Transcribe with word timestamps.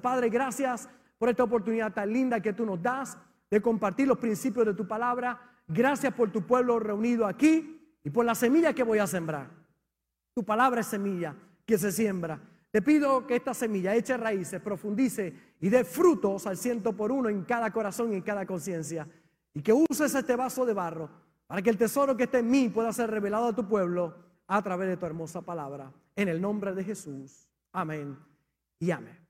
Padre, 0.00 0.28
gracias 0.28 0.88
por 1.18 1.28
esta 1.28 1.44
oportunidad 1.44 1.92
tan 1.92 2.12
linda 2.12 2.40
que 2.40 2.52
tú 2.52 2.64
nos 2.64 2.82
das 2.82 3.18
de 3.50 3.60
compartir 3.60 4.06
los 4.06 4.18
principios 4.18 4.66
de 4.66 4.74
tu 4.74 4.86
palabra. 4.86 5.40
Gracias 5.66 6.12
por 6.14 6.30
tu 6.30 6.42
pueblo 6.42 6.78
reunido 6.78 7.26
aquí 7.26 7.98
y 8.02 8.10
por 8.10 8.24
la 8.24 8.34
semilla 8.34 8.72
que 8.72 8.82
voy 8.82 8.98
a 8.98 9.06
sembrar. 9.06 9.50
Tu 10.34 10.44
palabra 10.44 10.80
es 10.80 10.86
semilla 10.86 11.34
que 11.66 11.78
se 11.78 11.92
siembra. 11.92 12.40
Te 12.70 12.82
pido 12.82 13.26
que 13.26 13.36
esta 13.36 13.54
semilla 13.54 13.94
eche 13.94 14.16
raíces, 14.16 14.60
profundice 14.60 15.34
y 15.60 15.68
dé 15.68 15.84
frutos 15.84 16.46
al 16.46 16.56
ciento 16.56 16.92
por 16.94 17.10
uno 17.10 17.28
en 17.28 17.44
cada 17.44 17.72
corazón 17.72 18.12
y 18.12 18.16
en 18.16 18.22
cada 18.22 18.46
conciencia. 18.46 19.08
Y 19.54 19.62
que 19.62 19.72
uses 19.72 20.14
este 20.14 20.36
vaso 20.36 20.64
de 20.64 20.74
barro 20.74 21.10
para 21.46 21.62
que 21.62 21.70
el 21.70 21.78
tesoro 21.78 22.16
que 22.16 22.24
esté 22.24 22.38
en 22.38 22.50
mí 22.50 22.68
pueda 22.68 22.92
ser 22.92 23.10
revelado 23.10 23.48
a 23.48 23.54
tu 23.54 23.66
pueblo 23.66 24.14
a 24.46 24.62
través 24.62 24.88
de 24.88 24.96
tu 24.96 25.06
hermosa 25.06 25.42
palabra. 25.42 25.92
En 26.14 26.28
el 26.28 26.40
nombre 26.40 26.74
de 26.74 26.84
Jesús. 26.84 27.48
Amén 27.72 28.16
y 28.78 28.90
amén. 28.90 29.27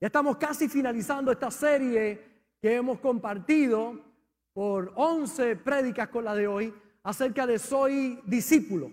Ya 0.00 0.06
estamos 0.06 0.38
casi 0.38 0.66
finalizando 0.66 1.30
esta 1.30 1.50
serie 1.50 2.18
que 2.58 2.74
hemos 2.74 3.00
compartido 3.00 4.00
por 4.54 4.92
11 4.94 5.56
prédicas 5.56 6.08
con 6.08 6.24
la 6.24 6.34
de 6.34 6.46
hoy 6.46 6.72
acerca 7.02 7.46
de 7.46 7.58
soy 7.58 8.18
discípulo. 8.24 8.90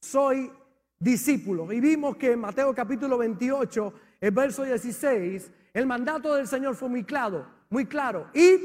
Soy 0.00 0.50
discípulo. 0.98 1.70
Y 1.70 1.80
vimos 1.80 2.16
que 2.16 2.32
en 2.32 2.40
Mateo 2.40 2.74
capítulo 2.74 3.18
28, 3.18 3.92
el 4.18 4.30
verso 4.30 4.62
16, 4.62 5.52
el 5.74 5.84
mandato 5.84 6.34
del 6.34 6.46
Señor 6.46 6.74
fue 6.74 6.88
muy 6.88 7.04
claro, 7.04 7.46
muy 7.68 7.84
claro. 7.84 8.28
Id 8.32 8.60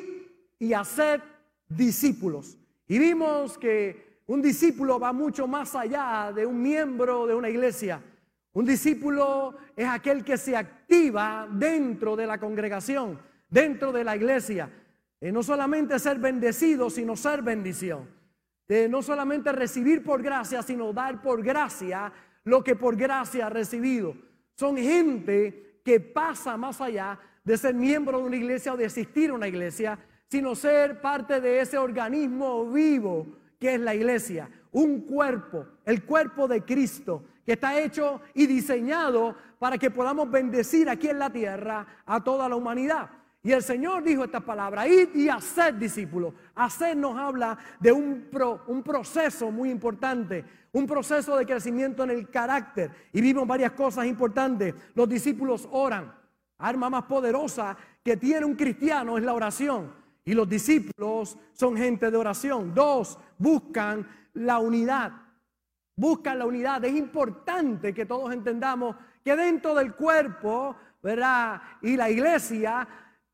y 0.59 0.71
hacer 0.71 1.21
discípulos. 1.67 2.57
Y 2.87 2.99
vimos 2.99 3.57
que 3.57 4.21
un 4.27 4.41
discípulo 4.41 4.97
va 4.97 5.11
mucho 5.11 5.45
más 5.45 5.75
allá 5.75 6.31
de 6.33 6.45
un 6.45 6.61
miembro 6.61 7.27
de 7.27 7.35
una 7.35 7.49
iglesia. 7.49 8.01
Un 8.53 8.65
discípulo 8.65 9.55
es 9.75 9.87
aquel 9.87 10.23
que 10.23 10.37
se 10.37 10.57
activa 10.57 11.47
dentro 11.51 12.15
de 12.15 12.27
la 12.27 12.37
congregación, 12.37 13.19
dentro 13.49 13.91
de 13.91 14.03
la 14.03 14.15
iglesia. 14.15 14.69
No 15.21 15.41
solamente 15.43 15.97
ser 15.99 16.19
bendecido, 16.19 16.89
sino 16.89 17.15
ser 17.15 17.41
bendición. 17.41 18.09
No 18.89 19.01
solamente 19.01 19.51
recibir 19.51 20.03
por 20.03 20.21
gracia, 20.21 20.63
sino 20.63 20.91
dar 20.93 21.21
por 21.21 21.43
gracia 21.43 22.11
lo 22.43 22.63
que 22.63 22.75
por 22.75 22.95
gracia 22.95 23.47
ha 23.47 23.49
recibido. 23.49 24.15
Son 24.55 24.75
gente 24.77 25.79
que 25.83 25.99
pasa 25.99 26.57
más 26.57 26.81
allá 26.81 27.19
de 27.43 27.57
ser 27.57 27.73
miembro 27.73 28.19
de 28.19 28.23
una 28.25 28.35
iglesia 28.35 28.73
o 28.73 28.77
de 28.77 28.85
asistir 28.85 29.29
a 29.29 29.33
una 29.33 29.47
iglesia, 29.47 29.97
sino 30.27 30.55
ser 30.55 31.01
parte 31.01 31.41
de 31.41 31.61
ese 31.61 31.77
organismo 31.77 32.69
vivo 32.69 33.27
que 33.59 33.75
es 33.75 33.79
la 33.79 33.93
iglesia, 33.93 34.49
un 34.71 35.01
cuerpo, 35.01 35.67
el 35.85 36.03
cuerpo 36.03 36.47
de 36.47 36.63
Cristo, 36.63 37.25
que 37.45 37.53
está 37.53 37.79
hecho 37.79 38.21
y 38.33 38.47
diseñado 38.47 39.35
para 39.59 39.77
que 39.77 39.91
podamos 39.91 40.29
bendecir 40.29 40.89
aquí 40.89 41.07
en 41.07 41.19
la 41.19 41.29
tierra 41.29 41.85
a 42.05 42.23
toda 42.23 42.47
la 42.47 42.55
humanidad. 42.55 43.09
Y 43.43 43.51
el 43.51 43.63
Señor 43.63 44.03
dijo 44.03 44.23
esta 44.23 44.39
palabra, 44.39 44.87
id 44.87 45.15
y 45.15 45.27
hacer 45.27 45.77
discípulos. 45.77 46.33
Hacer 46.53 46.95
nos 46.95 47.17
habla 47.17 47.57
de 47.79 47.91
un, 47.91 48.29
un 48.67 48.83
proceso 48.83 49.49
muy 49.49 49.71
importante, 49.71 50.45
un 50.71 50.85
proceso 50.85 51.35
de 51.35 51.45
crecimiento 51.45 52.03
en 52.03 52.11
el 52.11 52.29
carácter. 52.29 52.91
Y 53.11 53.21
vimos 53.21 53.47
varias 53.47 53.71
cosas 53.71 54.05
importantes. 54.05 54.75
Los 54.93 55.09
discípulos 55.09 55.67
oran. 55.71 56.13
Arma 56.59 56.91
más 56.91 57.03
poderosa 57.05 57.75
que 58.03 58.15
tiene 58.17 58.45
un 58.45 58.55
cristiano 58.55 59.17
es 59.17 59.23
la 59.23 59.33
oración. 59.33 59.91
Y 60.23 60.35
los 60.35 60.47
discípulos 60.47 61.35
son 61.53 61.75
gente 61.75 62.11
de 62.11 62.17
oración. 62.17 62.75
Dos, 62.75 63.17
buscan 63.39 64.07
la 64.35 64.59
unidad. 64.59 65.13
Buscan 65.95 66.39
la 66.39 66.45
unidad. 66.45 66.83
Es 66.85 66.95
importante 66.95 67.93
que 67.93 68.05
todos 68.05 68.33
entendamos 68.33 68.95
que 69.23 69.35
dentro 69.35 69.75
del 69.75 69.93
cuerpo, 69.95 70.75
¿verdad? 71.01 71.61
Y 71.81 71.95
la 71.95 72.09
iglesia, 72.09 72.87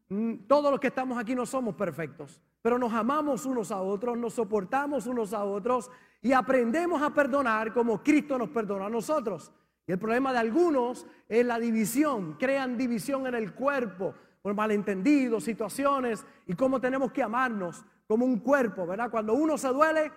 mm, 0.10 0.48
todos 0.48 0.72
los 0.72 0.80
que 0.80 0.88
estamos 0.88 1.18
aquí 1.18 1.36
no 1.36 1.46
somos 1.46 1.76
perfectos. 1.76 2.42
Pero 2.62 2.78
nos 2.78 2.92
amamos 2.92 3.46
unos 3.46 3.72
a 3.72 3.82
otros, 3.82 4.18
nos 4.18 4.34
soportamos 4.34 5.08
unos 5.08 5.34
a 5.34 5.44
otros 5.44 5.90
y 6.22 6.34
aprendemos 6.34 7.02
a 7.02 7.14
perdonar 7.14 7.74
como 7.74 8.04
Cristo 8.04 8.38
nos 8.38 8.50
perdona 8.50 8.88
a 8.88 8.90
nosotros. 8.90 9.52
Y 9.86 9.94
el 9.94 10.00
problema 10.00 10.34
de 10.34 10.40
algunos 10.40 11.08
es 11.30 11.46
la 11.46 11.60
división. 11.60 12.34
Crean 12.34 12.78
división 12.78 13.26
en 13.28 13.36
el 13.36 13.54
cuerpo 13.54 14.14
por 14.42 14.54
malentendidos, 14.54 15.44
situaciones 15.44 16.26
y 16.46 16.54
cómo 16.54 16.82
tenemos 16.82 17.12
que 17.12 17.24
amarnos 17.24 17.86
como 18.08 18.26
un 18.26 18.40
cuerpo, 18.40 18.86
¿verdad? 18.86 19.10
Cuando 19.10 19.34
uno 19.34 19.58
se 19.58 19.70
duele, 19.70 20.12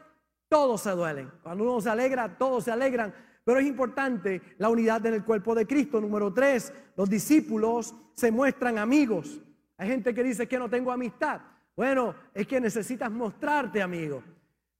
todos 0.50 0.80
se 0.82 0.90
duelen. 0.90 1.30
Cuando 1.42 1.64
uno 1.64 1.80
se 1.80 1.88
alegra, 1.88 2.36
todos 2.36 2.64
se 2.64 2.72
alegran. 2.72 3.14
Pero 3.44 3.60
es 3.60 3.66
importante 3.66 4.42
la 4.58 4.68
unidad 4.68 5.06
en 5.06 5.14
el 5.14 5.24
cuerpo 5.24 5.54
de 5.54 5.66
Cristo. 5.66 6.00
Número 6.00 6.32
tres, 6.34 6.72
los 6.96 7.08
discípulos 7.08 7.94
se 8.14 8.30
muestran 8.30 8.76
amigos. 8.76 9.40
Hay 9.78 9.88
gente 9.88 10.12
que 10.12 10.24
dice 10.24 10.48
que 10.48 10.58
no 10.58 10.68
tengo 10.68 10.90
amistad. 10.90 11.40
Bueno, 11.76 12.14
es 12.34 12.46
que 12.46 12.60
necesitas 12.60 13.10
mostrarte 13.10 13.80
amigo. 13.80 14.22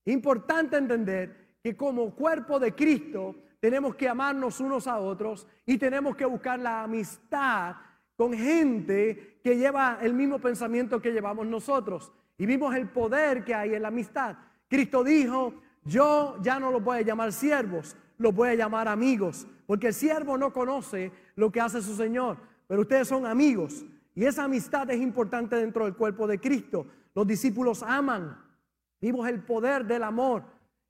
Importante 0.07 0.77
entender 0.77 1.59
que 1.63 1.77
como 1.77 2.15
cuerpo 2.15 2.59
de 2.59 2.75
Cristo 2.75 3.37
tenemos 3.61 3.95
que 3.95 4.09
amarnos 4.09 4.59
unos 4.59 4.89
a 4.89 4.99
otros 4.99 5.47
y 5.65 5.79
tenemos 5.79 6.17
que 6.17 6.25
buscar 6.25 6.59
la 6.59 6.83
amistad 6.83 7.77
con 8.17 8.35
gente 8.35 9.39
que 9.43 9.57
lleva 9.57 9.99
el 10.03 10.15
mismo 10.15 10.41
pensamiento 10.41 11.01
que 11.01 11.13
llevamos 11.13 11.47
nosotros. 11.47 12.13
Y 12.37 12.45
vimos 12.45 12.75
el 12.75 12.89
poder 12.89 13.45
que 13.45 13.55
hay 13.55 13.75
en 13.75 13.83
la 13.83 13.89
amistad. 13.89 14.37
Cristo 14.71 15.03
dijo, 15.03 15.53
yo 15.85 16.37
ya 16.41 16.61
no 16.61 16.71
los 16.71 16.83
voy 16.83 16.99
a 16.99 17.03
llamar 17.03 17.33
siervos, 17.33 17.97
los 18.19 18.33
voy 18.33 18.51
a 18.51 18.55
llamar 18.55 18.87
amigos, 18.87 19.45
porque 19.67 19.89
el 19.89 19.95
siervo 19.95 20.39
no 20.39 20.53
conoce 20.53 21.11
lo 21.35 21.51
que 21.51 21.61
hace 21.61 21.83
su 21.83 21.97
Señor, 21.97 22.37
pero 22.69 22.83
ustedes 22.83 23.09
son 23.09 23.27
amigos. 23.27 23.85
Y 24.15 24.25
esa 24.25 24.45
amistad 24.45 24.89
es 24.91 25.01
importante 25.01 25.57
dentro 25.57 25.87
del 25.87 25.97
cuerpo 25.97 26.29
de 26.29 26.39
Cristo. 26.39 26.87
Los 27.15 27.27
discípulos 27.27 27.83
aman. 27.83 28.39
Vimos 29.01 29.29
el 29.29 29.43
poder 29.43 29.85
del 29.85 30.05
amor. 30.05 30.45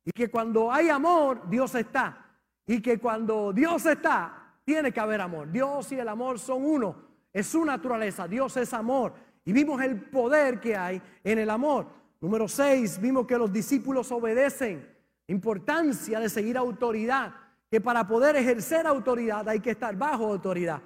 Y 0.05 0.11
que 0.11 0.31
cuando 0.31 0.71
hay 0.71 0.91
amor, 0.91 1.49
Dios 1.49 1.75
está. 1.75 2.27
Y 2.67 2.83
que 2.83 2.99
cuando 2.99 3.53
Dios 3.53 3.87
está, 3.87 4.57
tiene 4.65 4.93
que 4.93 5.01
haber 5.01 5.23
amor. 5.23 5.51
Dios 5.51 5.91
y 5.93 5.97
el 5.99 6.09
amor 6.09 6.39
son 6.39 6.65
uno. 6.65 6.97
Es 7.33 7.47
su 7.47 7.65
naturaleza. 7.65 8.29
Dios 8.29 8.57
es 8.57 8.75
amor. 8.75 9.15
Y 9.45 9.53
vimos 9.53 9.81
el 9.81 10.01
poder 10.03 10.61
que 10.61 10.77
hay 10.77 11.01
en 11.25 11.39
el 11.39 11.49
amor. 11.49 12.00
Número 12.21 12.49
6, 12.49 13.01
vimos 13.01 13.27
que 13.27 13.39
los 13.39 13.53
discípulos 13.53 14.13
obedecen. 14.13 14.87
Importancia 15.27 16.21
de 16.21 16.29
seguir 16.29 16.57
autoridad. 16.59 17.35
Que 17.71 17.81
para 17.81 18.07
poder 18.07 18.37
ejercer 18.37 18.87
autoridad 18.87 19.49
hay 19.49 19.61
que 19.61 19.71
estar 19.71 19.97
bajo 19.97 20.27
autoridad. 20.27 20.83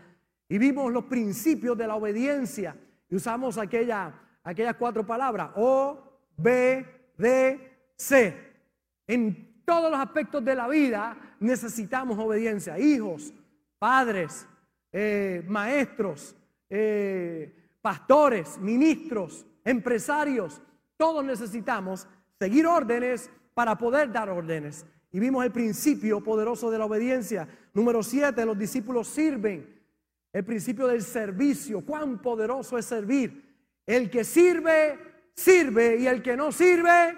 Y 0.48 0.58
vimos 0.58 0.92
los 0.92 1.04
principios 1.04 1.76
de 1.76 1.86
la 1.86 1.96
obediencia. 1.96 2.76
Y 3.08 3.16
usamos 3.16 3.58
aquella, 3.58 4.14
aquellas 4.44 4.76
cuatro 4.76 5.04
palabras. 5.04 5.50
O, 5.56 5.98
B, 6.36 6.86
D, 7.16 7.78
C. 7.96 8.36
En 9.06 9.62
todos 9.64 9.90
los 9.90 9.98
aspectos 9.98 10.44
de 10.44 10.54
la 10.54 10.68
vida 10.68 11.36
necesitamos 11.40 12.18
obediencia. 12.18 12.78
Hijos, 12.78 13.32
padres, 13.78 14.46
eh, 14.92 15.42
maestros, 15.48 16.36
eh, 16.70 17.70
pastores, 17.82 18.58
ministros, 18.58 19.44
empresarios, 19.64 20.60
todos 21.04 21.22
necesitamos 21.22 22.08
seguir 22.38 22.66
órdenes 22.66 23.28
para 23.52 23.76
poder 23.76 24.10
dar 24.10 24.30
órdenes. 24.30 24.86
Y 25.12 25.20
vimos 25.20 25.44
el 25.44 25.52
principio 25.52 26.22
poderoso 26.22 26.70
de 26.70 26.78
la 26.78 26.86
obediencia. 26.86 27.46
Número 27.74 28.02
siete, 28.02 28.46
los 28.46 28.58
discípulos 28.58 29.06
sirven. 29.08 29.82
El 30.32 30.44
principio 30.46 30.86
del 30.86 31.02
servicio. 31.02 31.82
Cuán 31.84 32.22
poderoso 32.22 32.78
es 32.78 32.86
servir. 32.86 33.54
El 33.84 34.08
que 34.08 34.24
sirve, 34.24 34.98
sirve. 35.34 35.98
Y 35.98 36.06
el 36.06 36.22
que 36.22 36.38
no 36.38 36.50
sirve, 36.50 37.14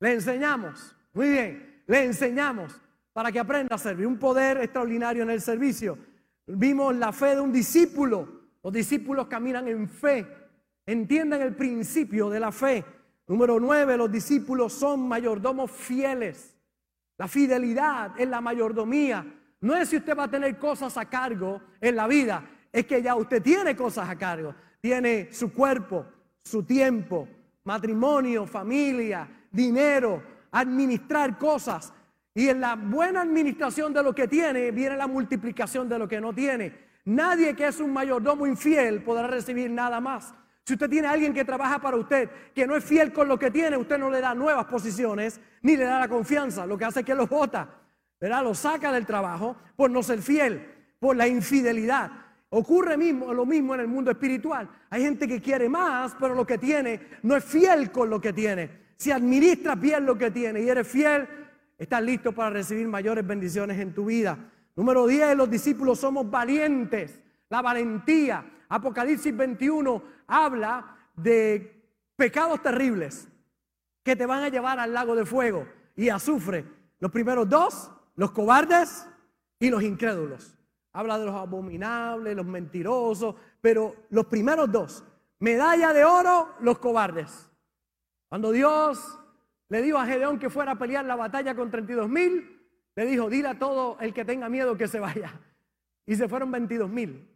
le 0.00 0.12
enseñamos. 0.12 0.94
Muy 1.14 1.30
bien, 1.30 1.82
le 1.86 2.04
enseñamos 2.04 2.78
para 3.14 3.32
que 3.32 3.40
aprenda 3.40 3.76
a 3.76 3.78
servir. 3.78 4.06
Un 4.06 4.18
poder 4.18 4.58
extraordinario 4.58 5.22
en 5.22 5.30
el 5.30 5.40
servicio. 5.40 5.96
Vimos 6.46 6.94
la 6.96 7.14
fe 7.14 7.34
de 7.34 7.40
un 7.40 7.50
discípulo. 7.50 8.28
Los 8.62 8.74
discípulos 8.74 9.26
caminan 9.26 9.68
en 9.68 9.88
fe. 9.88 10.47
Entienden 10.88 11.42
el 11.42 11.54
principio 11.54 12.30
de 12.30 12.40
la 12.40 12.50
fe. 12.50 12.82
Número 13.26 13.60
nueve, 13.60 13.94
los 13.94 14.10
discípulos 14.10 14.72
son 14.72 15.06
mayordomos 15.06 15.70
fieles. 15.70 16.56
La 17.18 17.28
fidelidad 17.28 18.18
es 18.18 18.26
la 18.26 18.40
mayordomía. 18.40 19.22
No 19.60 19.76
es 19.76 19.90
si 19.90 19.98
usted 19.98 20.16
va 20.16 20.24
a 20.24 20.30
tener 20.30 20.58
cosas 20.58 20.96
a 20.96 21.04
cargo 21.04 21.60
en 21.78 21.94
la 21.94 22.06
vida, 22.06 22.42
es 22.72 22.86
que 22.86 23.02
ya 23.02 23.16
usted 23.16 23.42
tiene 23.42 23.76
cosas 23.76 24.08
a 24.08 24.16
cargo. 24.16 24.54
Tiene 24.80 25.30
su 25.30 25.52
cuerpo, 25.52 26.06
su 26.42 26.62
tiempo, 26.62 27.28
matrimonio, 27.64 28.46
familia, 28.46 29.28
dinero, 29.52 30.22
administrar 30.52 31.36
cosas. 31.36 31.92
Y 32.32 32.48
en 32.48 32.62
la 32.62 32.76
buena 32.76 33.20
administración 33.20 33.92
de 33.92 34.02
lo 34.02 34.14
que 34.14 34.26
tiene 34.26 34.70
viene 34.70 34.96
la 34.96 35.06
multiplicación 35.06 35.86
de 35.86 35.98
lo 35.98 36.08
que 36.08 36.18
no 36.18 36.32
tiene. 36.32 36.72
Nadie 37.04 37.54
que 37.54 37.66
es 37.66 37.78
un 37.78 37.92
mayordomo 37.92 38.46
infiel 38.46 39.02
podrá 39.02 39.26
recibir 39.26 39.70
nada 39.70 40.00
más. 40.00 40.32
Si 40.68 40.74
usted 40.74 40.90
tiene 40.90 41.08
a 41.08 41.12
alguien 41.12 41.32
que 41.32 41.46
trabaja 41.46 41.78
para 41.78 41.96
usted, 41.96 42.28
que 42.54 42.66
no 42.66 42.76
es 42.76 42.84
fiel 42.84 43.10
con 43.10 43.26
lo 43.26 43.38
que 43.38 43.50
tiene, 43.50 43.78
usted 43.78 43.96
no 43.96 44.10
le 44.10 44.20
da 44.20 44.34
nuevas 44.34 44.66
posiciones 44.66 45.40
ni 45.62 45.78
le 45.78 45.84
da 45.84 45.98
la 45.98 46.08
confianza. 46.08 46.66
Lo 46.66 46.76
que 46.76 46.84
hace 46.84 47.00
es 47.00 47.06
que 47.06 47.14
lo 47.14 47.26
vota, 47.26 47.70
¿verdad? 48.20 48.44
Lo 48.44 48.54
saca 48.54 48.92
del 48.92 49.06
trabajo 49.06 49.56
por 49.74 49.90
no 49.90 50.02
ser 50.02 50.20
fiel, 50.20 50.62
por 51.00 51.16
la 51.16 51.26
infidelidad. 51.26 52.10
Ocurre 52.50 52.98
mismo, 52.98 53.32
lo 53.32 53.46
mismo 53.46 53.72
en 53.76 53.80
el 53.80 53.88
mundo 53.88 54.10
espiritual. 54.10 54.68
Hay 54.90 55.00
gente 55.00 55.26
que 55.26 55.40
quiere 55.40 55.70
más, 55.70 56.14
pero 56.20 56.34
lo 56.34 56.46
que 56.46 56.58
tiene 56.58 57.00
no 57.22 57.34
es 57.34 57.44
fiel 57.44 57.90
con 57.90 58.10
lo 58.10 58.20
que 58.20 58.34
tiene. 58.34 58.68
Si 58.98 59.10
administras 59.10 59.80
bien 59.80 60.04
lo 60.04 60.18
que 60.18 60.30
tiene 60.30 60.60
y 60.60 60.68
eres 60.68 60.86
fiel, 60.86 61.26
estás 61.78 62.02
listo 62.02 62.32
para 62.32 62.50
recibir 62.50 62.86
mayores 62.86 63.26
bendiciones 63.26 63.78
en 63.78 63.94
tu 63.94 64.04
vida. 64.04 64.36
Número 64.76 65.06
10, 65.06 65.34
los 65.34 65.48
discípulos 65.48 65.98
somos 65.98 66.30
valientes. 66.30 67.18
La 67.48 67.62
valentía. 67.62 68.44
Apocalipsis 68.68 69.34
21 69.34 70.17
habla 70.28 70.96
de 71.16 71.82
pecados 72.14 72.62
terribles 72.62 73.28
que 74.04 74.14
te 74.14 74.26
van 74.26 74.44
a 74.44 74.48
llevar 74.48 74.78
al 74.78 74.92
lago 74.92 75.16
de 75.16 75.26
fuego 75.26 75.66
y 75.96 76.10
azufre. 76.10 76.64
Los 77.00 77.10
primeros 77.10 77.48
dos, 77.48 77.90
los 78.14 78.30
cobardes 78.30 79.08
y 79.58 79.70
los 79.70 79.82
incrédulos. 79.82 80.56
Habla 80.92 81.18
de 81.18 81.26
los 81.26 81.34
abominables, 81.34 82.36
los 82.36 82.46
mentirosos, 82.46 83.34
pero 83.60 83.94
los 84.10 84.26
primeros 84.26 84.70
dos, 84.70 85.04
medalla 85.40 85.92
de 85.92 86.04
oro, 86.04 86.54
los 86.60 86.78
cobardes. 86.78 87.48
Cuando 88.28 88.52
Dios 88.52 89.18
le 89.68 89.82
dijo 89.82 89.98
a 89.98 90.06
Gedeón 90.06 90.38
que 90.38 90.50
fuera 90.50 90.72
a 90.72 90.78
pelear 90.78 91.04
la 91.04 91.16
batalla 91.16 91.54
con 91.54 91.70
32 91.70 92.08
mil, 92.08 92.58
le 92.94 93.06
dijo, 93.06 93.28
dile 93.30 93.48
a 93.48 93.58
todo 93.58 93.96
el 94.00 94.12
que 94.12 94.24
tenga 94.24 94.48
miedo 94.48 94.76
que 94.76 94.88
se 94.88 94.98
vaya. 94.98 95.40
Y 96.04 96.16
se 96.16 96.28
fueron 96.28 96.50
22 96.50 96.88
mil 96.90 97.27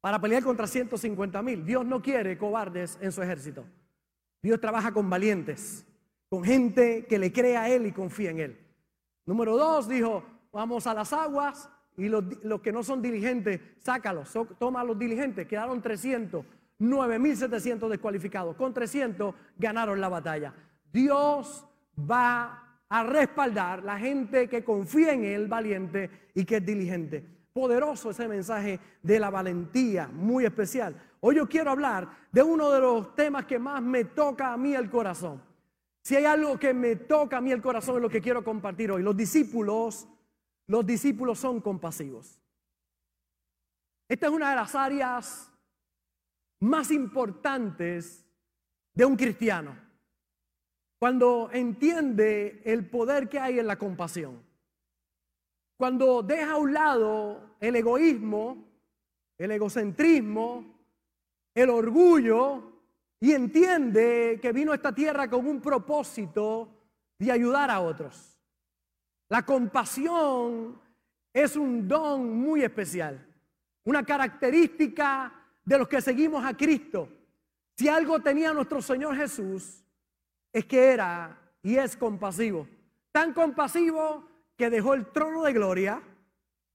para 0.00 0.20
pelear 0.20 0.42
contra 0.42 0.66
150 0.66 1.42
mil. 1.42 1.64
Dios 1.64 1.84
no 1.84 2.02
quiere 2.02 2.38
cobardes 2.38 2.98
en 3.00 3.12
su 3.12 3.22
ejército. 3.22 3.64
Dios 4.42 4.60
trabaja 4.60 4.92
con 4.92 5.10
valientes, 5.10 5.86
con 6.28 6.44
gente 6.44 7.06
que 7.06 7.18
le 7.18 7.32
cree 7.32 7.56
a 7.56 7.68
Él 7.68 7.86
y 7.86 7.92
confía 7.92 8.30
en 8.30 8.40
Él. 8.40 8.66
Número 9.24 9.56
dos, 9.56 9.88
dijo, 9.88 10.22
vamos 10.52 10.86
a 10.86 10.94
las 10.94 11.12
aguas 11.12 11.68
y 11.96 12.08
los, 12.08 12.24
que 12.62 12.72
no 12.72 12.82
son 12.82 13.02
diligentes, 13.02 13.60
sácalos, 13.78 14.32
toma 14.58 14.82
a 14.82 14.84
los 14.84 14.98
diligentes. 14.98 15.46
Quedaron 15.48 15.82
300, 15.82 16.44
9.700 16.78 17.88
descualificados. 17.88 18.54
Con 18.56 18.72
300 18.72 19.34
ganaron 19.56 20.00
la 20.00 20.08
batalla. 20.08 20.54
Dios 20.92 21.66
va 21.98 22.62
a 22.88 23.02
respaldar 23.02 23.82
la 23.82 23.98
gente 23.98 24.48
que 24.48 24.62
confía 24.62 25.12
en 25.12 25.24
Él, 25.24 25.48
valiente 25.48 26.10
y 26.34 26.44
que 26.44 26.56
es 26.56 26.66
diligente. 26.66 27.35
Poderoso 27.56 28.10
ese 28.10 28.28
mensaje 28.28 28.78
de 29.02 29.18
la 29.18 29.30
valentía, 29.30 30.08
muy 30.08 30.44
especial. 30.44 30.94
Hoy 31.20 31.36
yo 31.36 31.48
quiero 31.48 31.70
hablar 31.70 32.06
de 32.30 32.42
uno 32.42 32.70
de 32.70 32.80
los 32.80 33.14
temas 33.14 33.46
que 33.46 33.58
más 33.58 33.80
me 33.80 34.04
toca 34.04 34.52
a 34.52 34.58
mí 34.58 34.74
el 34.74 34.90
corazón. 34.90 35.42
Si 36.02 36.14
hay 36.14 36.26
algo 36.26 36.58
que 36.58 36.74
me 36.74 36.96
toca 36.96 37.38
a 37.38 37.40
mí 37.40 37.52
el 37.52 37.62
corazón 37.62 37.96
es 37.96 38.02
lo 38.02 38.10
que 38.10 38.20
quiero 38.20 38.44
compartir 38.44 38.90
hoy. 38.90 39.02
Los 39.02 39.16
discípulos, 39.16 40.06
los 40.66 40.84
discípulos 40.84 41.38
son 41.38 41.62
compasivos. 41.62 42.42
Esta 44.06 44.26
es 44.26 44.32
una 44.34 44.50
de 44.50 44.56
las 44.56 44.74
áreas 44.74 45.50
más 46.60 46.90
importantes 46.90 48.28
de 48.92 49.06
un 49.06 49.16
cristiano. 49.16 49.74
Cuando 50.98 51.48
entiende 51.50 52.60
el 52.66 52.86
poder 52.86 53.30
que 53.30 53.40
hay 53.40 53.58
en 53.58 53.66
la 53.66 53.78
compasión. 53.78 54.44
Cuando 55.78 56.22
deja 56.22 56.52
a 56.52 56.56
un 56.56 56.72
lado 56.72 57.45
el 57.60 57.76
egoísmo, 57.76 58.64
el 59.38 59.50
egocentrismo, 59.50 60.64
el 61.54 61.70
orgullo 61.70 62.72
y 63.20 63.32
entiende 63.32 64.38
que 64.40 64.52
vino 64.52 64.72
a 64.72 64.76
esta 64.76 64.94
tierra 64.94 65.28
con 65.28 65.46
un 65.46 65.60
propósito 65.60 66.68
de 67.18 67.32
ayudar 67.32 67.70
a 67.70 67.80
otros. 67.80 68.38
La 69.28 69.44
compasión 69.44 70.80
es 71.32 71.56
un 71.56 71.88
don 71.88 72.38
muy 72.38 72.62
especial, 72.62 73.26
una 73.84 74.04
característica 74.04 75.32
de 75.64 75.78
los 75.78 75.88
que 75.88 76.00
seguimos 76.00 76.44
a 76.44 76.56
Cristo. 76.56 77.08
Si 77.76 77.88
algo 77.88 78.20
tenía 78.20 78.52
nuestro 78.52 78.80
Señor 78.80 79.16
Jesús, 79.16 79.82
es 80.52 80.64
que 80.64 80.92
era 80.92 81.38
y 81.62 81.76
es 81.76 81.96
compasivo. 81.96 82.68
Tan 83.12 83.32
compasivo 83.32 84.28
que 84.56 84.70
dejó 84.70 84.94
el 84.94 85.06
trono 85.06 85.42
de 85.42 85.52
gloria, 85.52 86.02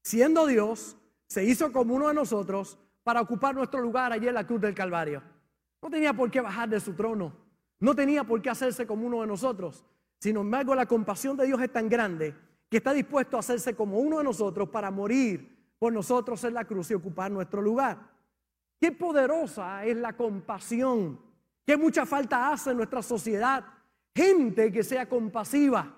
siendo 0.03 0.47
Dios, 0.47 0.97
se 1.27 1.43
hizo 1.43 1.71
como 1.71 1.95
uno 1.95 2.07
de 2.07 2.13
nosotros 2.13 2.77
para 3.03 3.21
ocupar 3.21 3.55
nuestro 3.55 3.81
lugar 3.81 4.11
allí 4.11 4.27
en 4.27 4.33
la 4.33 4.45
cruz 4.45 4.61
del 4.61 4.75
Calvario. 4.75 5.23
No 5.81 5.89
tenía 5.89 6.13
por 6.13 6.29
qué 6.29 6.41
bajar 6.41 6.69
de 6.69 6.79
su 6.79 6.93
trono, 6.93 7.33
no 7.79 7.95
tenía 7.95 8.23
por 8.23 8.41
qué 8.41 8.49
hacerse 8.49 8.85
como 8.85 9.07
uno 9.07 9.21
de 9.21 9.27
nosotros. 9.27 9.85
Sin 10.19 10.37
embargo, 10.37 10.75
la 10.75 10.85
compasión 10.85 11.35
de 11.35 11.47
Dios 11.47 11.61
es 11.61 11.71
tan 11.71 11.89
grande 11.89 12.35
que 12.69 12.77
está 12.77 12.93
dispuesto 12.93 13.37
a 13.37 13.39
hacerse 13.39 13.75
como 13.75 13.99
uno 13.99 14.19
de 14.19 14.23
nosotros 14.23 14.69
para 14.69 14.91
morir 14.91 15.73
por 15.79 15.91
nosotros 15.91 16.43
en 16.43 16.53
la 16.53 16.65
cruz 16.65 16.91
y 16.91 16.93
ocupar 16.93 17.31
nuestro 17.31 17.61
lugar. 17.61 17.97
Qué 18.79 18.91
poderosa 18.91 19.83
es 19.85 19.97
la 19.97 20.13
compasión, 20.13 21.19
qué 21.65 21.75
mucha 21.75 22.05
falta 22.05 22.51
hace 22.51 22.71
en 22.71 22.77
nuestra 22.77 23.01
sociedad. 23.01 23.65
Gente 24.15 24.71
que 24.71 24.83
sea 24.83 25.09
compasiva, 25.09 25.97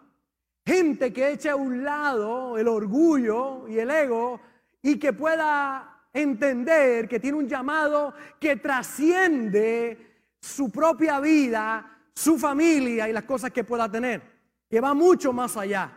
Gente 0.65 1.11
que 1.11 1.31
eche 1.31 1.49
a 1.49 1.55
un 1.55 1.83
lado 1.83 2.57
el 2.57 2.67
orgullo 2.67 3.67
y 3.67 3.79
el 3.79 3.89
ego 3.89 4.39
y 4.81 4.97
que 4.97 5.11
pueda 5.11 6.07
entender 6.13 7.07
que 7.07 7.19
tiene 7.19 7.37
un 7.37 7.49
llamado 7.49 8.13
que 8.39 8.55
trasciende 8.55 10.13
su 10.39 10.71
propia 10.71 11.19
vida, 11.19 11.99
su 12.13 12.37
familia 12.37 13.09
y 13.09 13.13
las 13.13 13.23
cosas 13.23 13.51
que 13.51 13.63
pueda 13.63 13.89
tener, 13.89 14.21
que 14.69 14.79
va 14.79 14.93
mucho 14.93 15.33
más 15.33 15.57
allá, 15.57 15.91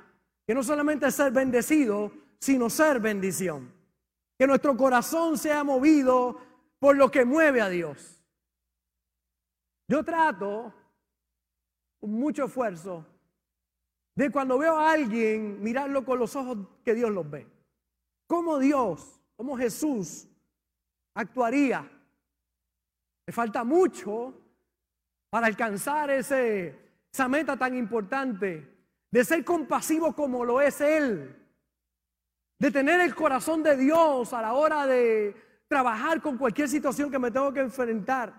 que 0.46 0.54
no 0.54 0.62
solamente 0.62 1.10
ser 1.10 1.32
bendecido, 1.32 2.10
sino 2.40 2.68
ser 2.68 2.98
bendición. 3.00 3.72
Que 4.38 4.46
nuestro 4.46 4.76
corazón 4.76 5.38
sea 5.38 5.62
movido 5.64 6.40
por 6.78 6.96
lo 6.96 7.10
que 7.10 7.24
mueve 7.24 7.60
a 7.60 7.68
Dios. 7.68 8.22
Yo 9.88 10.02
trato 10.02 10.74
con 12.00 12.10
mucho 12.10 12.46
esfuerzo 12.46 13.06
de 14.16 14.30
cuando 14.30 14.58
veo 14.58 14.78
a 14.78 14.92
alguien 14.92 15.62
mirarlo 15.62 16.04
con 16.04 16.18
los 16.18 16.34
ojos 16.34 16.58
que 16.82 16.94
Dios 16.94 17.10
los 17.10 17.30
ve. 17.30 17.46
¿Cómo 18.26 18.58
Dios, 18.58 19.20
cómo 19.36 19.56
Jesús 19.56 20.26
actuaría? 21.14 21.88
Me 23.26 23.32
falta 23.32 23.62
mucho 23.62 24.34
para 25.28 25.46
alcanzar 25.46 26.10
ese, 26.10 26.78
esa 27.12 27.28
meta 27.28 27.58
tan 27.58 27.76
importante 27.76 28.74
de 29.10 29.24
ser 29.24 29.44
compasivo 29.44 30.14
como 30.14 30.44
lo 30.44 30.62
es 30.62 30.80
Él, 30.80 31.36
de 32.58 32.70
tener 32.70 33.00
el 33.00 33.14
corazón 33.14 33.62
de 33.62 33.76
Dios 33.76 34.32
a 34.32 34.40
la 34.40 34.54
hora 34.54 34.86
de 34.86 35.36
trabajar 35.68 36.22
con 36.22 36.38
cualquier 36.38 36.68
situación 36.70 37.10
que 37.10 37.18
me 37.18 37.30
tengo 37.30 37.52
que 37.52 37.60
enfrentar. 37.60 38.32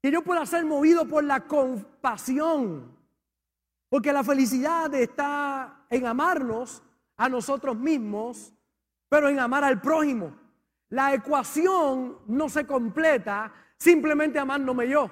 Que 0.00 0.12
yo 0.12 0.22
pueda 0.22 0.46
ser 0.46 0.64
movido 0.64 1.08
por 1.08 1.24
la 1.24 1.40
compasión 1.40 2.91
porque 3.92 4.10
la 4.10 4.24
felicidad 4.24 4.94
está 4.94 5.84
en 5.90 6.06
amarnos 6.06 6.82
a 7.14 7.28
nosotros 7.28 7.76
mismos, 7.76 8.54
pero 9.06 9.28
en 9.28 9.38
amar 9.38 9.64
al 9.64 9.82
prójimo. 9.82 10.34
La 10.88 11.12
ecuación 11.12 12.16
no 12.26 12.48
se 12.48 12.66
completa 12.66 13.52
simplemente 13.76 14.38
amándome 14.38 14.88
yo. 14.88 15.10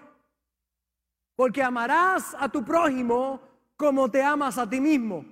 Porque 1.37 1.63
amarás 1.63 2.35
a 2.39 2.49
tu 2.49 2.65
prójimo 2.65 3.43
como 3.77 4.11
te 4.11 4.23
amas 4.23 4.57
a 4.57 4.67
ti 4.67 4.81
mismo. 4.81 5.27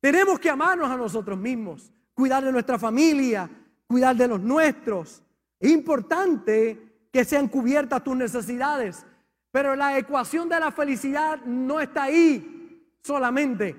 Tenemos 0.00 0.38
que 0.38 0.48
amarnos 0.48 0.92
a 0.92 0.96
nosotros 0.96 1.36
mismos, 1.36 1.92
cuidar 2.14 2.44
de 2.44 2.52
nuestra 2.52 2.78
familia, 2.78 3.50
cuidar 3.88 4.14
de 4.14 4.28
los 4.28 4.40
nuestros. 4.40 5.24
Es 5.58 5.72
importante 5.72 7.08
que 7.12 7.24
sean 7.24 7.48
cubiertas 7.48 8.04
tus 8.04 8.14
necesidades, 8.14 9.04
pero 9.50 9.74
la 9.74 9.98
ecuación 9.98 10.48
de 10.48 10.60
la 10.60 10.70
felicidad 10.70 11.40
no 11.44 11.80
está 11.80 12.04
ahí 12.04 12.58
solamente. 13.02 13.76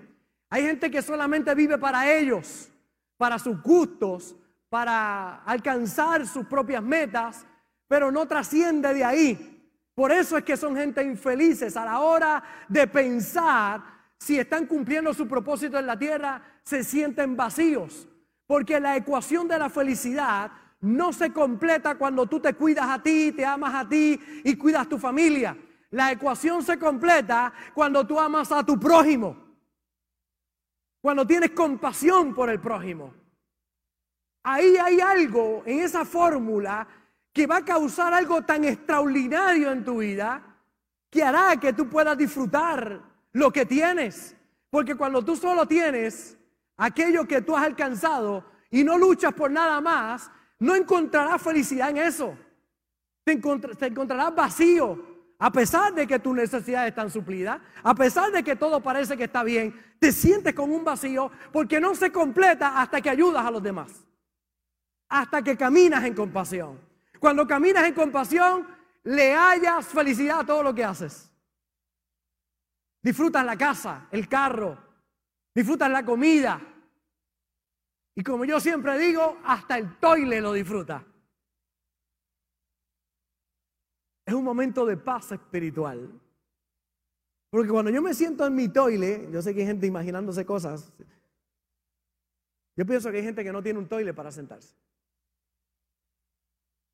Hay 0.50 0.64
gente 0.64 0.92
que 0.92 1.02
solamente 1.02 1.54
vive 1.56 1.78
para 1.78 2.12
ellos, 2.12 2.70
para 3.18 3.40
sus 3.40 3.62
gustos, 3.62 4.36
para 4.70 5.44
alcanzar 5.44 6.28
sus 6.28 6.46
propias 6.46 6.84
metas, 6.84 7.46
pero 7.88 8.12
no 8.12 8.28
trasciende 8.28 8.94
de 8.94 9.04
ahí. 9.04 9.48
Por 9.94 10.12
eso 10.12 10.38
es 10.38 10.44
que 10.44 10.58
son 10.58 10.76
gente 10.76 11.04
infelices 11.04 11.76
a 11.76 11.86
la 11.86 12.00
hora 12.00 12.44
de 12.68 12.88
pensar 12.88 13.82
si 14.18 14.38
están 14.38 14.66
cumpliendo 14.68 15.14
su 15.14 15.28
propósito 15.28 15.80
en 15.80 15.88
la 15.88 15.98
tierra, 15.98 16.42
se 16.64 16.84
sienten 16.84 17.36
vacíos. 17.36 18.08
Porque 18.46 18.80
la 18.80 18.96
ecuación 18.96 19.48
de 19.48 19.58
la 19.58 19.70
felicidad 19.70 20.52
no 20.82 21.14
se 21.14 21.32
completa 21.32 21.96
cuando 21.96 22.26
tú 22.28 22.40
te 22.40 22.54
cuidas 22.54 22.90
a 22.90 23.02
ti, 23.02 23.32
te 23.32 23.46
amas 23.46 23.74
a 23.74 23.88
ti 23.88 24.20
y 24.44 24.56
cuidas 24.56 24.88
tu 24.88 24.98
familia. 24.98 25.58
La 25.92 26.12
ecuación 26.12 26.64
se 26.64 26.80
completa 26.80 27.54
cuando 27.74 28.06
tú 28.06 28.20
amas 28.20 28.52
a 28.52 28.66
tu 28.66 28.80
prójimo. 28.80 29.38
Cuando 31.02 31.26
tienes 31.26 31.52
compasión 31.52 32.34
por 32.34 32.50
el 32.50 32.60
prójimo. 32.60 33.14
Ahí 34.44 34.76
hay 34.78 35.00
algo 35.00 35.64
en 35.66 35.80
esa 35.80 36.04
fórmula 36.06 36.88
que 37.34 37.48
va 37.48 37.58
a 37.58 37.66
causar 37.66 38.14
algo 38.14 38.42
tan 38.42 38.64
extraordinario 38.64 39.72
en 39.72 39.86
tu 39.86 40.00
vida 40.00 40.52
que 41.10 41.24
hará 41.24 41.58
que 41.58 41.74
tú 41.74 41.90
puedas 41.90 42.18
disfrutar 42.18 43.02
lo 43.34 43.52
que 43.52 43.66
tienes. 43.66 44.36
Porque 44.70 44.96
cuando 44.96 45.24
tú 45.24 45.36
solo 45.36 45.68
tienes 45.68 46.38
aquello 46.78 47.28
que 47.28 47.42
tú 47.42 47.56
has 47.56 47.66
alcanzado 47.66 48.46
y 48.70 48.84
no 48.84 48.98
luchas 48.98 49.34
por 49.34 49.52
nada 49.52 49.82
más, 49.82 50.32
no 50.60 50.76
encontrarás 50.76 51.42
felicidad 51.42 51.90
en 51.90 51.98
eso. 51.98 52.38
Te, 53.24 53.34
encontrarás 53.34 54.34
vacío. 54.34 55.11
A 55.44 55.52
pesar 55.52 55.92
de 55.96 56.06
que 56.06 56.20
tus 56.20 56.36
necesidades 56.36 56.90
están 56.90 57.10
suplidas, 57.10 57.60
a 57.82 57.96
pesar 57.96 58.32
de 58.32 58.44
que 58.44 58.56
todo 58.56 58.80
parece 58.80 59.18
que 59.18 59.24
está 59.24 59.42
bien, 59.44 59.74
te 59.98 60.12
sientes 60.12 60.54
con 60.54 60.72
un 60.72 60.84
vacío 60.84 61.32
porque 61.52 61.82
no 61.82 61.96
se 61.96 62.12
completa 62.12 62.80
hasta 62.80 63.02
que 63.02 63.10
ayudas 63.10 63.44
a 63.44 63.50
los 63.50 63.64
demás. 63.64 64.06
Hasta 65.10 65.42
que 65.42 65.58
caminas 65.58 66.04
en 66.04 66.14
compasión. 66.14 66.80
Cuando 67.20 67.48
caminas 67.48 67.86
en 67.86 67.96
compasión, 67.96 68.68
le 69.04 69.34
hallas 69.34 69.88
felicidad 69.88 70.42
a 70.42 70.46
todo 70.46 70.62
lo 70.62 70.76
que 70.76 70.86
haces. 70.86 71.32
Disfrutas 73.02 73.44
la 73.44 73.58
casa, 73.58 74.10
el 74.12 74.28
carro, 74.28 74.78
disfrutas 75.56 75.90
la 75.90 76.06
comida. 76.06 76.62
Y 78.14 78.22
como 78.22 78.46
yo 78.46 78.60
siempre 78.60 78.96
digo, 79.00 79.40
hasta 79.44 79.80
el 79.80 79.98
toile 79.98 80.40
lo 80.40 80.54
disfruta. 80.54 81.04
Es 84.32 84.36
un 84.36 84.46
momento 84.46 84.86
de 84.86 84.96
paz 84.96 85.34
espiritual. 85.34 86.10
Porque 87.50 87.68
cuando 87.68 87.92
yo 87.92 88.02
me 88.02 88.14
siento 88.14 88.48
en 88.48 88.56
mi 88.56 88.70
toile, 88.70 89.28
yo 89.30 89.42
sé 89.42 89.54
que 89.54 89.60
hay 89.60 89.68
gente 89.68 89.86
imaginándose 89.86 90.46
cosas. 90.46 90.90
Yo 92.78 92.86
pienso 92.86 93.12
que 93.12 93.18
hay 93.18 93.24
gente 93.24 93.44
que 93.44 93.52
no 93.52 93.62
tiene 93.62 93.78
un 93.78 93.90
toile 93.90 94.14
para 94.14 94.32
sentarse. 94.32 94.74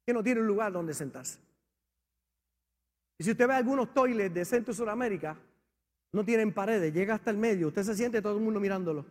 Que 0.04 0.14
no 0.14 0.24
tiene 0.24 0.42
un 0.42 0.48
lugar 0.48 0.72
donde 0.72 0.96
sentarse. 0.96 1.38
Y 3.20 3.24
si 3.24 3.30
usted 3.30 3.48
ve 3.48 3.54
algunos 3.54 3.94
toiles 3.94 4.34
de 4.34 4.44
Centro 4.44 4.74
y 4.74 4.76
Sudamérica, 4.76 5.38
no 6.14 6.26
tienen 6.26 6.52
paredes, 6.52 6.92
llega 6.92 7.14
hasta 7.14 7.30
el 7.30 7.38
medio, 7.38 7.68
usted 7.68 7.84
se 7.84 7.96
siente 7.96 8.20
todo 8.20 8.36
el 8.36 8.44
mundo 8.44 8.60
mirándolo. 8.60 9.06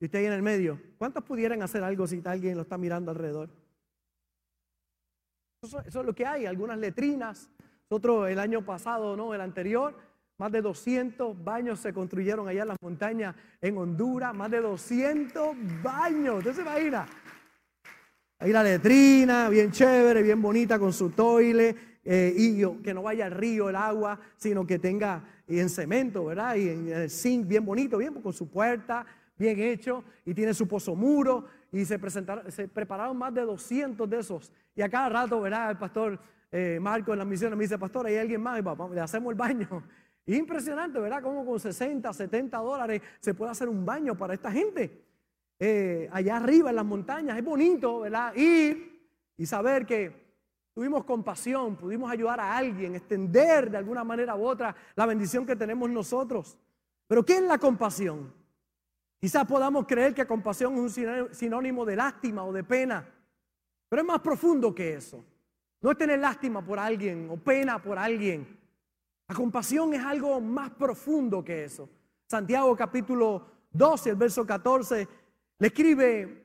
Y 0.00 0.06
usted 0.06 0.18
ahí 0.18 0.26
en 0.26 0.32
el 0.32 0.42
medio, 0.42 0.80
¿cuántos 0.98 1.22
pudieran 1.22 1.62
hacer 1.62 1.84
algo 1.84 2.08
si 2.08 2.20
alguien 2.24 2.56
lo 2.56 2.62
está 2.62 2.76
mirando 2.76 3.12
alrededor? 3.12 3.63
Eso, 5.64 5.80
es 5.80 5.94
lo 5.94 6.14
que 6.14 6.26
hay, 6.26 6.44
algunas 6.44 6.78
letrinas. 6.78 7.48
Nosotros 7.88 8.28
el 8.28 8.38
año 8.38 8.64
pasado, 8.64 9.16
no, 9.16 9.32
el 9.32 9.40
anterior, 9.40 9.96
más 10.36 10.52
de 10.52 10.60
200 10.60 11.42
baños 11.42 11.80
se 11.80 11.94
construyeron 11.94 12.46
allá 12.48 12.62
en 12.62 12.68
las 12.68 12.82
montañas 12.82 13.34
en 13.62 13.78
Honduras, 13.78 14.34
más 14.34 14.50
de 14.50 14.60
200 14.60 15.56
baños. 15.82 16.38
¿Usted 16.38 16.54
se 16.54 16.60
imagina? 16.60 17.06
Ahí 18.38 18.52
la 18.52 18.62
letrina, 18.62 19.48
bien 19.48 19.70
chévere, 19.70 20.22
bien 20.22 20.42
bonita 20.42 20.78
con 20.78 20.92
su 20.92 21.10
toile, 21.10 21.74
eh, 22.04 22.34
y 22.36 22.82
que 22.82 22.92
no 22.92 23.02
vaya 23.02 23.24
al 23.24 23.32
río 23.32 23.70
el 23.70 23.76
agua, 23.76 24.20
sino 24.36 24.66
que 24.66 24.78
tenga 24.78 25.24
en 25.48 25.70
cemento, 25.70 26.26
¿verdad? 26.26 26.56
Y 26.56 26.68
en 26.68 26.88
el 26.88 27.10
zinc 27.10 27.46
bien 27.46 27.64
bonito, 27.64 27.96
bien 27.96 28.12
con 28.20 28.34
su 28.34 28.50
puerta, 28.50 29.06
bien 29.38 29.58
hecho, 29.60 30.04
y 30.26 30.34
tiene 30.34 30.52
su 30.52 30.68
pozo 30.68 30.94
muro, 30.94 31.46
y 31.74 31.84
se, 31.84 31.98
presentaron, 31.98 32.52
se 32.52 32.68
prepararon 32.68 33.16
más 33.18 33.34
de 33.34 33.42
200 33.42 34.08
de 34.08 34.20
esos. 34.20 34.52
Y 34.76 34.82
a 34.82 34.88
cada 34.88 35.08
rato, 35.08 35.40
¿verdad? 35.40 35.72
El 35.72 35.76
pastor 35.76 36.20
eh, 36.52 36.78
Marco 36.80 37.12
en 37.12 37.18
la 37.18 37.24
misión 37.24 37.50
me 37.58 37.64
dice, 37.64 37.76
pastor, 37.76 38.06
hay 38.06 38.16
alguien 38.16 38.40
más, 38.40 38.60
y 38.60 38.94
le 38.94 39.00
hacemos 39.00 39.32
el 39.32 39.36
baño. 39.36 39.82
impresionante, 40.26 41.00
¿verdad? 41.00 41.20
Como 41.20 41.44
con 41.44 41.58
60, 41.58 42.12
70 42.12 42.58
dólares 42.58 43.02
se 43.18 43.34
puede 43.34 43.50
hacer 43.50 43.68
un 43.68 43.84
baño 43.84 44.16
para 44.16 44.34
esta 44.34 44.52
gente. 44.52 45.02
Eh, 45.58 46.08
allá 46.12 46.36
arriba 46.36 46.70
en 46.70 46.76
las 46.76 46.84
montañas, 46.84 47.36
es 47.36 47.44
bonito, 47.44 48.00
¿verdad? 48.00 48.32
Ir 48.36 49.10
y 49.36 49.44
saber 49.44 49.84
que 49.84 50.12
tuvimos 50.74 51.02
compasión, 51.02 51.74
pudimos 51.74 52.08
ayudar 52.08 52.38
a 52.38 52.56
alguien, 52.56 52.94
extender 52.94 53.68
de 53.68 53.78
alguna 53.78 54.04
manera 54.04 54.36
u 54.36 54.46
otra 54.46 54.76
la 54.94 55.06
bendición 55.06 55.44
que 55.44 55.56
tenemos 55.56 55.90
nosotros. 55.90 56.56
Pero 57.08 57.24
¿qué 57.24 57.34
es 57.34 57.42
la 57.42 57.58
compasión? 57.58 58.32
Quizás 59.24 59.46
podamos 59.46 59.86
creer 59.86 60.12
que 60.12 60.26
compasión 60.26 60.74
es 60.74 60.98
un 60.98 61.34
sinónimo 61.34 61.86
de 61.86 61.96
lástima 61.96 62.44
o 62.44 62.52
de 62.52 62.62
pena, 62.62 63.10
pero 63.88 64.02
es 64.02 64.06
más 64.06 64.20
profundo 64.20 64.74
que 64.74 64.92
eso. 64.92 65.24
No 65.80 65.92
es 65.92 65.96
tener 65.96 66.18
lástima 66.18 66.62
por 66.62 66.78
alguien 66.78 67.30
o 67.30 67.38
pena 67.38 67.80
por 67.80 67.98
alguien. 67.98 68.46
La 69.26 69.34
compasión 69.34 69.94
es 69.94 70.04
algo 70.04 70.42
más 70.42 70.68
profundo 70.72 71.42
que 71.42 71.64
eso. 71.64 71.88
Santiago 72.28 72.76
capítulo 72.76 73.46
12, 73.70 74.10
el 74.10 74.16
verso 74.16 74.44
14, 74.44 75.08
le 75.58 75.66
escribe 75.68 76.44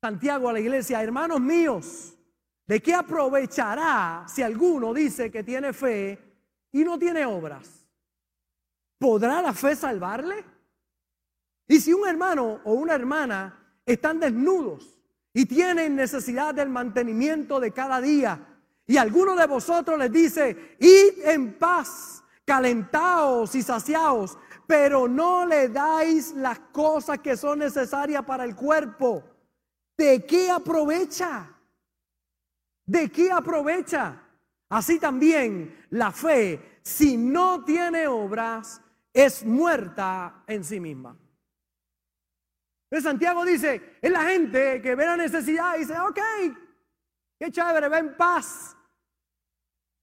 Santiago 0.00 0.48
a 0.48 0.54
la 0.54 0.60
iglesia, 0.60 1.02
hermanos 1.02 1.42
míos, 1.42 2.16
¿de 2.66 2.80
qué 2.80 2.94
aprovechará 2.94 4.24
si 4.26 4.40
alguno 4.40 4.94
dice 4.94 5.30
que 5.30 5.44
tiene 5.44 5.74
fe 5.74 6.18
y 6.72 6.84
no 6.84 6.98
tiene 6.98 7.26
obras? 7.26 7.86
¿Podrá 8.98 9.42
la 9.42 9.52
fe 9.52 9.76
salvarle? 9.76 10.56
Y 11.68 11.80
si 11.80 11.92
un 11.92 12.08
hermano 12.08 12.60
o 12.64 12.72
una 12.72 12.94
hermana 12.94 13.76
están 13.84 14.18
desnudos 14.18 14.98
y 15.34 15.44
tienen 15.44 15.94
necesidad 15.94 16.54
del 16.54 16.70
mantenimiento 16.70 17.60
de 17.60 17.72
cada 17.72 18.00
día, 18.00 18.56
y 18.86 18.96
alguno 18.96 19.36
de 19.36 19.46
vosotros 19.46 19.98
les 19.98 20.10
dice, 20.10 20.76
id 20.80 21.26
en 21.26 21.58
paz, 21.58 22.24
calentaos 22.46 23.54
y 23.54 23.62
saciaos, 23.62 24.38
pero 24.66 25.06
no 25.06 25.44
le 25.44 25.68
dais 25.68 26.32
las 26.34 26.58
cosas 26.72 27.18
que 27.18 27.36
son 27.36 27.58
necesarias 27.58 28.24
para 28.24 28.44
el 28.44 28.56
cuerpo, 28.56 29.22
¿de 29.96 30.24
qué 30.24 30.50
aprovecha? 30.50 31.54
¿De 32.86 33.10
qué 33.10 33.30
aprovecha? 33.30 34.22
Así 34.70 34.98
también 34.98 35.86
la 35.90 36.10
fe, 36.12 36.80
si 36.82 37.18
no 37.18 37.62
tiene 37.64 38.08
obras, 38.08 38.80
es 39.12 39.44
muerta 39.44 40.44
en 40.46 40.64
sí 40.64 40.80
misma. 40.80 41.14
Santiago 42.90 43.44
dice, 43.44 43.98
es 44.00 44.10
la 44.10 44.24
gente 44.24 44.80
que 44.80 44.94
ve 44.94 45.04
la 45.04 45.16
necesidad 45.16 45.76
y 45.76 45.80
dice, 45.80 45.98
ok, 45.98 46.18
qué 47.38 47.50
chévere, 47.50 47.88
ve 47.88 47.98
en 47.98 48.16
paz. 48.16 48.76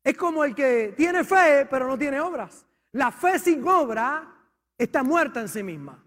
Es 0.04 0.16
como 0.16 0.44
el 0.44 0.54
que 0.54 0.94
tiene 0.96 1.24
fe 1.24 1.66
pero 1.70 1.88
no 1.88 1.98
tiene 1.98 2.20
obras. 2.20 2.66
La 2.92 3.12
fe 3.12 3.40
sin 3.40 3.68
obra 3.68 4.32
está 4.78 5.02
muerta 5.02 5.42
en 5.42 5.50
sí 5.50 5.64
misma. 5.64 6.02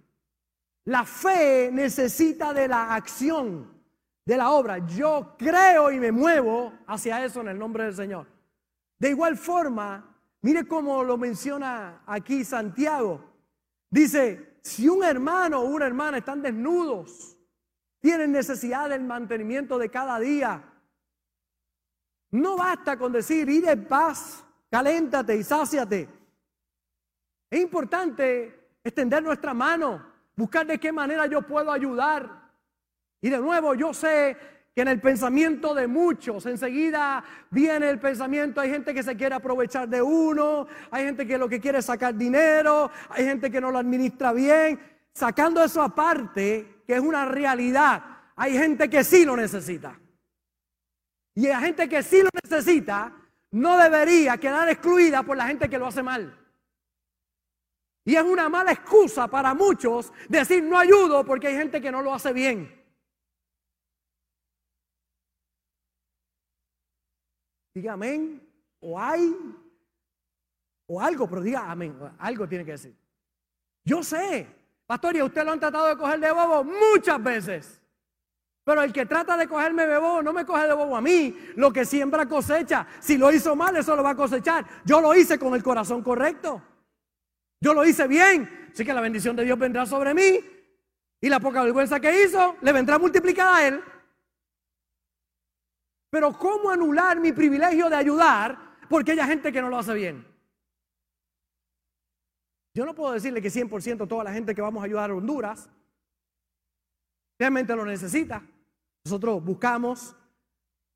La 0.84 1.04
fe 1.04 1.70
necesita 1.72 2.54
de 2.54 2.68
la 2.68 2.94
acción, 2.94 3.70
de 4.24 4.36
la 4.36 4.52
obra. 4.52 4.78
Yo 4.86 5.34
creo 5.36 5.90
y 5.90 5.98
me 5.98 6.12
muevo 6.12 6.72
hacia 6.86 7.24
eso 7.24 7.40
en 7.40 7.48
el 7.48 7.58
nombre 7.58 7.84
del 7.84 7.94
Señor. 7.94 8.26
De 8.98 9.10
igual 9.10 9.36
forma, 9.36 10.16
mire 10.42 10.66
cómo 10.66 11.02
lo 11.02 11.18
menciona 11.18 12.02
aquí 12.06 12.44
Santiago. 12.44 13.22
Dice, 13.90 14.47
si 14.62 14.88
un 14.88 15.04
hermano 15.04 15.60
o 15.60 15.64
una 15.64 15.86
hermana 15.86 16.18
están 16.18 16.42
desnudos, 16.42 17.36
tienen 18.00 18.32
necesidad 18.32 18.88
del 18.88 19.02
mantenimiento 19.02 19.78
de 19.78 19.90
cada 19.90 20.18
día, 20.18 20.64
no 22.30 22.56
basta 22.56 22.98
con 22.98 23.12
decir, 23.12 23.48
ir 23.48 23.68
en 23.68 23.86
paz, 23.86 24.44
caléntate 24.70 25.36
y 25.36 25.42
sáciate. 25.42 26.08
Es 27.50 27.60
importante 27.60 28.76
extender 28.84 29.22
nuestra 29.22 29.54
mano, 29.54 30.04
buscar 30.36 30.66
de 30.66 30.78
qué 30.78 30.92
manera 30.92 31.26
yo 31.26 31.42
puedo 31.42 31.72
ayudar. 31.72 32.50
Y 33.20 33.30
de 33.30 33.38
nuevo, 33.38 33.74
yo 33.74 33.94
sé 33.94 34.36
que 34.78 34.82
en 34.82 34.86
el 34.86 35.00
pensamiento 35.00 35.74
de 35.74 35.88
muchos 35.88 36.46
enseguida 36.46 37.24
viene 37.50 37.90
el 37.90 37.98
pensamiento, 37.98 38.60
hay 38.60 38.70
gente 38.70 38.94
que 38.94 39.02
se 39.02 39.16
quiere 39.16 39.34
aprovechar 39.34 39.88
de 39.88 40.00
uno, 40.00 40.68
hay 40.92 41.04
gente 41.04 41.26
que 41.26 41.36
lo 41.36 41.48
que 41.48 41.58
quiere 41.58 41.78
es 41.78 41.84
sacar 41.84 42.14
dinero, 42.14 42.88
hay 43.08 43.24
gente 43.24 43.50
que 43.50 43.60
no 43.60 43.72
lo 43.72 43.78
administra 43.78 44.32
bien, 44.32 44.78
sacando 45.12 45.64
eso 45.64 45.82
aparte, 45.82 46.82
que 46.86 46.94
es 46.94 47.00
una 47.00 47.24
realidad, 47.24 48.04
hay 48.36 48.56
gente 48.56 48.88
que 48.88 49.02
sí 49.02 49.24
lo 49.24 49.36
necesita. 49.36 49.98
Y 51.34 51.48
la 51.48 51.58
gente 51.58 51.88
que 51.88 52.00
sí 52.04 52.22
lo 52.22 52.28
necesita 52.40 53.12
no 53.50 53.78
debería 53.78 54.38
quedar 54.38 54.68
excluida 54.68 55.24
por 55.24 55.36
la 55.36 55.48
gente 55.48 55.68
que 55.68 55.78
lo 55.80 55.88
hace 55.88 56.04
mal. 56.04 56.38
Y 58.04 58.14
es 58.14 58.22
una 58.22 58.48
mala 58.48 58.70
excusa 58.70 59.26
para 59.26 59.54
muchos 59.54 60.12
decir 60.28 60.62
no 60.62 60.78
ayudo 60.78 61.24
porque 61.24 61.48
hay 61.48 61.56
gente 61.56 61.80
que 61.80 61.90
no 61.90 62.00
lo 62.00 62.14
hace 62.14 62.32
bien. 62.32 62.77
Diga 67.78 67.92
amén. 67.92 68.42
O 68.80 68.98
hay. 68.98 69.36
O 70.88 71.00
algo, 71.00 71.28
pero 71.28 71.40
diga 71.42 71.70
amén. 71.70 71.96
Algo 72.18 72.48
tiene 72.48 72.64
que 72.64 72.72
decir. 72.72 72.96
Yo 73.84 74.02
sé. 74.02 74.48
Pastor, 74.84 75.14
y 75.14 75.22
usted 75.22 75.44
lo 75.44 75.52
han 75.52 75.60
tratado 75.60 75.86
de 75.86 75.96
coger 75.96 76.18
de 76.18 76.32
bobo 76.32 76.64
muchas 76.64 77.22
veces. 77.22 77.80
Pero 78.64 78.82
el 78.82 78.92
que 78.92 79.06
trata 79.06 79.36
de 79.36 79.46
cogerme 79.46 79.86
de 79.86 79.96
bobo 79.96 80.22
no 80.24 80.32
me 80.32 80.44
coge 80.44 80.66
de 80.66 80.72
bobo 80.72 80.96
a 80.96 81.00
mí. 81.00 81.36
Lo 81.54 81.72
que 81.72 81.84
siembra 81.84 82.26
cosecha. 82.26 82.84
Si 82.98 83.16
lo 83.16 83.30
hizo 83.30 83.54
mal, 83.54 83.76
eso 83.76 83.94
lo 83.94 84.02
va 84.02 84.10
a 84.10 84.16
cosechar. 84.16 84.66
Yo 84.84 85.00
lo 85.00 85.14
hice 85.14 85.38
con 85.38 85.54
el 85.54 85.62
corazón 85.62 86.02
correcto. 86.02 86.60
Yo 87.60 87.74
lo 87.74 87.84
hice 87.84 88.08
bien. 88.08 88.70
Así 88.72 88.84
que 88.84 88.92
la 88.92 89.00
bendición 89.00 89.36
de 89.36 89.44
Dios 89.44 89.56
vendrá 89.56 89.86
sobre 89.86 90.14
mí. 90.14 90.40
Y 91.20 91.28
la 91.28 91.38
poca 91.38 91.62
vergüenza 91.62 92.00
que 92.00 92.24
hizo 92.24 92.56
le 92.60 92.72
vendrá 92.72 92.98
multiplicada 92.98 93.56
a 93.56 93.68
él. 93.68 93.80
Pero 96.10 96.32
¿cómo 96.32 96.70
anular 96.70 97.20
mi 97.20 97.32
privilegio 97.32 97.88
de 97.88 97.96
ayudar 97.96 98.58
porque 98.88 99.12
hay 99.12 99.18
gente 99.18 99.52
que 99.52 99.60
no 99.60 99.68
lo 99.68 99.78
hace 99.78 99.94
bien? 99.94 100.26
Yo 102.74 102.86
no 102.86 102.94
puedo 102.94 103.12
decirle 103.12 103.42
que 103.42 103.48
100% 103.48 104.06
toda 104.06 104.24
la 104.24 104.32
gente 104.32 104.54
que 104.54 104.62
vamos 104.62 104.82
a 104.82 104.86
ayudar 104.86 105.10
a 105.10 105.14
Honduras 105.14 105.68
realmente 107.38 107.74
lo 107.74 107.84
necesita. 107.84 108.42
Nosotros 109.04 109.44
buscamos, 109.44 110.14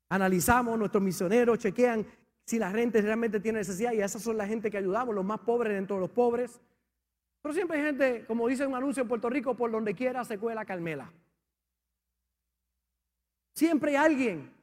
analizamos, 0.09 0.77
nuestros 0.77 1.03
misioneros 1.03 1.59
chequean 1.59 2.05
si 2.45 2.59
la 2.59 2.71
gente 2.71 3.01
realmente 3.01 3.39
tiene 3.39 3.59
necesidad 3.59 3.93
y 3.93 4.01
esas 4.01 4.21
son 4.21 4.37
la 4.37 4.47
gente 4.47 4.69
que 4.69 4.77
ayudamos, 4.77 5.15
los 5.15 5.25
más 5.25 5.39
pobres 5.39 5.73
dentro 5.73 5.95
de 5.95 6.01
los 6.01 6.09
pobres. 6.09 6.61
Pero 7.41 7.53
siempre 7.53 7.77
hay 7.77 7.85
gente, 7.85 8.25
como 8.25 8.47
dice 8.47 8.65
un 8.65 8.75
anuncio 8.75 9.01
en 9.01 9.09
Puerto 9.09 9.29
Rico, 9.29 9.55
por 9.55 9.71
donde 9.71 9.93
quiera 9.93 10.23
se 10.23 10.37
cuela 10.37 10.65
Carmela. 10.65 11.11
Siempre 13.55 13.91
hay 13.91 13.97
alguien. 13.97 14.62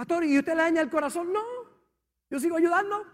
Pastor, 0.00 0.24
¿y 0.24 0.38
usted 0.38 0.54
le 0.54 0.62
daña 0.62 0.80
el 0.80 0.88
corazón? 0.88 1.30
No. 1.30 1.42
Yo 2.30 2.40
sigo 2.40 2.56
ayudando 2.56 3.04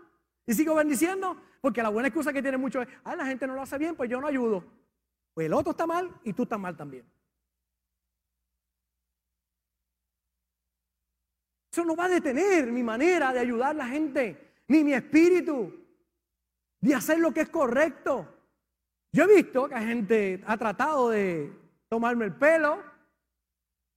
y 0.46 0.54
sigo 0.54 0.72
bendiciendo. 0.76 1.36
Porque 1.60 1.82
la 1.82 1.88
buena 1.88 2.06
excusa 2.06 2.32
que 2.32 2.40
tiene 2.40 2.58
mucho 2.58 2.80
es, 2.80 2.86
ah, 3.02 3.16
la 3.16 3.26
gente 3.26 3.44
no 3.44 3.56
lo 3.56 3.62
hace 3.62 3.76
bien, 3.76 3.96
pues 3.96 4.08
yo 4.08 4.20
no 4.20 4.28
ayudo. 4.28 4.64
Pues 5.34 5.46
el 5.46 5.52
otro 5.52 5.72
está 5.72 5.84
mal 5.84 6.08
y 6.22 6.32
tú 6.32 6.44
estás 6.44 6.60
mal 6.60 6.76
también. 6.76 7.04
Eso 11.72 11.84
no 11.84 11.96
va 11.96 12.04
a 12.04 12.08
detener 12.08 12.70
mi 12.70 12.84
manera 12.84 13.32
de 13.32 13.40
ayudar 13.40 13.70
a 13.70 13.78
la 13.78 13.88
gente, 13.88 14.54
ni 14.68 14.84
mi 14.84 14.92
espíritu, 14.92 15.74
de 16.80 16.94
hacer 16.94 17.18
lo 17.18 17.34
que 17.34 17.40
es 17.40 17.48
correcto. 17.48 18.32
Yo 19.10 19.24
he 19.24 19.42
visto 19.42 19.68
que 19.68 19.74
hay 19.74 19.86
gente 19.86 20.44
ha 20.46 20.56
tratado 20.56 21.10
de 21.10 21.52
tomarme 21.88 22.26
el 22.26 22.34
pelo 22.36 22.85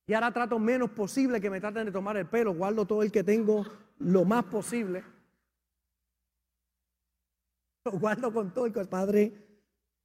y 0.09 0.13
ahora 0.15 0.31
trato 0.31 0.57
menos 0.57 0.89
posible 0.89 1.39
que 1.39 1.51
me 1.51 1.61
traten 1.61 1.85
de 1.85 1.91
tomar 1.91 2.17
el 2.17 2.25
pelo. 2.25 2.55
Guardo 2.55 2.83
todo 2.83 3.03
el 3.03 3.11
que 3.11 3.23
tengo 3.23 3.63
lo 3.99 4.25
más 4.25 4.43
posible. 4.45 5.03
Lo 7.85 7.91
guardo 7.91 8.33
con 8.33 8.51
todo 8.51 8.65
el 8.65 8.73
Padre, 8.87 9.31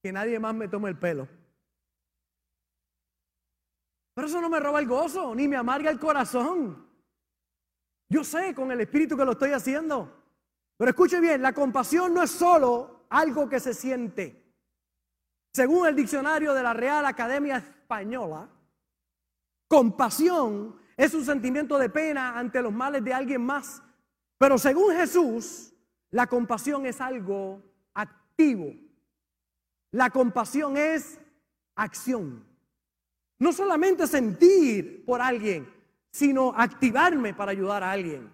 que 0.03 0.13
nadie 0.13 0.39
más 0.39 0.55
me 0.55 0.69
tome 0.69 0.91
el 0.91 0.99
pelo. 0.99 1.27
Pero 4.13 4.29
eso 4.29 4.43
no 4.43 4.51
me 4.51 4.61
roba 4.61 4.79
el 4.79 4.87
gozo, 4.87 5.35
ni 5.35 5.49
me 5.49 5.57
amarga 5.57 5.91
el 5.91 5.99
corazón. 5.99 6.87
Yo 8.11 8.25
sé 8.25 8.55
con 8.55 8.71
el 8.73 8.83
espíritu 8.83 9.17
que 9.17 9.25
lo 9.25 9.33
estoy 9.33 9.53
haciendo. 9.53 10.23
Pero 10.77 10.91
escuche 10.91 11.19
bien, 11.19 11.41
la 11.41 11.55
compasión 11.55 12.13
no 12.13 12.23
es 12.23 12.31
solo 12.31 13.07
algo 13.09 13.49
que 13.49 13.59
se 13.59 13.73
siente. 13.73 14.53
Según 15.55 15.87
el 15.87 15.97
diccionario 15.97 16.53
de 16.53 16.63
la 16.63 16.75
Real 16.75 17.07
Academia 17.07 17.57
Española, 17.57 18.51
compasión 19.69 20.77
es 20.97 21.15
un 21.15 21.25
sentimiento 21.25 21.79
de 21.79 21.91
pena 21.91 22.39
ante 22.39 22.63
los 22.63 22.73
males 22.73 23.03
de 23.05 23.13
alguien 23.13 23.43
más. 23.43 23.83
Pero 24.39 24.59
según 24.59 24.95
Jesús, 24.95 25.73
la 26.11 26.27
compasión 26.27 26.87
es 26.87 27.01
algo 27.01 27.63
activo. 27.95 28.75
La 29.91 30.11
compasión 30.11 30.77
es 30.77 31.19
acción. 31.75 32.45
No 33.39 33.53
solamente 33.53 34.07
sentir 34.07 35.05
por 35.05 35.21
alguien, 35.21 35.73
sino 36.11 36.53
activarme 36.57 37.35
para 37.35 37.51
ayudar 37.51 37.83
a 37.83 37.91
alguien. 37.91 38.33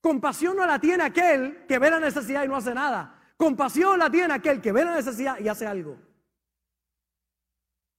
Compasión 0.00 0.56
no 0.56 0.64
la 0.64 0.78
tiene 0.78 1.02
aquel 1.02 1.66
que 1.66 1.80
ve 1.80 1.90
la 1.90 1.98
necesidad 1.98 2.44
y 2.44 2.48
no 2.48 2.56
hace 2.56 2.72
nada. 2.72 3.34
Compasión 3.36 3.98
la 3.98 4.08
tiene 4.08 4.34
aquel 4.34 4.60
que 4.60 4.70
ve 4.70 4.84
la 4.84 4.94
necesidad 4.94 5.38
y 5.40 5.48
hace 5.48 5.66
algo. 5.66 5.98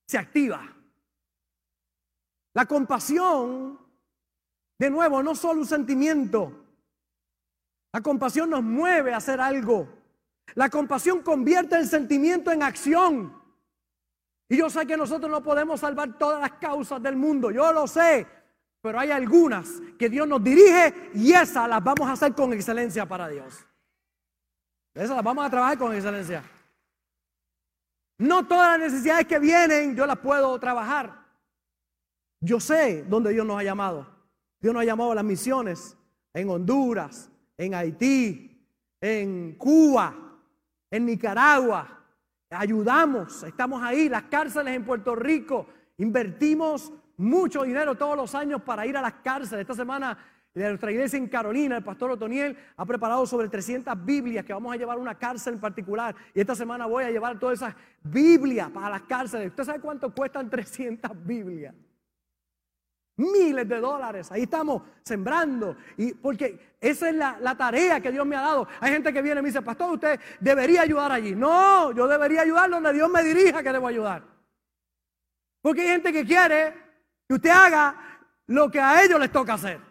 Se 0.08 0.18
activa. 0.18 0.77
La 2.58 2.66
compasión, 2.66 3.78
de 4.80 4.90
nuevo, 4.90 5.22
no 5.22 5.36
solo 5.36 5.60
un 5.60 5.68
sentimiento. 5.68 6.52
La 7.94 8.02
compasión 8.02 8.50
nos 8.50 8.64
mueve 8.64 9.14
a 9.14 9.18
hacer 9.18 9.40
algo. 9.40 9.88
La 10.56 10.68
compasión 10.68 11.22
convierte 11.22 11.76
el 11.76 11.88
sentimiento 11.88 12.52
en 12.52 12.64
acción. 12.64 13.40
Y 14.50 14.58
yo 14.58 14.72
sé 14.72 14.88
que 14.88 14.98
nosotros 14.98 15.30
no 15.30 15.44
podemos 15.44 15.82
salvar 15.82 16.18
todas 16.18 16.42
las 16.42 16.54
causas 16.54 17.00
del 17.04 17.16
mundo, 17.16 17.52
yo 17.52 17.72
lo 17.72 17.86
sé, 17.86 18.26
pero 18.82 19.00
hay 19.00 19.12
algunas 19.12 19.70
que 20.00 20.10
Dios 20.10 20.28
nos 20.28 20.44
dirige 20.44 21.12
y 21.14 21.34
esas 21.34 21.70
las 21.70 21.84
vamos 21.84 22.10
a 22.10 22.14
hacer 22.14 22.34
con 22.34 22.54
excelencia 22.54 23.06
para 23.06 23.28
Dios. 23.28 23.68
Esas 24.96 25.16
las 25.16 25.24
vamos 25.24 25.46
a 25.46 25.50
trabajar 25.52 25.78
con 25.78 25.94
excelencia. 25.94 26.44
No 28.18 28.48
todas 28.48 28.80
las 28.80 28.92
necesidades 28.92 29.28
que 29.28 29.38
vienen 29.38 29.96
yo 29.96 30.08
las 30.08 30.18
puedo 30.18 30.60
trabajar. 30.60 31.17
Yo 32.40 32.60
sé 32.60 33.04
dónde 33.04 33.32
Dios 33.32 33.46
nos 33.46 33.60
ha 33.60 33.64
llamado. 33.64 34.08
Dios 34.60 34.74
nos 34.74 34.82
ha 34.82 34.86
llamado 34.86 35.12
a 35.12 35.16
las 35.16 35.24
misiones 35.24 35.98
en 36.34 36.50
Honduras, 36.50 37.32
en 37.58 37.74
Haití, 37.74 38.60
en 39.02 39.56
Cuba, 39.56 40.16
en 40.90 41.06
Nicaragua, 41.06 41.98
ayudamos, 42.50 43.44
estamos 43.44 43.82
ahí, 43.84 44.10
las 44.10 44.24
cárceles 44.24 44.76
en 44.76 44.86
Puerto 44.86 45.16
Rico, 45.16 45.68
invertimos 45.98 46.92
mucho 47.18 47.64
dinero 47.64 47.96
todos 47.96 48.16
los 48.16 48.34
años 48.36 48.62
para 48.62 48.86
ir 48.86 48.96
a 48.96 49.02
las 49.02 49.14
cárceles. 49.16 49.62
Esta 49.62 49.74
semana 49.74 50.18
nuestra 50.54 50.92
iglesia 50.92 51.18
en 51.18 51.28
Carolina, 51.28 51.78
el 51.78 51.84
pastor 51.84 52.12
Otoniel 52.12 52.58
ha 52.78 52.86
preparado 52.86 53.26
sobre 53.26 53.48
300 53.48 53.94
Biblias 54.04 54.44
que 54.44 54.54
vamos 54.54 54.74
a 54.74 54.78
llevar 54.78 54.98
a 54.98 55.02
una 55.02 55.16
cárcel 55.16 55.56
en 55.56 55.60
particular. 55.60 56.16
Y 56.34 56.40
esta 56.40 56.56
semana 56.56 56.86
voy 56.88 57.04
a 57.04 57.12
llevar 57.12 57.38
todas 57.38 57.60
esas 57.60 57.76
Biblias 58.04 58.70
para 58.72 58.90
las 58.90 59.04
cárceles. 59.04 59.50
¿Usted 59.50 59.64
sabe 59.64 59.80
cuánto 59.80 60.14
cuestan 60.14 60.50
300 60.50 61.12
Biblias? 61.26 61.76
Miles 63.18 63.68
de 63.68 63.80
dólares. 63.80 64.32
Ahí 64.32 64.44
estamos 64.44 64.84
sembrando. 65.04 65.76
Y 65.98 66.14
porque 66.14 66.76
esa 66.80 67.10
es 67.10 67.16
la, 67.16 67.38
la, 67.42 67.56
tarea 67.58 68.00
que 68.00 68.12
Dios 68.12 68.26
me 68.26 68.36
ha 68.36 68.42
dado. 68.42 68.68
Hay 68.80 68.92
gente 68.92 69.12
que 69.12 69.22
viene 69.22 69.40
y 69.40 69.44
me 69.44 69.50
dice, 69.50 69.62
pastor, 69.62 69.94
usted 69.94 70.20
debería 70.40 70.84
ayudar 70.84 71.12
allí. 71.12 71.36
No, 71.36 71.92
yo 71.92 72.08
debería 72.08 72.42
ayudar 72.42 72.70
donde 72.70 72.94
Dios 72.94 73.10
me 73.10 73.24
dirija 73.24 73.64
que 73.64 73.74
debo 73.74 73.88
ayudar. 73.88 74.24
Porque 75.62 75.82
hay 75.82 75.88
gente 75.88 76.14
que 76.14 76.26
quiere 76.26 76.74
que 77.28 77.36
usted 77.36 77.50
haga 77.50 78.22
lo 78.46 78.70
que 78.70 78.80
a 78.80 79.04
ellos 79.04 79.20
les 79.20 79.32
toca 79.32 79.56
hacer. 79.56 79.82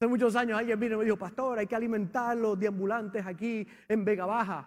Hace 0.00 0.08
muchos 0.08 0.34
años 0.34 0.58
alguien 0.58 0.80
vino 0.80 0.94
y 0.94 0.98
me 1.00 1.04
dijo, 1.04 1.18
pastor, 1.18 1.58
hay 1.58 1.66
que 1.66 1.76
alimentar 1.76 2.34
los 2.34 2.58
deambulantes 2.58 3.26
aquí 3.26 3.68
en 3.86 4.02
Vega 4.02 4.24
Baja. 4.24 4.66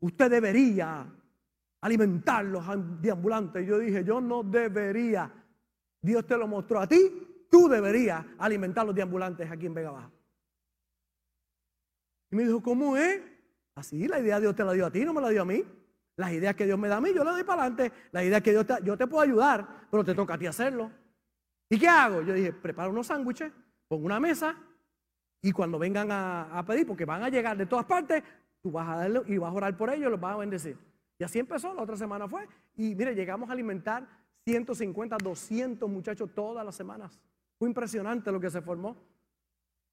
Usted 0.00 0.30
debería 0.30 1.06
alimentar 1.80 2.44
los 2.44 2.64
deambulantes. 3.00 3.66
Yo 3.66 3.78
dije, 3.78 4.04
yo 4.04 4.20
no 4.20 4.42
debería. 4.42 5.32
Dios 6.02 6.26
te 6.26 6.36
lo 6.36 6.46
mostró 6.46 6.80
a 6.80 6.86
ti, 6.86 7.46
tú 7.50 7.68
deberías 7.68 8.24
alimentar 8.38 8.86
los 8.86 8.94
deambulantes 8.94 9.50
aquí 9.50 9.66
en 9.66 9.74
Vega 9.74 9.90
Baja. 9.90 10.10
Y 12.30 12.36
me 12.36 12.44
dijo, 12.44 12.62
¿cómo 12.62 12.96
es? 12.96 13.20
Así, 13.74 14.06
la 14.08 14.20
idea 14.20 14.36
de 14.36 14.42
Dios 14.42 14.56
te 14.56 14.64
la 14.64 14.72
dio 14.72 14.86
a 14.86 14.90
ti, 14.90 15.04
no 15.04 15.12
me 15.12 15.20
la 15.20 15.30
dio 15.30 15.42
a 15.42 15.44
mí. 15.44 15.64
Las 16.16 16.32
ideas 16.32 16.54
que 16.54 16.66
Dios 16.66 16.78
me 16.78 16.88
da 16.88 16.98
a 16.98 17.00
mí, 17.00 17.12
yo 17.14 17.24
la 17.24 17.32
doy 17.32 17.44
para 17.44 17.62
adelante. 17.62 17.92
La 18.12 18.22
idea 18.24 18.40
que 18.40 18.50
Dios 18.50 18.66
te, 18.66 18.74
yo 18.84 18.96
te 18.96 19.06
puedo 19.06 19.22
ayudar, 19.22 19.86
pero 19.90 20.04
te 20.04 20.14
toca 20.14 20.34
a 20.34 20.38
ti 20.38 20.46
hacerlo. 20.46 20.90
¿Y 21.68 21.78
qué 21.78 21.88
hago? 21.88 22.22
Yo 22.22 22.34
dije, 22.34 22.52
prepara 22.52 22.88
unos 22.88 23.06
sándwiches, 23.06 23.52
pon 23.88 24.04
una 24.04 24.20
mesa 24.20 24.56
y 25.42 25.52
cuando 25.52 25.78
vengan 25.78 26.10
a, 26.12 26.58
a, 26.58 26.64
pedir, 26.64 26.86
porque 26.86 27.04
van 27.04 27.22
a 27.22 27.28
llegar 27.28 27.56
de 27.56 27.66
todas 27.66 27.86
partes, 27.86 28.22
tú 28.62 28.70
vas 28.70 28.88
a 28.88 28.96
darle 28.96 29.22
y 29.26 29.38
vas 29.38 29.50
a 29.50 29.54
orar 29.54 29.76
por 29.76 29.90
ellos, 29.90 30.10
los 30.10 30.20
vas 30.20 30.34
a 30.34 30.38
bendecir. 30.38 30.76
Y 31.20 31.24
así 31.24 31.38
empezó, 31.38 31.74
la 31.74 31.82
otra 31.82 31.98
semana 31.98 32.26
fue. 32.26 32.48
Y 32.76 32.94
mire, 32.94 33.14
llegamos 33.14 33.50
a 33.50 33.52
alimentar 33.52 34.08
150, 34.44 35.18
200 35.22 35.88
muchachos 35.88 36.30
todas 36.34 36.64
las 36.64 36.74
semanas. 36.74 37.20
Fue 37.58 37.68
impresionante 37.68 38.32
lo 38.32 38.40
que 38.40 38.48
se 38.48 38.62
formó. 38.62 38.96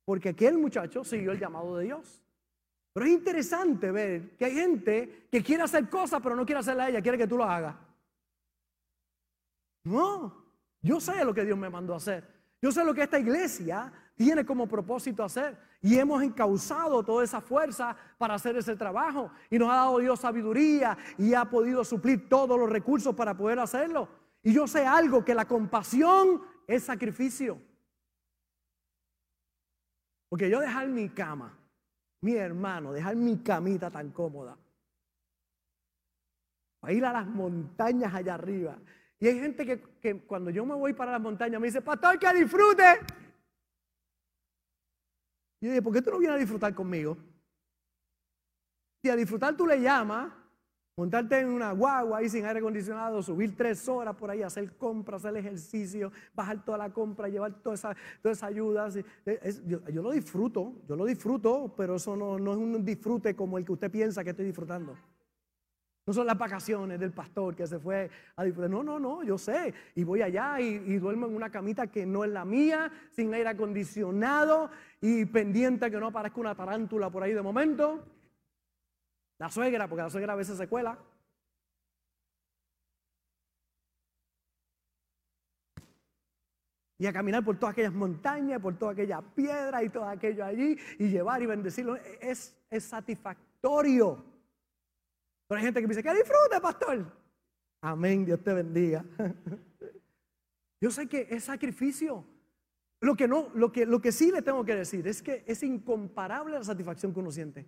Porque 0.06 0.30
aquel 0.30 0.58
muchacho 0.58 1.04
siguió 1.04 1.34
el 1.34 1.40
llamado 1.40 1.76
de 1.76 1.84
Dios. 1.84 2.24
Pero 2.94 3.06
es 3.06 3.12
interesante 3.12 3.92
ver 3.92 4.38
que 4.38 4.46
hay 4.46 4.54
gente 4.54 5.28
que 5.30 5.44
quiere 5.44 5.64
hacer 5.64 5.90
cosas, 5.90 6.22
pero 6.24 6.34
no 6.34 6.46
quiere 6.46 6.60
hacerla 6.60 6.86
a 6.86 6.90
ella, 6.90 7.02
quiere 7.02 7.18
que 7.18 7.28
tú 7.28 7.36
lo 7.36 7.44
hagas. 7.44 7.76
No, 9.84 10.46
yo 10.82 11.02
sé 11.02 11.26
lo 11.26 11.34
que 11.34 11.44
Dios 11.44 11.58
me 11.58 11.70
mandó 11.70 11.94
a 11.94 11.98
hacer. 11.98 12.26
Yo 12.62 12.72
sé 12.72 12.86
lo 12.86 12.94
que 12.94 13.04
esta 13.04 13.20
iglesia 13.20 13.92
tiene 14.18 14.46
como 14.46 14.68
propósito 14.68 15.24
hacer. 15.24 15.56
Y 15.82 15.98
hemos 15.98 16.22
encauzado 16.24 17.04
toda 17.04 17.24
esa 17.24 17.40
fuerza 17.40 17.96
para 18.18 18.34
hacer 18.34 18.58
ese 18.58 18.76
trabajo. 18.76 19.32
Y 19.50 19.60
nos 19.60 19.70
ha 19.70 19.76
dado 19.76 20.00
Dios 20.00 20.20
sabiduría 20.20 20.98
y 21.18 21.36
ha 21.36 21.46
podido 21.46 21.86
suplir 21.86 22.28
todos 22.28 22.60
los 22.60 22.70
recursos 22.70 23.16
para 23.16 23.38
poder 23.38 23.60
hacerlo. 23.60 24.10
Y 24.42 24.54
yo 24.54 24.68
sé 24.68 24.86
algo, 24.86 25.24
que 25.24 25.36
la 25.36 25.46
compasión 25.46 26.42
es 26.66 26.84
sacrificio. 26.84 27.62
Porque 30.30 30.50
yo 30.50 30.60
dejar 30.60 30.88
mi 30.88 31.10
cama, 31.10 31.58
mi 32.22 32.34
hermano, 32.34 32.92
dejar 32.92 33.16
mi 33.16 33.38
camita 33.38 33.92
tan 33.92 34.10
cómoda, 34.12 34.58
para 36.80 36.94
ir 36.94 37.06
a 37.06 37.14
las 37.14 37.28
montañas 37.28 38.14
allá 38.14 38.34
arriba. 38.34 38.78
Y 39.20 39.28
hay 39.28 39.40
gente 39.40 39.66
que, 39.66 39.82
que 40.02 40.22
cuando 40.22 40.50
yo 40.50 40.66
me 40.66 40.76
voy 40.76 40.94
para 40.94 41.12
las 41.12 41.22
montañas 41.22 41.62
me 41.62 41.68
dice, 41.68 41.82
pastor, 41.82 42.18
que 42.18 42.34
disfrute. 42.34 42.84
Y 45.60 45.66
yo 45.66 45.72
dije, 45.72 45.82
¿por 45.82 45.94
qué 45.94 46.02
tú 46.02 46.12
no 46.12 46.20
vienes 46.20 46.36
a 46.36 46.40
disfrutar 46.40 46.74
conmigo? 46.74 47.18
Si 49.02 49.10
a 49.10 49.16
disfrutar 49.16 49.56
tú 49.56 49.66
le 49.66 49.82
llamas, 49.82 50.32
montarte 50.96 51.40
en 51.40 51.50
una 51.50 51.72
guagua 51.72 52.20
ahí 52.20 52.30
sin 52.30 52.46
aire 52.46 52.60
acondicionado, 52.60 53.22
subir 53.22 53.56
tres 53.56 53.88
horas 53.88 54.16
por 54.16 54.30
ahí, 54.30 54.42
hacer 54.42 54.76
compras, 54.78 55.24
hacer 55.24 55.38
ejercicio, 55.38 56.12
bajar 56.34 56.64
toda 56.66 56.78
la 56.80 56.92
compra, 56.92 57.30
llevar 57.30 57.54
todas 57.62 57.80
esas 57.80 57.98
toda 58.22 58.34
esa 58.34 58.48
ayudas. 58.48 58.98
yo, 59.66 60.02
lo 60.02 60.12
disfruto, 60.12 60.74
yo 60.88 60.96
lo 60.96 61.06
disfruto, 61.06 61.74
pero 61.76 61.96
eso 61.96 62.16
no, 62.16 62.38
no 62.40 62.52
es 62.52 62.58
un 62.58 62.84
disfrute 62.84 63.36
como 63.36 63.58
el 63.58 63.66
que 63.66 63.74
usted 63.74 63.92
piensa 63.92 64.24
que 64.24 64.32
estoy 64.32 64.46
disfrutando. 64.46 64.96
No 66.08 66.14
son 66.14 66.26
las 66.26 66.38
vacaciones 66.38 66.98
del 67.02 67.12
pastor 67.12 67.54
que 67.54 67.68
se 67.68 67.80
fue 67.80 68.10
a 68.38 68.46
disfrutar. 68.46 68.70
No, 68.70 68.82
no, 68.82 68.98
no, 68.98 69.24
yo 69.24 69.38
sé. 69.38 69.74
Y 69.94 70.06
voy 70.06 70.22
allá 70.22 70.58
y, 70.62 70.68
y, 70.68 70.98
duermo 71.00 71.28
en 71.28 71.36
una 71.36 71.50
camita 71.50 71.88
que 71.88 72.06
no 72.06 72.24
es 72.24 72.32
la 72.32 72.46
mía, 72.46 72.90
sin 73.12 73.34
aire 73.34 73.50
acondicionado 73.50 74.72
y 75.02 75.26
pendiente 75.26 75.92
que 75.92 76.00
no 76.00 76.08
aparezca 76.08 76.40
una 76.40 76.56
tarántula 76.56 77.10
por 77.10 77.24
ahí 77.24 77.34
de 77.34 77.42
momento. 77.42 78.06
La 79.38 79.50
suegra, 79.50 79.90
porque 79.90 80.04
la 80.04 80.10
suegra 80.10 80.32
a 80.32 80.38
veces 80.38 80.58
se 80.58 80.70
cuela. 80.70 80.98
Y 87.00 87.06
a 87.06 87.12
caminar 87.12 87.44
por 87.44 87.58
todas 87.58 87.74
aquellas 87.74 87.94
montañas, 87.94 88.62
por 88.62 88.80
todas 88.80 88.94
aquellas 88.94 89.22
piedras 89.36 89.84
y 89.84 89.90
todo 89.90 90.06
aquello 90.06 90.46
allí, 90.46 90.78
y 91.00 91.10
llevar 91.10 91.42
y 91.42 91.48
bendecirlo. 91.48 91.98
Es, 92.22 92.56
es 92.70 92.86
satisfactorio. 92.86 94.37
Pero 95.48 95.60
hay 95.60 95.66
gente 95.66 95.82
que 95.82 95.88
me 95.88 95.96
dice, 95.96 96.04
que 96.04 96.14
disfrute, 96.14 96.62
pastor. 96.62 97.12
Amén, 97.82 98.26
Dios 98.26 98.44
te 98.44 98.54
bendiga. 98.54 99.06
Yo 100.82 100.92
sé 100.92 101.08
que 101.08 101.28
es 101.30 101.44
sacrificio. 101.46 102.26
Lo 103.00 103.16
que, 103.16 103.28
no, 103.28 103.50
lo, 103.54 103.72
que, 103.72 103.86
lo 103.86 104.02
que 104.02 104.12
sí 104.12 104.32
le 104.32 104.42
tengo 104.42 104.66
que 104.66 104.76
decir 104.76 105.08
es 105.08 105.22
que 105.22 105.44
es 105.46 105.62
incomparable 105.64 106.58
la 106.58 106.64
satisfacción 106.64 107.14
que 107.14 107.20
uno 107.20 107.32
siente. 107.32 107.66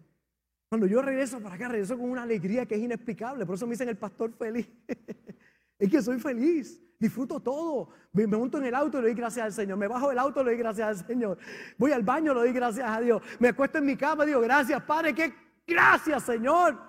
Cuando 0.69 0.87
yo 0.87 1.01
regreso 1.01 1.39
para 1.39 1.55
acá, 1.55 1.67
regreso 1.67 1.97
con 1.97 2.09
una 2.09 2.23
alegría 2.23 2.65
que 2.65 2.75
es 2.75 2.81
inexplicable. 2.81 3.45
Por 3.45 3.55
eso 3.55 3.65
me 3.65 3.71
dicen 3.71 3.89
el 3.89 3.97
pastor 3.97 4.31
feliz. 4.33 4.67
es 5.79 5.89
que 5.89 6.01
soy 6.01 6.19
feliz. 6.19 6.79
Disfruto 6.99 7.39
todo. 7.39 7.89
Me, 8.11 8.27
monto 8.27 8.57
en 8.57 8.65
el 8.65 8.75
auto 8.75 8.99
y 8.99 9.01
le 9.01 9.07
doy 9.09 9.15
gracias 9.15 9.45
al 9.45 9.53
Señor. 9.53 9.77
Me 9.77 9.87
bajo 9.87 10.09
del 10.09 10.19
auto 10.19 10.41
y 10.41 10.43
le 10.43 10.51
doy 10.51 10.59
gracias 10.59 10.87
al 10.87 11.07
Señor. 11.07 11.37
Voy 11.77 11.91
al 11.91 12.03
baño 12.03 12.31
y 12.31 12.35
le 12.35 12.41
doy 12.41 12.53
gracias 12.53 12.87
a 12.87 12.99
Dios. 12.99 13.21
Me 13.39 13.49
acuesto 13.49 13.77
en 13.77 13.85
mi 13.85 13.95
cama 13.95 14.23
y 14.23 14.27
digo, 14.27 14.41
gracias, 14.41 14.81
Padre, 14.83 15.13
que 15.13 15.33
gracias, 15.65 16.23
Señor. 16.23 16.88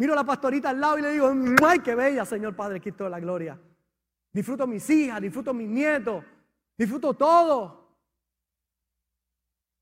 Miro 0.00 0.14
a 0.14 0.16
la 0.16 0.24
pastorita 0.24 0.70
al 0.70 0.80
lado 0.80 0.96
y 0.96 1.02
le 1.02 1.12
digo, 1.12 1.30
¡ay, 1.62 1.80
qué 1.80 1.94
bella, 1.94 2.24
Señor 2.24 2.56
Padre 2.56 2.80
Cristo 2.80 3.04
de 3.04 3.10
la 3.10 3.20
gloria! 3.20 3.60
Disfruto 4.32 4.66
mis 4.66 4.88
hijas, 4.88 5.20
disfruto 5.20 5.52
mis 5.52 5.68
nietos, 5.68 6.24
disfruto 6.74 7.12
todo. 7.12 7.98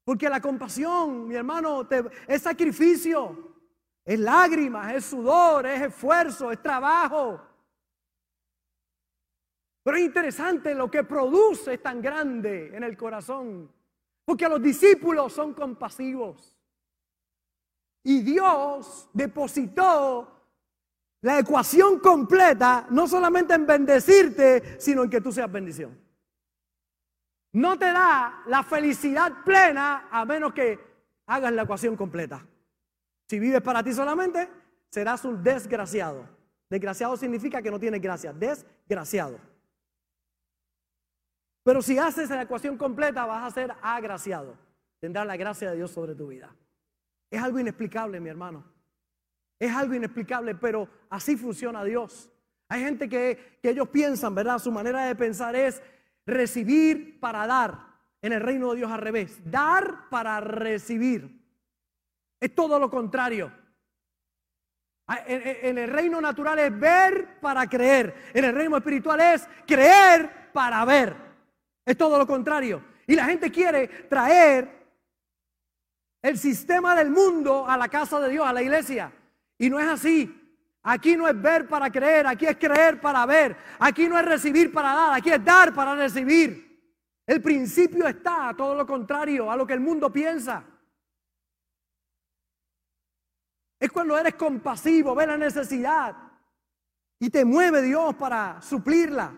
Porque 0.03 0.29
la 0.29 0.41
compasión, 0.41 1.29
mi 1.29 1.37
hermano, 1.37 1.87
es 2.27 2.43
sacrificio, 2.43 3.55
es 4.05 4.19
lágrimas, 4.19 4.93
es 4.93 5.05
sudor, 5.05 5.67
es 5.67 5.83
esfuerzo, 5.83 6.51
es 6.51 6.61
trabajo. 6.61 7.41
Pero 9.85 9.99
es 9.99 10.03
interesante 10.03 10.75
lo 10.75 10.91
que 10.91 11.05
produce 11.05 11.75
es 11.75 11.83
tan 11.83 12.03
grande 12.03 12.77
en 12.77 12.83
el 12.83 12.97
corazón. 12.97 13.73
Porque 14.25 14.49
los 14.49 14.61
discípulos 14.61 15.33
son 15.33 15.55
compasivos. 15.55 16.58
Y 18.09 18.23
Dios 18.23 19.11
depositó 19.13 20.27
la 21.21 21.41
ecuación 21.41 22.01
completa, 22.01 22.87
no 22.89 23.07
solamente 23.07 23.53
en 23.53 23.67
bendecirte, 23.67 24.81
sino 24.81 25.05
en 25.05 25.11
que 25.11 25.21
tú 25.21 25.31
seas 25.31 25.53
bendición. 25.53 25.95
No 27.53 27.79
te 27.79 27.85
da 27.85 28.45
la 28.47 28.63
felicidad 28.63 29.45
plena 29.45 30.09
a 30.11 30.25
menos 30.25 30.55
que 30.55 30.81
hagas 31.27 31.53
la 31.53 31.65
ecuación 31.65 31.97
completa. 31.97 32.47
Si 33.29 33.39
vives 33.39 33.61
para 33.61 33.83
ti 33.83 33.93
solamente, 33.93 34.49
serás 34.91 35.27
un 35.27 35.43
desgraciado. 35.43 36.27
Desgraciado 36.71 37.15
significa 37.15 37.61
que 37.61 37.71
no 37.71 37.79
tienes 37.79 38.01
gracia. 38.01 38.33
Desgraciado. 38.33 39.39
Pero 41.63 41.83
si 41.83 41.99
haces 41.99 42.31
la 42.31 42.41
ecuación 42.41 42.79
completa, 42.79 43.27
vas 43.27 43.53
a 43.53 43.55
ser 43.55 43.75
agraciado. 43.83 44.57
Tendrás 44.99 45.27
la 45.27 45.37
gracia 45.37 45.69
de 45.69 45.77
Dios 45.77 45.91
sobre 45.91 46.15
tu 46.15 46.29
vida. 46.29 46.57
Es 47.31 47.43
algo 47.43 47.59
inexplicable, 47.59 48.21
mi 48.21 48.29
hermano. 48.29 48.65
Es 49.59 49.75
algo 49.75 49.95
inexplicable, 49.95 50.55
pero 50.55 50.89
así 51.11 51.37
funciona 51.37 51.85
Dios. 51.85 52.31
Hay 52.69 52.83
gente 52.83 53.09
que, 53.09 53.59
que 53.63 53.71
ellos 53.71 53.89
piensan, 53.89 54.35
¿verdad? 54.35 54.59
Su 54.59 54.71
manera 54.71 55.05
de 55.05 55.15
pensar 55.15 55.57
es 55.57 55.83
recibir 56.27 57.19
para 57.21 57.47
dar. 57.47 57.89
En 58.21 58.33
el 58.33 58.41
reino 58.41 58.71
de 58.71 58.79
Dios 58.79 58.91
al 58.91 59.01
revés. 59.01 59.41
Dar 59.45 60.09
para 60.11 60.41
recibir. 60.41 61.39
Es 62.41 62.55
todo 62.55 62.79
lo 62.79 62.91
contrario. 62.91 63.53
Ah, 65.11 65.23
en, 65.27 65.79
el 65.79 65.89
reino 65.89 66.21
natural 66.21 66.59
es 66.59 66.79
ver 66.79 67.41
para 67.41 67.67
creer. 67.67 68.15
En 68.35 68.45
el 68.45 68.55
reino 68.55 68.77
espiritual 68.77 69.19
es 69.21 69.49
creer 69.67 70.51
para 70.53 70.85
ver. 70.85 71.17
Es 71.85 71.97
todo 71.97 72.19
lo 72.19 72.27
contrario. 72.27 72.85
Y 73.07 73.15
la 73.15 73.25
gente 73.25 73.51
quiere 73.51 73.89
traer 73.89 74.78
el 76.23 76.39
sistema 76.39 76.95
del 76.95 77.11
mundo 77.11 77.67
a 77.67 77.77
la 77.77 77.89
casa 77.89 78.21
de 78.21 78.31
Dios, 78.31 78.47
a 78.47 78.53
la 78.53 78.63
iglesia. 78.63 79.13
Y 79.59 79.71
no 79.71 79.79
es 79.79 79.87
así. 79.87 80.35
Aquí 80.83 81.17
no 81.17 81.29
es 81.29 81.41
ver 81.41 81.69
para 81.69 81.91
creer, 81.91 82.27
aquí 82.27 82.47
es 82.47 82.57
creer 82.57 83.01
para 83.01 83.27
ver. 83.27 83.57
Aquí 83.79 84.09
no 84.09 84.19
es 84.19 84.25
recibir 84.25 84.73
para 84.73 84.95
dar, 84.95 85.15
aquí 85.15 85.31
es 85.31 85.45
dar 85.45 85.75
para 85.75 85.95
recibir. 85.95 86.69
El 87.27 87.43
principio 87.43 88.07
está, 88.07 88.55
todo 88.57 88.75
lo 88.75 88.87
contrario 88.87 89.51
a 89.51 89.57
lo 89.57 89.67
que 89.67 89.75
el 89.75 89.81
mundo 89.81 90.11
piensa. 90.11 90.65
Es 93.79 93.91
cuando 93.93 94.17
eres 94.19 94.35
compasivo, 94.35 95.15
ves 95.15 95.29
la 95.29 95.37
necesidad 95.37 96.17
y 97.19 97.31
te 97.31 97.45
mueve 97.45 97.83
Dios 97.83 98.15
para 98.15 98.61
suplirla. 98.63 99.33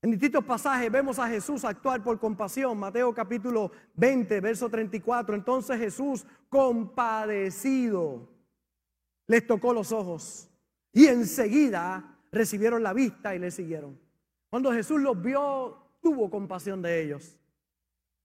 En 0.00 0.12
distintos 0.12 0.44
pasajes 0.44 0.92
vemos 0.92 1.18
a 1.18 1.26
Jesús 1.28 1.64
actuar 1.64 2.04
por 2.04 2.20
compasión. 2.20 2.78
Mateo 2.78 3.12
capítulo 3.12 3.72
20, 3.96 4.40
verso 4.40 4.68
34. 4.68 5.34
Entonces 5.34 5.76
Jesús, 5.76 6.24
compadecido, 6.48 8.28
les 9.26 9.44
tocó 9.44 9.74
los 9.74 9.90
ojos 9.90 10.48
y 10.92 11.06
enseguida 11.06 12.16
recibieron 12.30 12.82
la 12.84 12.92
vista 12.92 13.34
y 13.34 13.40
le 13.40 13.50
siguieron. 13.50 13.98
Cuando 14.48 14.72
Jesús 14.72 15.00
los 15.00 15.20
vio, 15.20 15.76
tuvo 16.00 16.30
compasión 16.30 16.80
de 16.80 17.02
ellos. 17.02 17.36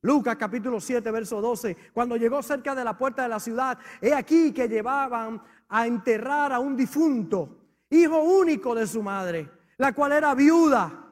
Lucas 0.02 0.36
capítulo 0.36 0.80
7, 0.80 1.10
verso 1.10 1.42
12. 1.42 1.76
Cuando 1.92 2.18
llegó 2.18 2.44
cerca 2.44 2.76
de 2.76 2.84
la 2.84 2.96
puerta 2.96 3.24
de 3.24 3.30
la 3.30 3.40
ciudad, 3.40 3.80
he 4.00 4.14
aquí 4.14 4.52
que 4.52 4.68
llevaban 4.68 5.42
a 5.70 5.88
enterrar 5.88 6.54
a 6.54 6.60
un 6.60 6.78
difunto, 6.78 7.58
hijo 7.90 8.22
único 8.22 8.76
de 8.76 8.86
su 8.86 9.02
madre, 9.02 9.50
la 9.78 9.94
cual 9.94 10.12
era 10.12 10.36
viuda 10.36 11.03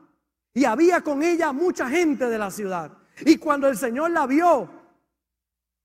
y 0.54 0.66
había 0.66 1.02
con 1.02 1.24
ella 1.24 1.52
mucha 1.54 1.90
gente 1.90 2.28
de 2.28 2.38
la 2.38 2.52
ciudad. 2.52 2.98
Y 3.26 3.38
cuando 3.38 3.68
el 3.68 3.78
Señor 3.78 4.12
la 4.12 4.28
vio, 4.28 4.70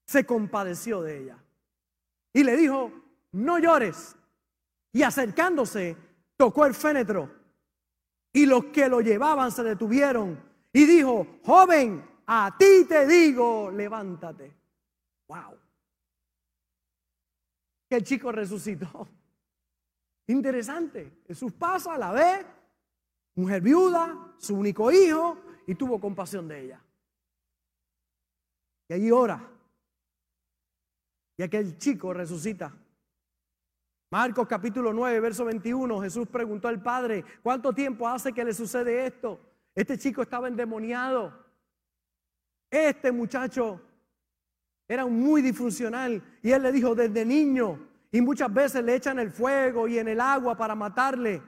se 0.07 0.25
compadeció 0.25 1.03
de 1.03 1.23
ella. 1.23 1.39
Y 2.33 2.45
le 2.45 2.57
dijo, 2.57 2.93
no 3.33 3.59
llores. 3.59 4.17
Y 4.93 5.03
acercándose, 5.03 5.97
tocó 6.37 6.67
el 6.67 6.75
fénetro. 6.75 7.31
Y 8.33 8.47
los 8.47 8.67
que 8.67 8.89
lo 8.89 9.01
llevaban 9.01 9.53
se 9.53 9.63
detuvieron. 9.63 10.43
Y 10.73 10.85
dijo, 10.85 11.39
joven, 11.45 12.05
a 12.27 12.55
ti 12.59 12.85
te 12.89 13.07
digo, 13.07 13.71
levántate. 13.71 14.53
Wow. 15.29 15.59
Que 17.89 17.97
el 17.97 18.05
chico 18.05 18.33
resucitó. 18.33 19.09
Interesante. 20.27 21.23
Jesús 21.27 21.53
pasa, 21.53 21.97
la 21.97 22.13
ve, 22.13 22.47
mujer 23.37 23.63
viuda, 23.63 24.35
su 24.39 24.57
único 24.57 24.91
hijo, 24.91 25.39
y 25.67 25.75
tuvo 25.75 26.01
compasión 26.01 26.49
de 26.49 26.65
ella. 26.65 26.83
Y 28.89 28.95
allí 28.95 29.11
ora. 29.11 29.49
Y 31.37 31.43
aquel 31.43 31.77
chico 31.77 32.13
resucita. 32.13 32.75
Marcos 34.11 34.47
capítulo 34.47 34.93
9, 34.93 35.21
verso 35.21 35.45
21, 35.45 36.01
Jesús 36.01 36.29
preguntó 36.29 36.69
al 36.69 36.81
Padre, 36.81 37.25
¿cuánto 37.43 37.73
tiempo 37.73 38.09
hace 38.09 38.33
que 38.33 38.45
le 38.45 38.55
sucede 38.55 39.07
esto? 39.07 39.41
Este 39.75 39.99
chico 39.99 40.23
estaba 40.23 40.49
endemoniado. 40.49 41.45
Este 42.71 43.11
muchacho 43.11 43.81
era 44.89 45.05
muy 45.07 45.43
disfuncional 45.43 46.23
y 46.43 46.53
él 46.53 46.63
le 46.63 46.73
dijo 46.73 46.95
desde 46.95 47.25
niño 47.25 47.81
y 48.13 48.21
muchas 48.21 48.53
veces 48.53 48.85
le 48.85 48.95
echan 48.95 49.19
el 49.19 49.31
fuego 49.31 49.89
y 49.89 49.99
en 49.99 50.09
el 50.09 50.21
agua 50.21 50.57
para 50.57 50.75
matarle. 50.75 51.43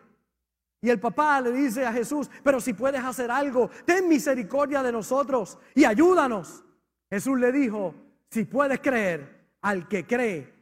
Y 0.80 0.90
el 0.90 1.00
papá 1.00 1.40
le 1.40 1.52
dice 1.52 1.84
a 1.84 1.92
Jesús, 1.92 2.30
pero 2.42 2.60
si 2.60 2.72
puedes 2.72 3.02
hacer 3.02 3.30
algo, 3.30 3.68
ten 3.84 4.08
misericordia 4.08 4.82
de 4.82 4.92
nosotros 4.92 5.58
y 5.74 5.84
ayúdanos. 5.84 6.64
Jesús 7.10 7.38
le 7.38 7.50
dijo, 7.50 7.94
si 8.30 8.44
puedes 8.44 8.78
creer, 8.80 9.38
al 9.62 9.88
que 9.88 10.06
cree, 10.06 10.54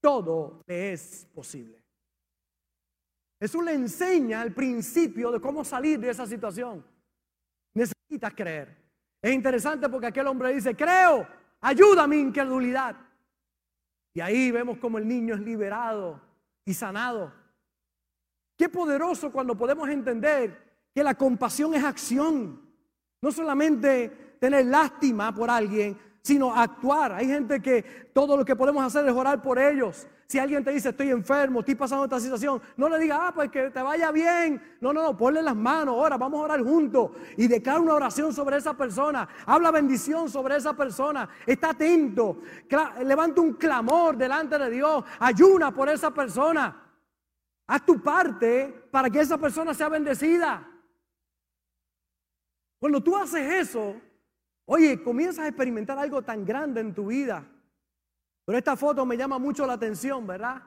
todo 0.00 0.62
le 0.66 0.92
es 0.92 1.26
posible. 1.34 1.82
Jesús 3.40 3.64
le 3.64 3.72
enseña 3.72 4.42
el 4.42 4.52
principio 4.52 5.30
de 5.30 5.40
cómo 5.40 5.64
salir 5.64 5.98
de 5.98 6.10
esa 6.10 6.26
situación. 6.26 6.84
Necesitas 7.74 8.34
creer. 8.34 8.76
Es 9.22 9.32
interesante 9.32 9.88
porque 9.88 10.08
aquel 10.08 10.26
hombre 10.26 10.54
dice, 10.54 10.76
creo, 10.76 11.26
ayuda 11.60 12.04
a 12.04 12.06
mi 12.06 12.18
incredulidad. 12.18 12.96
Y 14.14 14.20
ahí 14.20 14.50
vemos 14.50 14.78
como 14.78 14.98
el 14.98 15.08
niño 15.08 15.34
es 15.34 15.40
liberado 15.40 16.20
y 16.64 16.74
sanado. 16.74 17.32
Qué 18.56 18.68
poderoso 18.68 19.32
cuando 19.32 19.56
podemos 19.56 19.88
entender 19.88 20.62
que 20.94 21.02
la 21.02 21.14
compasión 21.14 21.74
es 21.74 21.82
acción. 21.82 22.60
No 23.20 23.32
solamente 23.32 24.36
tener 24.38 24.66
lástima 24.66 25.34
por 25.34 25.50
alguien, 25.50 25.98
sino 26.24 26.54
actuar. 26.54 27.12
Hay 27.12 27.26
gente 27.26 27.60
que 27.60 27.82
todo 28.14 28.36
lo 28.36 28.44
que 28.44 28.56
podemos 28.56 28.84
hacer 28.84 29.06
es 29.06 29.12
orar 29.12 29.42
por 29.42 29.58
ellos, 29.58 30.06
Si 30.26 30.38
alguien 30.38 30.64
te 30.64 30.70
dice 30.70 30.88
estoy 30.88 31.10
enfermo, 31.10 31.60
estoy 31.60 31.74
pasando 31.74 32.04
esta 32.04 32.18
situación, 32.18 32.60
no 32.78 32.88
le 32.88 32.98
diga, 32.98 33.28
ah, 33.28 33.32
pues 33.34 33.50
que 33.50 33.70
te 33.70 33.82
vaya 33.82 34.10
bien. 34.10 34.60
No, 34.80 34.90
no, 34.90 35.02
no, 35.02 35.14
ponle 35.14 35.42
las 35.42 35.54
manos, 35.54 35.94
ahora 35.94 36.16
vamos 36.16 36.40
a 36.40 36.44
orar 36.44 36.62
juntos 36.62 37.10
y 37.36 37.46
declara 37.46 37.78
una 37.78 37.94
oración 37.94 38.32
sobre 38.32 38.56
esa 38.56 38.74
persona. 38.74 39.28
Habla 39.44 39.70
bendición 39.70 40.30
sobre 40.30 40.56
esa 40.56 40.72
persona. 40.72 41.28
Está 41.46 41.70
atento, 41.70 42.38
levanta 43.04 43.42
un 43.42 43.52
clamor 43.52 44.16
delante 44.16 44.58
de 44.58 44.70
Dios, 44.70 45.04
ayuna 45.20 45.72
por 45.72 45.90
esa 45.90 46.10
persona. 46.10 46.83
Haz 47.66 47.84
tu 47.84 48.02
parte 48.02 48.88
para 48.90 49.08
que 49.08 49.20
esa 49.20 49.38
persona 49.38 49.72
sea 49.72 49.88
bendecida. 49.88 50.70
Cuando 52.78 53.02
tú 53.02 53.16
haces 53.16 53.68
eso, 53.70 54.00
oye, 54.66 55.02
comienzas 55.02 55.46
a 55.46 55.48
experimentar 55.48 55.98
algo 55.98 56.22
tan 56.22 56.44
grande 56.44 56.80
en 56.80 56.94
tu 56.94 57.06
vida. 57.06 57.50
Pero 58.44 58.58
esta 58.58 58.76
foto 58.76 59.06
me 59.06 59.16
llama 59.16 59.38
mucho 59.38 59.66
la 59.66 59.72
atención, 59.74 60.26
¿verdad? 60.26 60.62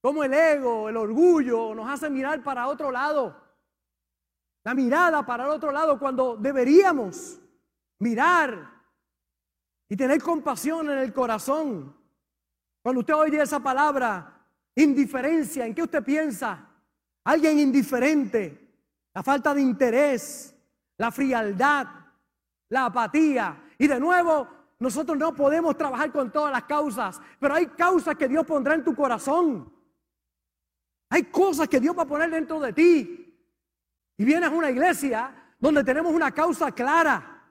Como 0.00 0.24
el 0.24 0.34
ego, 0.34 0.88
el 0.88 0.96
orgullo 0.96 1.74
nos 1.74 1.88
hace 1.88 2.10
mirar 2.10 2.42
para 2.42 2.66
otro 2.66 2.90
lado. 2.90 3.40
La 4.64 4.74
mirada 4.74 5.24
para 5.24 5.44
el 5.44 5.50
otro 5.50 5.70
lado 5.70 5.98
cuando 5.98 6.36
deberíamos 6.36 7.40
mirar 8.00 8.72
y 9.88 9.96
tener 9.96 10.20
compasión 10.20 10.90
en 10.90 10.98
el 10.98 11.12
corazón. 11.12 11.96
Cuando 12.82 13.00
usted 13.00 13.14
oye 13.14 13.40
esa 13.40 13.60
palabra, 13.60 14.35
indiferencia, 14.76 15.66
¿en 15.66 15.74
qué 15.74 15.82
usted 15.82 16.04
piensa? 16.04 16.68
Alguien 17.24 17.58
indiferente, 17.58 18.70
la 19.12 19.22
falta 19.22 19.52
de 19.52 19.62
interés, 19.62 20.54
la 20.98 21.10
frialdad, 21.10 21.86
la 22.68 22.84
apatía. 22.86 23.64
Y 23.78 23.86
de 23.86 23.98
nuevo, 23.98 24.48
nosotros 24.78 25.16
no 25.16 25.34
podemos 25.34 25.76
trabajar 25.76 26.12
con 26.12 26.30
todas 26.30 26.52
las 26.52 26.64
causas, 26.64 27.20
pero 27.40 27.54
hay 27.54 27.66
causas 27.66 28.14
que 28.16 28.28
Dios 28.28 28.44
pondrá 28.44 28.74
en 28.74 28.84
tu 28.84 28.94
corazón. 28.94 29.72
Hay 31.08 31.24
cosas 31.24 31.68
que 31.68 31.80
Dios 31.80 31.96
va 31.96 32.02
a 32.02 32.06
poner 32.06 32.30
dentro 32.30 32.60
de 32.60 32.72
ti. 32.72 33.22
Y 34.18 34.24
vienes 34.24 34.50
a 34.50 34.52
una 34.52 34.70
iglesia 34.70 35.34
donde 35.58 35.82
tenemos 35.84 36.12
una 36.12 36.30
causa 36.32 36.72
clara 36.72 37.42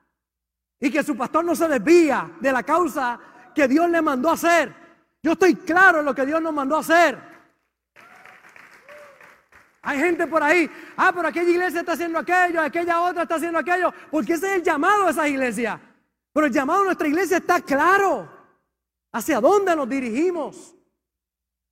y 0.79 0.91
que 0.91 1.03
su 1.03 1.15
pastor 1.15 1.43
no 1.43 1.55
se 1.55 1.67
desvía 1.67 2.37
de 2.39 2.51
la 2.51 2.63
causa 2.63 3.19
que 3.53 3.67
Dios 3.67 3.89
le 3.89 4.01
mandó 4.01 4.29
hacer. 4.29 4.84
Yo 5.25 5.31
estoy 5.31 5.55
claro 5.55 6.01
en 6.01 6.05
lo 6.05 6.13
que 6.13 6.23
Dios 6.23 6.39
nos 6.39 6.53
mandó 6.53 6.75
a 6.75 6.81
hacer. 6.81 7.17
Hay 9.81 9.97
gente 9.97 10.27
por 10.27 10.43
ahí, 10.43 10.69
ah, 10.97 11.11
pero 11.15 11.29
aquella 11.29 11.49
iglesia 11.49 11.79
está 11.79 11.93
haciendo 11.93 12.19
aquello, 12.19 12.61
aquella 12.61 13.01
otra 13.01 13.23
está 13.23 13.33
haciendo 13.33 13.57
aquello, 13.57 13.91
porque 14.11 14.33
ese 14.33 14.45
es 14.45 14.55
el 14.57 14.63
llamado 14.63 15.05
de 15.05 15.11
esa 15.11 15.27
iglesia. 15.27 15.81
Pero 16.31 16.45
el 16.45 16.53
llamado 16.53 16.81
de 16.81 16.85
nuestra 16.85 17.07
iglesia 17.07 17.37
está 17.37 17.59
claro. 17.59 18.29
¿Hacia 19.13 19.41
dónde 19.41 19.75
nos 19.75 19.89
dirigimos? 19.89 20.75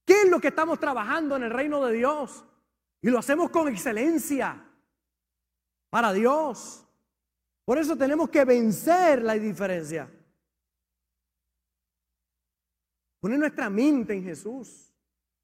¿Qué 0.03 0.23
es 0.23 0.29
lo 0.31 0.39
que 0.39 0.47
estamos 0.47 0.79
trabajando 0.79 1.35
en 1.35 1.43
el 1.43 1.51
reino 1.51 1.85
de 1.85 1.93
Dios? 1.93 2.43
Y 3.03 3.11
lo 3.11 3.19
hacemos 3.19 3.51
con 3.51 3.67
excelencia 3.67 4.65
para 5.91 6.11
Dios. 6.11 6.87
Por 7.65 7.77
eso 7.77 7.95
tenemos 7.95 8.31
que 8.31 8.45
vencer 8.45 9.21
la 9.21 9.35
indiferencia. 9.35 10.09
Poner 13.23 13.39
nuestra 13.39 13.69
mente 13.69 14.13
en 14.13 14.21
Jesús. 14.21 14.93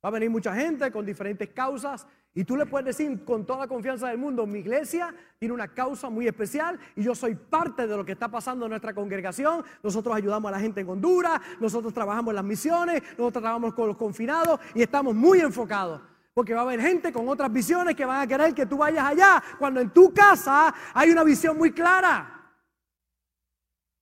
Va 0.04 0.10
a 0.10 0.12
venir 0.12 0.30
mucha 0.30 0.54
gente 0.54 0.92
con 0.92 1.06
diferentes 1.06 1.48
causas 1.52 2.06
y 2.34 2.44
tú 2.44 2.58
le 2.58 2.66
puedes 2.66 2.88
decir 2.88 3.24
con 3.24 3.46
toda 3.46 3.60
la 3.60 3.68
confianza 3.70 4.10
del 4.10 4.18
mundo, 4.18 4.46
mi 4.46 4.60
iglesia 4.60 5.16
tiene 5.40 5.54
una 5.54 5.70
causa 5.70 6.10
muy 6.10 6.28
especial 6.28 6.78
y 6.98 7.04
yo 7.04 7.16
soy 7.16 7.36
parte 7.36 7.88
de 7.88 7.96
lo 7.96 8.04
que 8.04 8.12
está 8.12 8.28
pasando 8.28 8.66
en 8.66 8.72
nuestra 8.72 8.94
congregación. 8.94 9.64
Nosotros 9.82 10.14
ayudamos 10.14 10.50
a 10.50 10.52
la 10.52 10.60
gente 10.60 10.82
en 10.82 10.90
Honduras, 10.90 11.40
nosotros 11.62 11.94
trabajamos 11.94 12.34
en 12.34 12.36
las 12.36 12.44
misiones, 12.44 13.02
nosotros 13.12 13.32
trabajamos 13.44 13.74
con 13.74 13.88
los 13.88 13.96
confinados 13.96 14.60
y 14.76 14.82
estamos 14.82 15.16
muy 15.16 15.40
enfocados. 15.40 16.02
Porque 16.34 16.54
va 16.54 16.60
a 16.60 16.64
haber 16.64 16.82
gente 16.82 17.14
con 17.14 17.30
otras 17.30 17.50
visiones 17.50 17.96
que 17.96 18.04
van 18.04 18.20
a 18.20 18.28
querer 18.28 18.54
que 18.54 18.66
tú 18.66 18.80
vayas 18.80 19.06
allá, 19.06 19.42
cuando 19.58 19.80
en 19.80 19.92
tu 19.92 20.14
casa 20.14 20.76
hay 20.94 21.12
una 21.12 21.24
visión 21.24 21.58
muy 21.58 21.72
clara. 21.72 22.52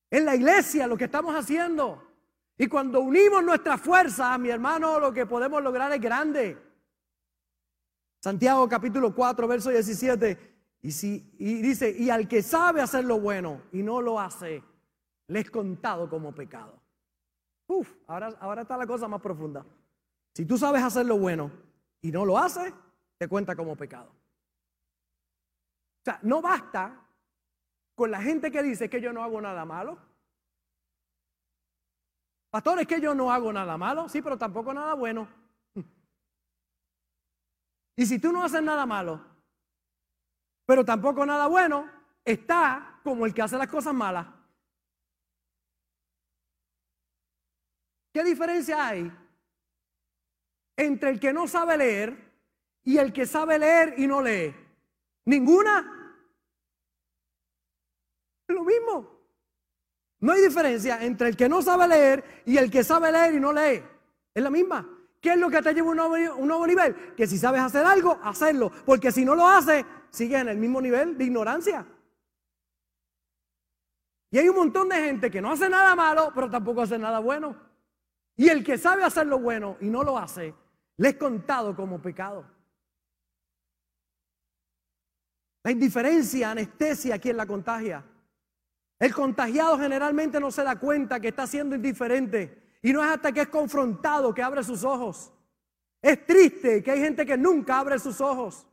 En 0.10 0.26
la 0.26 0.36
iglesia 0.36 0.88
lo 0.88 0.98
que 0.98 1.04
estamos 1.04 1.36
haciendo. 1.36 2.07
Y 2.58 2.67
cuando 2.67 3.02
unimos 3.02 3.43
nuestras 3.43 3.80
fuerzas, 3.80 4.39
mi 4.39 4.50
hermano, 4.50 5.00
lo 5.00 5.13
que 5.13 5.26
podemos 5.26 5.62
lograr 5.62 5.91
es 5.91 6.02
grande. 6.02 6.58
Santiago 8.20 8.67
capítulo 8.67 9.13
4, 9.13 9.48
verso 9.48 9.70
17. 9.70 10.58
Y, 10.82 10.91
si, 10.91 11.36
y 11.38 11.62
dice, 11.62 11.96
y 11.98 12.10
al 12.10 12.28
que 12.28 12.41
sabe 12.41 12.82
hacer 12.82 13.06
lo 13.06 13.20
bueno 13.20 13.62
y 13.72 13.84
no 13.84 14.02
lo 14.02 14.20
hace, 14.20 14.63
le 15.28 15.39
es 15.39 15.52
contado 15.52 16.10
como 16.10 16.34
pecado. 16.34 16.82
Uf, 17.67 17.91
ahora, 18.08 18.30
ahora 18.39 18.62
está 18.63 18.76
la 18.78 18.88
cosa 18.88 19.08
más 19.08 19.22
profunda. 19.22 19.65
Si 20.34 20.46
tú 20.46 20.58
sabes 20.58 20.82
hacer 20.82 21.06
lo 21.06 21.17
bueno 21.17 21.52
y 22.02 22.12
no 22.12 22.26
lo 22.26 22.38
haces, 22.38 22.74
te 23.17 23.28
cuenta 23.28 23.56
como 23.56 23.76
pecado. 23.76 24.10
O 26.02 26.04
sea, 26.06 26.20
no 26.24 26.41
basta 26.41 27.06
con 27.93 28.10
la 28.10 28.22
gente 28.22 28.52
que 28.52 28.63
dice 28.63 28.89
que 28.89 29.02
yo 29.02 29.12
no 29.12 29.24
hago 29.24 29.41
nada 29.41 29.65
malo. 29.65 30.07
Pastor, 32.58 32.80
es 32.80 32.88
que 32.88 33.00
yo 33.00 33.13
no 33.13 33.32
hago 33.32 33.54
nada 33.54 33.78
malo, 33.78 34.10
sí, 34.10 34.20
pero 34.20 34.36
tampoco 34.36 34.74
nada 34.74 34.96
bueno. 34.96 35.28
Y 37.96 38.04
si 38.04 38.17
tú 38.17 38.32
no 38.32 38.43
haces 38.43 38.63
nada 38.63 38.84
malo, 38.84 39.24
pero 40.65 40.84
tampoco 40.84 41.24
nada 41.24 41.46
bueno, 41.46 41.88
está 42.26 43.00
como 43.04 43.28
el 43.28 43.34
que 43.36 43.43
hace 43.43 43.60
las 43.60 43.67
cosas 43.67 43.93
malas. 43.93 44.26
¿Qué 48.12 48.24
diferencia 48.24 48.88
hay 48.88 49.12
entre 50.78 51.12
el 51.12 51.20
que 51.20 51.34
no 51.34 51.48
sabe 51.48 51.78
leer 51.78 52.34
y 52.84 52.98
el 52.98 53.13
que 53.13 53.28
sabe 53.28 53.60
leer 53.60 54.00
y 54.00 54.08
no 54.08 54.20
lee? 54.20 54.56
Ninguna. 55.26 56.26
Es 58.48 58.56
lo 58.56 58.63
mismo. 58.63 59.16
No 60.19 60.34
hay 60.34 60.41
diferencia 60.41 61.03
entre 61.03 61.30
el 61.30 61.38
que 61.38 61.47
no 61.47 61.62
sabe 61.62 61.88
leer 61.88 62.43
y 62.45 62.58
el 62.58 62.71
que 62.71 62.84
sabe 62.84 63.12
leer 63.12 63.36
y 63.36 63.39
no 63.39 63.53
lee. 63.53 63.84
Es 64.34 64.43
la 64.43 64.49
misma. 64.49 64.88
¿Qué 65.21 65.34
es 65.34 65.38
lo 65.38 65.49
que 65.49 65.62
te 65.62 65.73
lleva 65.73 65.88
a 65.88 65.91
un 65.91 65.97
nuevo, 65.97 66.36
un 66.36 66.47
nuevo 66.47 66.67
nivel? 66.67 67.15
Que 67.15 67.27
si 67.27 67.38
sabes 67.38 67.62
hacer 67.62 67.86
algo, 67.86 68.19
hacerlo. 68.23 68.71
Porque 68.86 69.12
si 69.12 69.25
no 69.25 69.36
lo 69.36 69.47
haces, 69.47 69.86
sigues 70.10 70.41
en 70.41 70.49
el 70.49 70.58
mismo 70.58 70.82
nivel 70.82 71.17
de 71.17 71.23
ignorancia. 71.25 71.86
Y 74.30 74.38
hay 74.38 74.49
un 74.49 74.56
montón 74.56 74.89
de 74.89 74.95
gente 74.95 75.32
que 75.32 75.41
no 75.41 75.51
hace 75.51 75.69
nada 75.69 75.95
malo, 75.95 76.32
pero 76.34 76.49
tampoco 76.49 76.82
hace 76.82 76.97
nada 76.97 77.19
bueno. 77.19 77.56
Y 78.36 78.49
el 78.49 78.63
que 78.63 78.77
sabe 78.77 79.03
hacer 79.03 79.25
lo 79.27 79.39
bueno 79.39 79.77
y 79.82 79.89
no 79.89 80.03
lo 80.03 80.17
hace, 80.17 80.53
le 80.97 81.10
es 81.10 81.15
contado 81.15 81.75
como 81.75 82.01
pecado. 82.01 82.45
La 85.63 85.71
indiferencia, 85.71 86.51
anestesia, 86.51 87.19
quien 87.19 87.38
la 87.38 87.45
contagia. 87.45 88.03
El 89.00 89.14
contagiado 89.14 89.78
generalmente 89.78 90.40
no 90.40 90.52
se 90.52 90.64
da 90.64 90.78
cuenta 90.78 91.20
que 91.20 91.28
está 91.28 91.46
siendo 91.46 91.76
indiferente 91.76 92.78
y 92.82 92.94
no 92.94 93.04
es 93.04 93.10
hasta 93.10 93.32
que 93.32 93.42
es 93.42 93.48
confrontado 93.48 94.34
que 94.34 94.42
abre 94.42 94.64
sus 94.64 94.84
ojos. 94.84 95.32
Es 96.02 96.26
triste 96.26 96.82
que 96.82 96.92
hay 96.92 97.00
gente 97.00 97.26
que 97.26 97.38
nunca 97.38 97.80
abre 97.80 98.00
sus 98.00 98.22
ojos, 98.22 98.66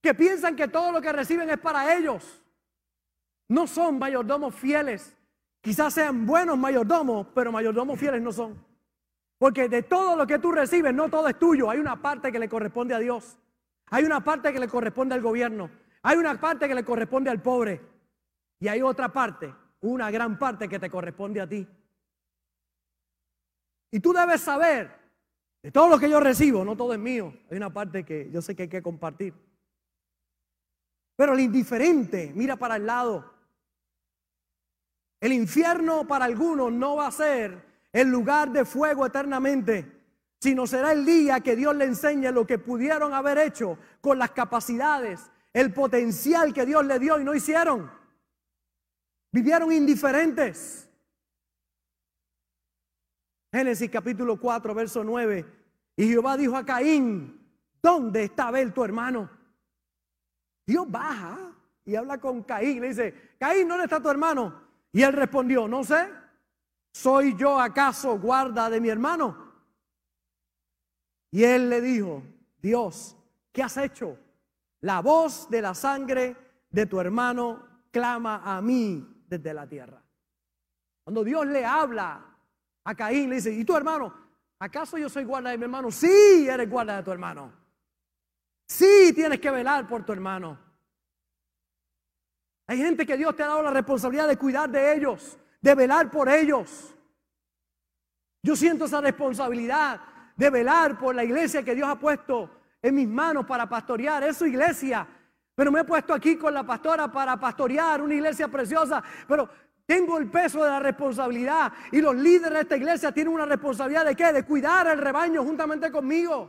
que 0.00 0.14
piensan 0.14 0.54
que 0.54 0.68
todo 0.68 0.92
lo 0.92 1.00
que 1.00 1.12
reciben 1.12 1.50
es 1.50 1.58
para 1.58 1.96
ellos. 1.96 2.42
No 3.48 3.66
son 3.66 3.98
mayordomos 3.98 4.54
fieles. 4.54 5.16
Quizás 5.60 5.94
sean 5.94 6.26
buenos 6.26 6.56
mayordomos, 6.58 7.26
pero 7.34 7.50
mayordomos 7.50 7.98
fieles 7.98 8.22
no 8.22 8.32
son. 8.32 8.62
Porque 9.38 9.68
de 9.68 9.82
todo 9.82 10.16
lo 10.16 10.26
que 10.26 10.38
tú 10.38 10.52
recibes, 10.52 10.94
no 10.94 11.08
todo 11.08 11.28
es 11.28 11.38
tuyo. 11.38 11.70
Hay 11.70 11.78
una 11.78 12.00
parte 12.00 12.30
que 12.30 12.38
le 12.38 12.48
corresponde 12.48 12.94
a 12.94 12.98
Dios. 12.98 13.38
Hay 13.86 14.04
una 14.04 14.22
parte 14.22 14.52
que 14.52 14.60
le 14.60 14.68
corresponde 14.68 15.14
al 15.14 15.22
gobierno. 15.22 15.70
Hay 16.02 16.16
una 16.16 16.38
parte 16.38 16.68
que 16.68 16.74
le 16.74 16.84
corresponde 16.84 17.30
al 17.30 17.40
pobre. 17.40 17.80
Y 18.60 18.68
hay 18.68 18.82
otra 18.82 19.12
parte, 19.12 19.54
una 19.80 20.10
gran 20.10 20.38
parte 20.38 20.68
que 20.68 20.78
te 20.78 20.90
corresponde 20.90 21.40
a 21.40 21.48
ti. 21.48 21.66
Y 23.90 24.00
tú 24.00 24.12
debes 24.12 24.40
saber, 24.40 24.90
de 25.62 25.70
todo 25.70 25.88
lo 25.88 25.98
que 25.98 26.10
yo 26.10 26.20
recibo, 26.20 26.64
no 26.64 26.76
todo 26.76 26.92
es 26.92 26.98
mío, 26.98 27.32
hay 27.50 27.56
una 27.56 27.72
parte 27.72 28.04
que 28.04 28.30
yo 28.30 28.42
sé 28.42 28.54
que 28.54 28.64
hay 28.64 28.68
que 28.68 28.82
compartir. 28.82 29.34
Pero 31.16 31.34
el 31.34 31.40
indiferente 31.40 32.32
mira 32.34 32.56
para 32.56 32.76
el 32.76 32.86
lado. 32.86 33.34
El 35.20 35.32
infierno 35.32 36.06
para 36.06 36.26
algunos 36.26 36.72
no 36.72 36.96
va 36.96 37.08
a 37.08 37.12
ser 37.12 37.66
el 37.92 38.08
lugar 38.08 38.52
de 38.52 38.64
fuego 38.64 39.04
eternamente, 39.04 39.98
sino 40.40 40.66
será 40.66 40.92
el 40.92 41.04
día 41.04 41.40
que 41.40 41.56
Dios 41.56 41.74
le 41.74 41.86
enseñe 41.86 42.30
lo 42.30 42.46
que 42.46 42.58
pudieron 42.58 43.12
haber 43.14 43.38
hecho 43.38 43.78
con 44.00 44.18
las 44.18 44.30
capacidades, 44.30 45.30
el 45.52 45.72
potencial 45.72 46.54
que 46.54 46.66
Dios 46.66 46.86
le 46.86 47.00
dio 47.00 47.18
y 47.18 47.24
no 47.24 47.34
hicieron. 47.34 47.90
Vivieron 49.30 49.70
indiferentes. 49.72 50.88
Génesis 53.52 53.90
capítulo 53.90 54.38
4, 54.38 54.74
verso 54.74 55.04
9. 55.04 55.46
Y 55.96 56.08
Jehová 56.08 56.36
dijo 56.36 56.56
a 56.56 56.64
Caín, 56.64 57.46
¿dónde 57.82 58.24
está 58.24 58.48
Abel 58.48 58.72
tu 58.72 58.84
hermano? 58.84 59.30
Dios 60.66 60.90
baja 60.90 61.56
y 61.84 61.94
habla 61.94 62.18
con 62.18 62.42
Caín. 62.42 62.80
Le 62.80 62.88
dice, 62.88 63.34
Caín, 63.38 63.68
¿dónde 63.68 63.84
está 63.84 64.00
tu 64.00 64.08
hermano? 64.08 64.62
Y 64.92 65.02
él 65.02 65.12
respondió, 65.12 65.68
no 65.68 65.84
sé, 65.84 66.08
¿soy 66.92 67.36
yo 67.36 67.58
acaso 67.58 68.18
guarda 68.18 68.70
de 68.70 68.80
mi 68.80 68.88
hermano? 68.88 69.48
Y 71.30 71.44
él 71.44 71.68
le 71.68 71.80
dijo, 71.80 72.22
Dios, 72.62 73.16
¿qué 73.52 73.62
has 73.62 73.76
hecho? 73.76 74.18
La 74.80 75.00
voz 75.00 75.50
de 75.50 75.60
la 75.60 75.74
sangre 75.74 76.36
de 76.70 76.86
tu 76.86 77.00
hermano 77.00 77.66
clama 77.90 78.42
a 78.44 78.62
mí 78.62 79.17
desde 79.28 79.54
la 79.54 79.66
tierra. 79.66 80.02
Cuando 81.04 81.24
Dios 81.24 81.46
le 81.46 81.64
habla 81.64 82.36
a 82.84 82.94
Caín, 82.94 83.30
le 83.30 83.36
dice, 83.36 83.52
¿y 83.52 83.64
tu 83.64 83.76
hermano? 83.76 84.14
¿Acaso 84.58 84.98
yo 84.98 85.08
soy 85.08 85.24
guarda 85.24 85.50
de 85.50 85.58
mi 85.58 85.64
hermano? 85.64 85.90
Sí, 85.90 86.46
eres 86.48 86.68
guarda 86.68 86.96
de 86.96 87.02
tu 87.02 87.12
hermano. 87.12 87.52
Sí, 88.66 89.12
tienes 89.14 89.40
que 89.40 89.50
velar 89.50 89.86
por 89.86 90.04
tu 90.04 90.12
hermano. 90.12 90.58
Hay 92.66 92.78
gente 92.78 93.06
que 93.06 93.16
Dios 93.16 93.34
te 93.34 93.42
ha 93.42 93.46
dado 93.46 93.62
la 93.62 93.70
responsabilidad 93.70 94.28
de 94.28 94.36
cuidar 94.36 94.68
de 94.68 94.94
ellos, 94.94 95.38
de 95.60 95.74
velar 95.74 96.10
por 96.10 96.28
ellos. 96.28 96.94
Yo 98.42 98.54
siento 98.54 98.84
esa 98.84 99.00
responsabilidad 99.00 100.00
de 100.36 100.50
velar 100.50 100.98
por 100.98 101.14
la 101.14 101.24
iglesia 101.24 101.62
que 101.62 101.74
Dios 101.74 101.88
ha 101.88 101.98
puesto 101.98 102.50
en 102.82 102.94
mis 102.94 103.08
manos 103.08 103.46
para 103.46 103.68
pastorear. 103.68 104.22
Es 104.24 104.36
su 104.36 104.46
iglesia. 104.46 105.06
Pero 105.58 105.72
me 105.72 105.80
he 105.80 105.84
puesto 105.84 106.14
aquí 106.14 106.36
con 106.36 106.54
la 106.54 106.62
pastora 106.62 107.10
para 107.10 107.36
pastorear 107.36 108.00
una 108.00 108.14
iglesia 108.14 108.46
preciosa. 108.46 109.02
Pero 109.26 109.50
tengo 109.84 110.16
el 110.16 110.30
peso 110.30 110.62
de 110.62 110.70
la 110.70 110.78
responsabilidad. 110.78 111.72
Y 111.90 112.00
los 112.00 112.14
líderes 112.14 112.52
de 112.52 112.60
esta 112.60 112.76
iglesia 112.76 113.10
tienen 113.10 113.34
una 113.34 113.44
responsabilidad 113.44 114.04
de 114.04 114.14
qué? 114.14 114.32
De 114.32 114.44
cuidar 114.44 114.86
el 114.86 114.98
rebaño 114.98 115.42
juntamente 115.42 115.90
conmigo. 115.90 116.48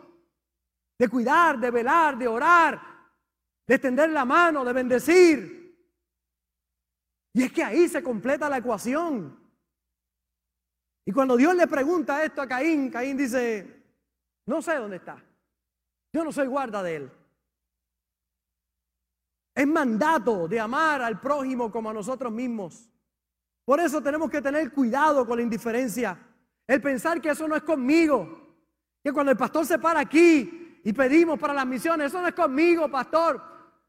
De 0.96 1.10
cuidar, 1.10 1.58
de 1.58 1.72
velar, 1.72 2.20
de 2.20 2.28
orar, 2.28 2.80
de 3.66 3.74
extender 3.74 4.12
la 4.12 4.26
mano, 4.26 4.64
de 4.64 4.74
bendecir. 4.74 5.76
Y 7.34 7.42
es 7.42 7.52
que 7.52 7.64
ahí 7.64 7.88
se 7.88 8.04
completa 8.04 8.48
la 8.48 8.58
ecuación. 8.58 9.40
Y 11.04 11.12
cuando 11.12 11.36
Dios 11.36 11.56
le 11.56 11.66
pregunta 11.66 12.24
esto 12.24 12.44
a 12.44 12.48
Caín, 12.48 12.92
Caín 12.92 13.18
dice, 13.18 13.86
no 14.46 14.62
sé 14.62 14.76
dónde 14.76 14.98
está. 14.98 15.20
Yo 16.14 16.24
no 16.24 16.32
soy 16.32 16.46
guarda 16.46 16.84
de 16.84 16.96
él. 16.98 17.12
Es 19.60 19.68
mandato 19.68 20.48
de 20.48 20.58
amar 20.58 21.02
al 21.02 21.20
prójimo 21.20 21.70
como 21.70 21.90
a 21.90 21.94
nosotros 21.94 22.32
mismos. 22.32 22.90
Por 23.66 23.82
eso 23.82 24.02
tenemos 24.02 24.30
que 24.30 24.42
tener 24.42 24.72
cuidado 24.72 25.28
con 25.28 25.36
la 25.36 25.44
indiferencia. 25.44 26.18
El 26.66 26.82
pensar 26.82 27.20
que 27.20 27.32
eso 27.32 27.46
no 27.46 27.58
es 27.58 27.64
conmigo. 27.64 28.56
Que 29.04 29.12
cuando 29.12 29.34
el 29.34 29.38
pastor 29.38 29.66
se 29.66 29.78
para 29.78 30.00
aquí 30.00 30.80
y 30.82 30.94
pedimos 30.94 31.38
para 31.38 31.54
las 31.54 31.68
misiones, 31.68 32.08
eso 32.08 32.22
no 32.22 32.30
es 32.30 32.34
conmigo, 32.34 32.90
pastor. 32.90 33.44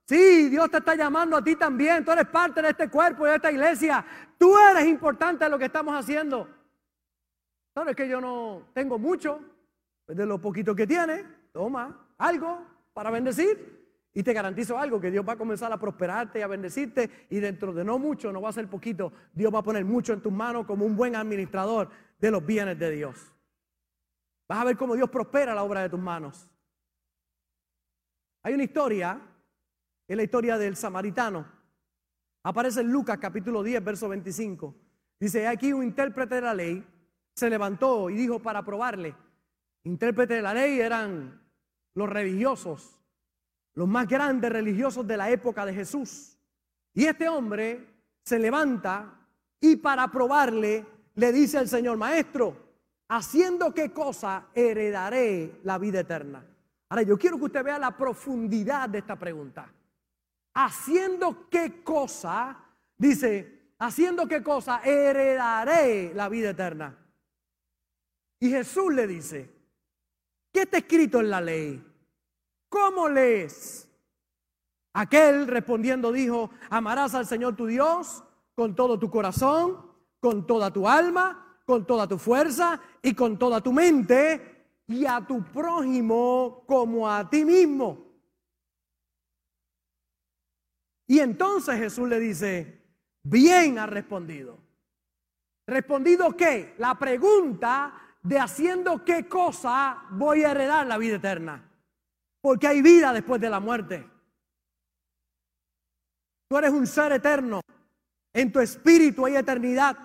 Sí, 0.09 0.49
Dios 0.49 0.69
te 0.73 0.79
está 0.79 0.97
llamando 0.97 1.37
a 1.37 1.45
ti 1.45 1.55
también. 1.55 2.05
Tú 2.05 2.11
eres 2.11 2.27
parte 2.27 2.61
de 2.61 2.71
este 2.71 2.91
cuerpo 2.91 3.25
y 3.25 3.31
de 3.31 3.37
esta 3.37 3.53
iglesia. 3.53 4.05
Tú 4.37 4.59
eres 4.59 4.87
importante 4.87 5.45
en 5.45 5.53
lo 5.53 5.59
que 5.61 5.67
estamos 5.67 5.95
haciendo. 5.95 6.49
¿Sabes 7.73 7.95
que 7.95 8.09
yo 8.09 8.21
no 8.21 8.71
tengo 8.75 8.99
mucho? 8.99 9.39
De 10.09 10.27
lo 10.27 10.41
poquito 10.41 10.75
que 10.75 10.89
tiene, 10.89 11.25
toma 11.53 12.09
algo 12.19 12.61
para 12.93 13.13
bendecir. 13.13 13.80
Y 14.13 14.23
te 14.23 14.33
garantizo 14.33 14.77
algo, 14.77 15.01
que 15.01 15.11
Dios 15.11 15.27
va 15.27 15.35
a 15.35 15.39
comenzar 15.39 15.73
a 15.73 15.79
prosperarte 15.79 16.41
y 16.41 16.43
a 16.43 16.49
bendecirte 16.49 17.27
y 17.31 17.39
dentro 17.39 17.73
de 17.73 17.85
no 17.85 17.99
mucho, 17.99 18.33
no 18.33 18.43
va 18.43 18.49
a 18.49 18.53
ser 18.53 18.69
poquito, 18.69 19.13
Dios 19.33 19.55
va 19.55 19.61
a 19.61 19.63
poner 19.63 19.85
mucho 19.85 20.13
en 20.13 20.21
tus 20.21 20.33
manos 20.33 20.67
como 20.67 20.85
un 20.85 20.97
buen 20.97 21.15
administrador 21.15 21.89
de 22.19 22.31
los 22.31 22.45
bienes 22.45 22.79
de 22.79 22.91
Dios. 22.91 23.33
Vas 24.49 24.59
a 24.59 24.65
ver 24.65 24.77
cómo 24.77 24.97
Dios 24.97 25.09
prospera 25.11 25.55
la 25.55 25.63
obra 25.63 25.83
de 25.83 25.91
tus 25.91 26.01
manos. 26.01 26.49
Hay 28.43 28.55
una 28.55 28.65
historia, 28.65 29.21
es 30.09 30.17
la 30.17 30.23
historia 30.25 30.59
del 30.59 30.75
samaritano. 30.75 31.47
Aparece 32.43 32.81
en 32.81 32.91
Lucas 32.91 33.19
capítulo 33.19 33.63
10, 33.63 33.85
verso 33.85 34.09
25. 34.09 34.75
Dice, 35.21 35.47
aquí 35.47 35.73
un 35.73 35.85
intérprete 35.85 36.37
de 36.37 36.41
la 36.41 36.55
ley 36.55 36.85
se 37.35 37.49
levantó 37.49 38.11
y 38.11 38.15
dijo 38.15 38.41
para 38.41 38.65
probarle. 38.65 39.15
Intérprete 39.85 40.35
de 40.35 40.43
la 40.43 40.53
ley 40.53 40.81
eran 40.81 41.41
los 41.95 42.09
religiosos 42.09 43.00
los 43.75 43.89
más 43.89 44.07
grandes 44.09 44.51
religiosos 44.51 45.07
de 45.07 45.17
la 45.17 45.31
época 45.31 45.65
de 45.65 45.75
Jesús. 45.75 46.39
Y 46.95 47.05
este 47.05 47.29
hombre 47.29 47.87
se 48.25 48.39
levanta 48.39 49.21
y 49.61 49.77
para 49.77 50.09
probarle 50.09 50.87
le 51.15 51.33
dice 51.33 51.59
al 51.59 51.69
Señor, 51.69 51.97
maestro, 51.97 52.57
haciendo 53.09 53.75
qué 53.75 53.93
cosa 53.93 54.49
heredaré 54.55 55.61
la 55.65 55.79
vida 55.79 56.01
eterna. 56.01 56.45
Ahora 56.89 57.03
yo 57.03 57.19
quiero 57.19 57.39
que 57.39 57.45
usted 57.45 57.65
vea 57.65 57.79
la 57.79 57.97
profundidad 57.97 58.89
de 58.89 58.99
esta 58.99 59.17
pregunta. 59.17 59.73
Haciendo 60.55 61.49
qué 61.49 61.83
cosa, 61.85 62.57
dice, 62.97 63.75
haciendo 63.79 64.27
qué 64.27 64.43
cosa 64.43 64.81
heredaré 64.85 66.13
la 66.15 66.29
vida 66.29 66.51
eterna. 66.51 66.97
Y 68.41 68.51
Jesús 68.51 68.93
le 68.93 69.07
dice, 69.07 69.51
¿qué 70.53 70.63
está 70.63 70.79
escrito 70.79 71.21
en 71.21 71.31
la 71.31 71.41
ley? 71.41 71.90
¿Cómo 72.71 73.09
lees? 73.09 73.89
Aquel 74.95 75.47
respondiendo 75.47 76.11
dijo, 76.13 76.51
amarás 76.71 77.15
al 77.15 77.27
Señor 77.27 77.57
tu 77.57 77.67
Dios 77.67 78.25
con 78.55 78.75
todo 78.75 78.99
tu 78.99 79.11
corazón, 79.11 79.87
con 80.21 80.47
toda 80.47 80.73
tu 80.73 80.89
alma, 80.89 81.59
con 81.67 81.85
toda 81.85 82.07
tu 82.09 82.17
fuerza 82.17 82.81
y 83.03 83.15
con 83.15 83.39
toda 83.39 83.61
tu 83.61 83.73
mente 83.73 84.83
y 84.87 85.05
a 85.05 85.21
tu 85.27 85.45
prójimo 85.45 86.65
como 86.67 87.11
a 87.11 87.29
ti 87.29 87.45
mismo. 87.45 88.07
Y 91.07 91.19
entonces 91.19 91.77
Jesús 91.77 92.09
le 92.09 92.21
dice, 92.21 92.85
bien 93.23 93.79
ha 93.79 93.87
respondido. 93.87 94.59
¿Respondido 95.67 96.37
qué? 96.37 96.75
La 96.79 96.97
pregunta 96.99 98.17
de 98.23 98.39
haciendo 98.39 99.05
qué 99.05 99.29
cosa 99.29 100.05
voy 100.11 100.45
a 100.45 100.53
heredar 100.53 100.87
la 100.87 100.99
vida 100.99 101.17
eterna. 101.17 101.70
Porque 102.41 102.67
hay 102.67 102.83
vida 102.83 103.13
después 103.13 103.41
de 103.41 103.51
la 103.51 103.61
muerte. 103.61 104.09
Tú 106.49 106.59
eres 106.59 106.71
un 106.71 106.87
ser 106.87 107.13
eterno. 107.13 107.61
En 108.33 108.51
tu 108.51 108.61
espíritu 108.61 109.27
hay 109.27 109.37
eternidad. 109.37 109.97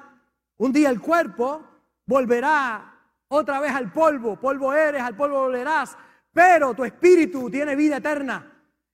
Un 0.58 0.72
día 0.72 0.90
el 0.90 1.02
cuerpo 1.02 1.64
volverá 2.06 3.00
otra 3.28 3.60
vez 3.60 3.72
al 3.72 3.92
polvo. 3.92 4.40
Polvo 4.40 4.74
eres, 4.74 5.02
al 5.02 5.16
polvo 5.16 5.40
volverás. 5.40 5.98
Pero 6.32 6.74
tu 6.74 6.84
espíritu 6.84 7.50
tiene 7.50 7.76
vida 7.76 7.98
eterna. 7.98 8.52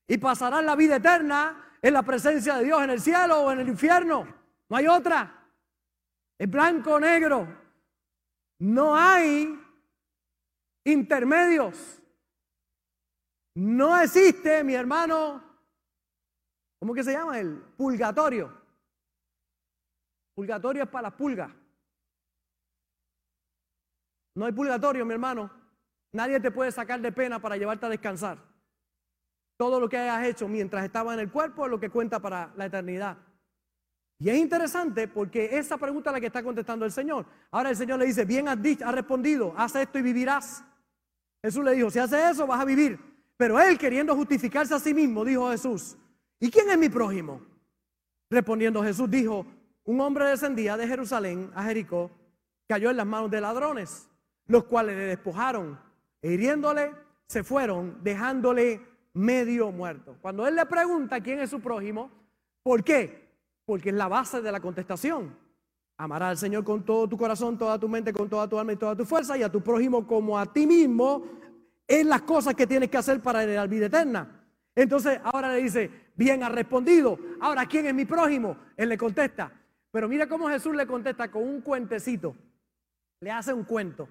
Y 0.08 0.18
pasarás 0.18 0.64
la 0.64 0.76
vida 0.76 0.98
eterna 0.98 1.76
en 1.82 1.94
la 1.94 2.04
presencia 2.04 2.56
de 2.58 2.66
Dios 2.66 2.84
en 2.84 2.90
el 2.92 3.02
cielo 3.02 3.42
o 3.42 3.52
en 3.52 3.60
el 3.60 3.68
infierno. 3.68 4.28
No 4.70 4.78
hay 4.78 4.88
otra. 4.88 5.46
Es 6.38 6.50
blanco 6.50 6.94
o 6.94 7.00
negro. 7.00 7.48
No 8.60 8.96
hay 8.96 9.60
intermedios. 10.84 12.01
No 13.56 14.00
existe, 14.00 14.64
mi 14.64 14.76
hermano, 14.76 15.44
¿cómo 16.80 16.94
que 16.94 17.04
se 17.04 17.12
llama? 17.12 17.40
El 17.40 17.58
purgatorio. 17.78 18.62
Purgatorio 20.34 20.84
es 20.84 20.90
para 20.90 21.10
las 21.10 21.14
pulgas. 21.14 21.52
No 24.36 24.46
hay 24.46 24.54
purgatorio, 24.54 25.06
mi 25.06 25.14
hermano. 25.14 25.52
Nadie 26.14 26.40
te 26.40 26.52
puede 26.52 26.72
sacar 26.72 27.02
de 27.02 27.12
pena 27.12 27.40
para 27.40 27.58
llevarte 27.58 27.86
a 27.86 27.90
descansar. 27.90 28.38
Todo 29.58 29.80
lo 29.80 29.90
que 29.90 29.98
hayas 29.98 30.26
hecho 30.26 30.48
mientras 30.48 30.84
estaba 30.84 31.14
en 31.14 31.20
el 31.20 31.32
cuerpo 31.32 31.66
es 31.66 31.72
lo 31.72 31.80
que 31.80 31.90
cuenta 31.90 32.20
para 32.20 32.54
la 32.56 32.66
eternidad. 32.66 33.18
Y 34.20 34.30
es 34.30 34.38
interesante 34.38 35.08
porque 35.08 35.58
esa 35.58 35.78
pregunta 35.78 36.10
es 36.10 36.14
la 36.14 36.20
que 36.20 36.28
está 36.28 36.44
contestando 36.44 36.86
el 36.86 36.92
Señor. 36.92 37.26
Ahora 37.52 37.70
el 37.70 37.76
Señor 37.76 38.00
le 38.00 38.06
dice, 38.06 38.24
bien 38.24 38.48
has, 38.48 38.62
dicho, 38.62 38.86
has 38.86 38.94
respondido, 38.94 39.54
haz 39.58 39.76
esto 39.76 40.00
y 40.00 40.02
vivirás. 40.02 40.64
Jesús 41.44 41.64
le 41.64 41.74
dijo, 41.74 41.90
si 41.90 42.00
haces 42.00 42.32
eso 42.32 42.48
vas 42.48 42.62
a 42.62 42.66
vivir. 42.66 43.11
Pero 43.42 43.60
él, 43.60 43.76
queriendo 43.76 44.16
justificarse 44.16 44.76
a 44.76 44.80
sí 44.80 44.94
mismo, 44.94 45.26
dijo 45.26 45.48
a 45.48 45.54
Jesús, 45.54 45.98
¿y 46.40 46.52
quién 46.52 46.70
es 46.70 46.78
mi 46.78 46.90
prójimo? 46.90 47.42
Respondiendo 48.30 48.84
Jesús 48.84 49.10
dijo, 49.10 49.48
un 49.84 50.00
hombre 50.00 50.28
descendía 50.28 50.78
de 50.78 50.88
Jerusalén 50.88 51.50
a 51.56 51.64
Jericó, 51.64 52.12
cayó 52.68 52.92
en 52.92 52.98
las 52.98 53.08
manos 53.08 53.32
de 53.32 53.42
ladrones, 53.42 54.08
los 54.46 54.66
cuales 54.66 54.96
le 54.96 55.06
despojaron 55.06 55.80
e 56.22 56.34
hiriéndole, 56.34 56.94
se 57.26 57.44
fueron, 57.44 57.98
dejándole 58.04 58.80
medio 59.16 59.72
muerto. 59.72 60.18
Cuando 60.22 60.46
él 60.48 60.56
le 60.56 60.68
pregunta 60.68 61.20
quién 61.20 61.40
es 61.40 61.50
su 61.50 61.60
prójimo, 61.60 62.12
¿por 62.62 62.84
qué? 62.84 63.28
Porque 63.66 63.90
es 63.90 63.96
la 63.96 64.08
base 64.08 64.44
de 64.44 64.52
la 64.52 64.60
contestación. 64.60 65.36
Amará 65.98 66.30
al 66.30 66.38
Señor 66.38 66.64
con 66.64 66.86
todo 66.86 67.10
tu 67.10 67.18
corazón, 67.18 67.58
toda 67.58 67.80
tu 67.80 67.90
mente, 67.90 68.14
con 68.14 68.30
toda 68.30 68.48
tu 68.48 68.60
alma 68.60 68.74
y 68.74 68.76
toda 68.76 68.96
tu 68.96 69.04
fuerza, 69.04 69.36
y 69.36 69.42
a 69.42 69.52
tu 69.52 69.62
prójimo 69.62 70.06
como 70.06 70.38
a 70.38 70.46
ti 70.46 70.68
mismo 70.68 71.42
es 71.88 72.06
las 72.06 72.22
cosas 72.22 72.56
que 72.56 72.68
tienes 72.68 72.90
que 72.90 72.98
hacer 72.98 73.22
para 73.22 73.46
la 73.46 73.68
vida 73.68 73.88
eterna. 73.88 74.42
Entonces 74.76 75.20
ahora 75.24 75.54
le 75.54 75.62
dice, 75.62 75.92
bien 76.16 76.44
ha 76.44 76.50
respondido. 76.50 77.20
Ahora, 77.40 77.66
¿quién 77.66 77.86
es 77.86 77.94
mi 77.94 78.06
prójimo? 78.06 78.58
Él 78.78 78.90
le 78.90 78.98
contesta. 78.98 79.52
Pero 79.92 80.08
mira 80.08 80.28
cómo 80.28 80.48
Jesús 80.48 80.76
le 80.76 80.88
contesta 80.88 81.30
con 81.30 81.44
un 81.44 81.62
cuentecito. 81.62 82.36
Le 83.20 83.32
hace 83.32 83.54
un 83.54 83.66
cuento. 83.66 84.08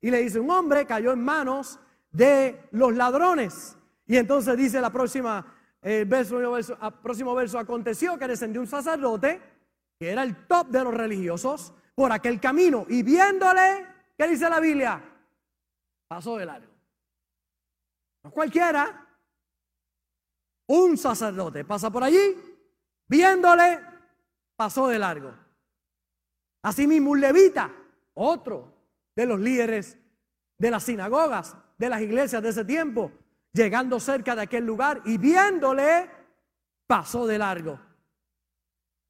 Y 0.00 0.10
le 0.10 0.20
dice, 0.20 0.38
un 0.38 0.50
hombre 0.50 0.86
cayó 0.86 1.12
en 1.12 1.24
manos 1.24 1.80
de 2.12 2.68
los 2.70 2.94
ladrones. 2.94 3.76
Y 4.06 4.16
entonces 4.16 4.56
dice 4.56 4.80
la 4.80 4.90
próxima, 4.90 5.44
el 5.82 6.04
verso, 6.04 6.38
próximo 7.02 7.34
verso, 7.34 7.58
aconteció 7.58 8.18
que 8.18 8.28
descendió 8.28 8.60
un 8.60 8.66
sacerdote, 8.66 9.40
que 9.98 10.10
era 10.10 10.22
el 10.22 10.46
top 10.46 10.68
de 10.68 10.84
los 10.84 10.94
religiosos, 10.94 11.74
por 11.94 12.12
aquel 12.12 12.38
camino. 12.38 12.86
Y 12.88 13.02
viéndole, 13.02 13.86
¿qué 14.16 14.28
dice 14.28 14.48
la 14.48 14.60
Biblia? 14.60 15.02
Pasó 16.06 16.36
de 16.36 16.46
largo. 16.46 16.73
No 18.24 18.30
cualquiera. 18.30 19.06
Un 20.66 20.96
sacerdote 20.96 21.64
pasa 21.64 21.90
por 21.90 22.02
allí, 22.02 22.36
viéndole, 23.06 23.80
pasó 24.56 24.88
de 24.88 24.98
largo. 24.98 25.32
Asimismo, 26.62 27.10
un 27.10 27.20
levita, 27.20 27.70
otro 28.14 28.72
de 29.14 29.26
los 29.26 29.38
líderes 29.38 29.98
de 30.58 30.70
las 30.70 30.84
sinagogas, 30.84 31.54
de 31.76 31.88
las 31.90 32.00
iglesias 32.00 32.42
de 32.42 32.48
ese 32.48 32.64
tiempo, 32.64 33.12
llegando 33.52 34.00
cerca 34.00 34.34
de 34.34 34.42
aquel 34.42 34.64
lugar 34.64 35.02
y 35.04 35.18
viéndole, 35.18 36.10
pasó 36.86 37.26
de 37.26 37.36
largo. 37.36 37.78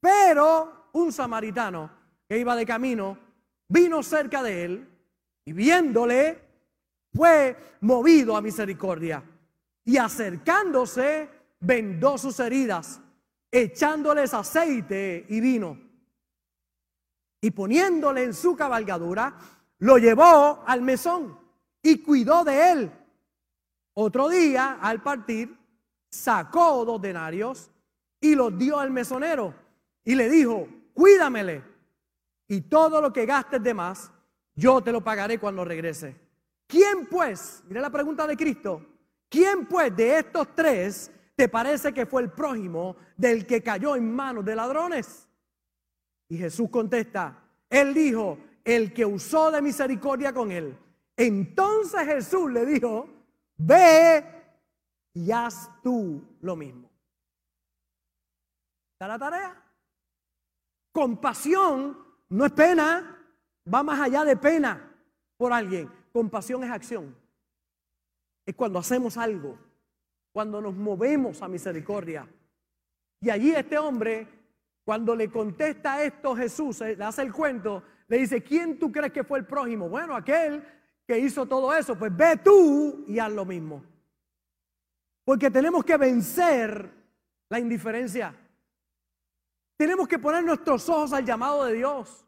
Pero 0.01 0.91
un 0.95 1.13
samaritano 1.13 1.91
que 2.29 2.39
iba 2.39 2.57
de 2.57 2.67
camino 2.67 3.17
vino 3.69 4.03
cerca 4.03 4.43
de 4.43 4.65
él 4.65 4.89
y 5.45 5.53
viéndole 5.53 6.44
fue 7.15 7.57
movido 7.81 8.37
a 8.37 8.43
misericordia 8.43 9.23
y 9.85 9.97
acercándose 9.97 11.29
vendó 11.61 12.19
sus 12.19 12.41
heridas, 12.41 13.01
echándoles 13.51 14.35
aceite 14.35 15.27
y 15.29 15.41
vino. 15.41 15.79
Y 17.41 17.51
poniéndole 17.51 18.25
en 18.25 18.35
su 18.35 18.57
cabalgadura, 18.57 19.39
lo 19.79 19.99
llevó 19.99 20.65
al 20.67 20.83
mesón 20.83 21.39
y 21.83 21.99
cuidó 21.99 22.43
de 22.43 22.73
él. 22.73 22.93
Otro 23.95 24.29
día, 24.29 24.79
al 24.81 25.03
partir, 25.03 25.57
sacó 26.11 26.85
dos 26.85 27.01
denarios 27.01 27.71
y 28.21 28.35
los 28.35 28.57
dio 28.59 28.79
al 28.81 28.91
mesonero 28.91 29.55
y 30.05 30.15
le 30.15 30.29
dijo, 30.29 30.67
cuídamele 30.95 31.63
y 32.49 32.63
todo 32.63 33.01
lo 33.01 33.13
que 33.13 33.27
gastes 33.27 33.63
de 33.63 33.75
más, 33.75 34.11
yo 34.55 34.81
te 34.81 34.91
lo 34.91 35.03
pagaré 35.03 35.39
cuando 35.39 35.65
regrese. 35.65 36.24
¿Quién 36.75 37.07
pues, 37.07 37.63
mire 37.69 37.81
la 37.81 37.89
pregunta 37.89 38.27
de 38.27 38.37
Cristo, 38.37 38.85
quién 39.29 39.65
pues 39.65 39.95
de 39.95 40.19
estos 40.19 40.57
tres 40.57 41.09
te 41.37 41.49
parece 41.49 41.95
que 41.95 42.05
fue 42.05 42.23
el 42.23 42.33
prójimo 42.33 42.97
del 43.17 43.47
que 43.47 43.63
cayó 43.63 43.95
en 43.95 44.13
manos 44.13 44.45
de 44.45 44.57
ladrones? 44.57 45.29
Y 46.29 46.37
Jesús 46.37 46.69
contesta, 46.71 47.45
él 47.71 47.95
dijo, 47.95 48.39
el 48.65 48.93
que 48.93 49.07
usó 49.07 49.53
de 49.53 49.63
misericordia 49.63 50.33
con 50.33 50.51
él. 50.51 50.77
Entonces 51.17 52.01
Jesús 52.07 52.51
le 52.51 52.67
dijo, 52.67 53.09
ve 53.57 54.25
y 55.13 55.31
haz 55.31 55.71
tú 55.81 56.27
lo 56.41 56.57
mismo. 56.57 56.91
¿Está 58.95 59.07
la 59.07 59.19
tarea? 59.21 59.63
Compasión 60.91 61.97
no 62.31 62.47
es 62.47 62.53
pena, 62.53 63.25
va 63.73 63.85
más 63.85 64.01
allá 64.01 64.25
de 64.25 64.37
pena 64.37 64.93
por 65.37 65.53
alguien. 65.53 66.03
Compasión 66.15 66.63
es 66.63 66.71
acción. 66.71 67.13
Es 68.47 68.55
cuando 68.55 68.79
hacemos 68.79 69.17
algo, 69.17 69.59
cuando 70.33 70.61
nos 70.61 70.73
movemos 70.77 71.43
a 71.43 71.49
misericordia. 71.49 72.29
Y 73.21 73.31
allí 73.31 73.53
este 73.53 73.77
hombre, 73.77 74.29
cuando 74.85 75.17
le 75.17 75.29
contesta 75.29 76.05
esto 76.05 76.37
Jesús, 76.37 76.81
eh, 76.83 76.95
le 76.95 77.03
hace 77.03 77.23
el 77.23 77.33
cuento, 77.33 77.83
le 78.07 78.19
dice, 78.19 78.45
¿quién 78.45 78.79
tú 78.79 78.93
crees 78.93 79.13
que 79.13 79.25
fue 79.25 79.41
el 79.41 79.45
prójimo? 79.45 79.89
Bueno, 79.89 80.15
aquel 80.15 80.65
que 81.05 81.19
hizo 81.19 81.47
todo 81.47 81.75
eso, 81.75 81.99
pues 81.99 82.17
ve 82.17 82.37
tú 82.37 83.05
y 83.09 83.19
haz 83.19 83.33
lo 83.33 83.45
mismo. 83.45 83.83
Porque 85.25 85.51
tenemos 85.51 85.85
que 85.85 85.97
vencer 85.97 86.93
la 87.49 87.59
indiferencia. 87.59 88.33
Tenemos 89.77 90.07
que 90.07 90.21
poner 90.21 90.45
nuestros 90.45 90.89
ojos 90.89 91.13
al 91.13 91.25
llamado 91.25 91.65
de 91.65 91.73
Dios. 91.73 92.25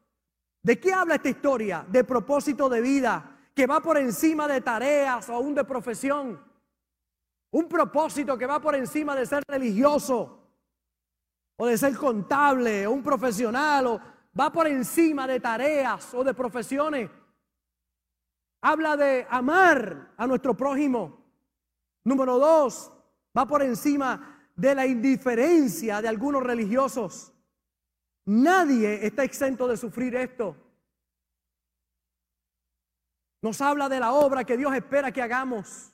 ¿De 0.61 0.80
qué 0.80 0.93
habla 0.93 1.14
esta 1.14 1.28
historia? 1.28 1.87
De 1.89 2.03
propósito 2.03 2.68
de 2.68 2.80
vida, 2.80 3.36
que 3.57 3.66
va 3.66 3.80
por 3.80 3.96
encima 3.96 4.46
de 4.46 4.61
tareas 4.61 5.30
o 5.30 5.32
aún 5.32 5.54
de 5.54 5.64
profesión. 5.64 6.38
Un 7.52 7.66
propósito 7.66 8.36
que 8.36 8.44
va 8.44 8.61
por 8.61 8.74
encima 8.74 9.16
de 9.16 9.24
ser 9.24 9.42
religioso 9.48 10.42
o 11.57 11.66
de 11.66 11.78
ser 11.78 11.96
contable 11.96 12.86
o 12.86 12.92
un 12.92 13.02
profesional 13.02 13.86
o 13.86 14.00
va 14.38 14.52
por 14.52 14.66
encima 14.66 15.26
de 15.26 15.40
tareas 15.40 16.12
o 16.12 16.22
de 16.22 16.34
profesiones. 16.34 17.11
Habla 18.61 18.94
de 18.94 19.26
amar 19.30 20.12
a 20.18 20.26
nuestro 20.26 20.54
prójimo. 20.54 21.24
Número 22.04 22.38
dos, 22.38 22.92
va 23.36 23.46
por 23.46 23.62
encima 23.62 24.50
de 24.54 24.74
la 24.74 24.86
indiferencia 24.86 26.02
de 26.02 26.09
algunos 26.09 26.42
religiosos. 26.42 27.32
Nadie 28.26 29.07
está 29.07 29.24
exento 29.24 29.66
de 29.66 29.78
sufrir 29.78 30.14
esto. 30.14 30.66
Nos 33.47 33.61
habla 33.61 33.88
de 33.88 34.01
la 34.01 34.11
obra 34.11 34.42
que 34.42 34.57
Dios 34.57 34.74
espera 34.74 35.12
que 35.12 35.22
hagamos. 35.22 35.92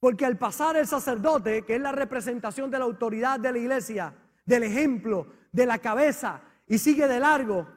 Porque 0.00 0.24
al 0.24 0.38
pasar 0.38 0.74
el 0.78 0.86
sacerdote, 0.86 1.60
que 1.66 1.74
es 1.74 1.80
la 1.82 1.92
representación 1.92 2.70
de 2.70 2.78
la 2.78 2.86
autoridad 2.86 3.38
de 3.38 3.52
la 3.52 3.58
iglesia, 3.58 4.14
del 4.46 4.62
ejemplo, 4.62 5.26
de 5.52 5.66
la 5.66 5.78
cabeza, 5.78 6.40
y 6.66 6.78
sigue 6.78 7.06
de 7.06 7.20
largo, 7.20 7.68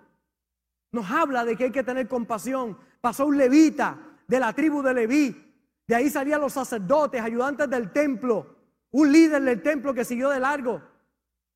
nos 0.93 1.11
habla 1.11 1.43
de 1.43 1.57
que 1.57 1.65
hay 1.65 1.71
que 1.73 1.83
tener 1.83 2.07
compasión. 2.07 2.77
Pasó 3.01 3.25
un 3.25 3.37
levita 3.37 3.97
de 4.25 4.39
la 4.39 4.53
tribu 4.53 4.81
de 4.81 4.93
Leví. 4.93 5.53
De 5.85 5.95
ahí 5.95 6.09
salían 6.09 6.39
los 6.39 6.53
sacerdotes, 6.53 7.21
ayudantes 7.21 7.69
del 7.69 7.91
templo. 7.91 8.55
Un 8.91 9.11
líder 9.11 9.41
del 9.41 9.61
templo 9.61 9.93
que 9.93 10.05
siguió 10.05 10.29
de 10.29 10.39
largo. 10.39 10.81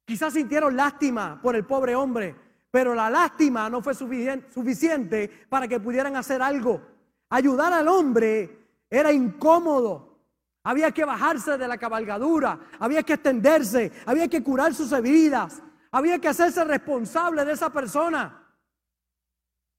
Quizás 0.03 0.33
sintieron 0.33 0.75
lástima 0.75 1.39
por 1.41 1.55
el 1.55 1.65
pobre 1.65 1.95
hombre, 1.95 2.35
pero 2.73 2.95
la 2.95 3.07
lástima 3.07 3.69
no 3.69 3.83
fue 3.83 3.93
suficiente 3.93 5.29
para 5.47 5.67
que 5.67 5.79
pudieran 5.79 6.15
hacer 6.15 6.41
algo. 6.41 6.81
Ayudar 7.29 7.71
al 7.71 7.87
hombre 7.87 8.65
era 8.89 9.13
incómodo. 9.13 10.17
Había 10.63 10.91
que 10.91 11.05
bajarse 11.05 11.55
de 11.59 11.67
la 11.67 11.77
cabalgadura, 11.77 12.59
había 12.79 13.03
que 13.03 13.13
extenderse, 13.13 13.91
había 14.07 14.27
que 14.27 14.41
curar 14.41 14.73
sus 14.73 14.91
heridas, 14.91 15.61
había 15.91 16.17
que 16.17 16.29
hacerse 16.29 16.63
responsable 16.63 17.45
de 17.45 17.53
esa 17.53 17.69
persona. 17.69 18.43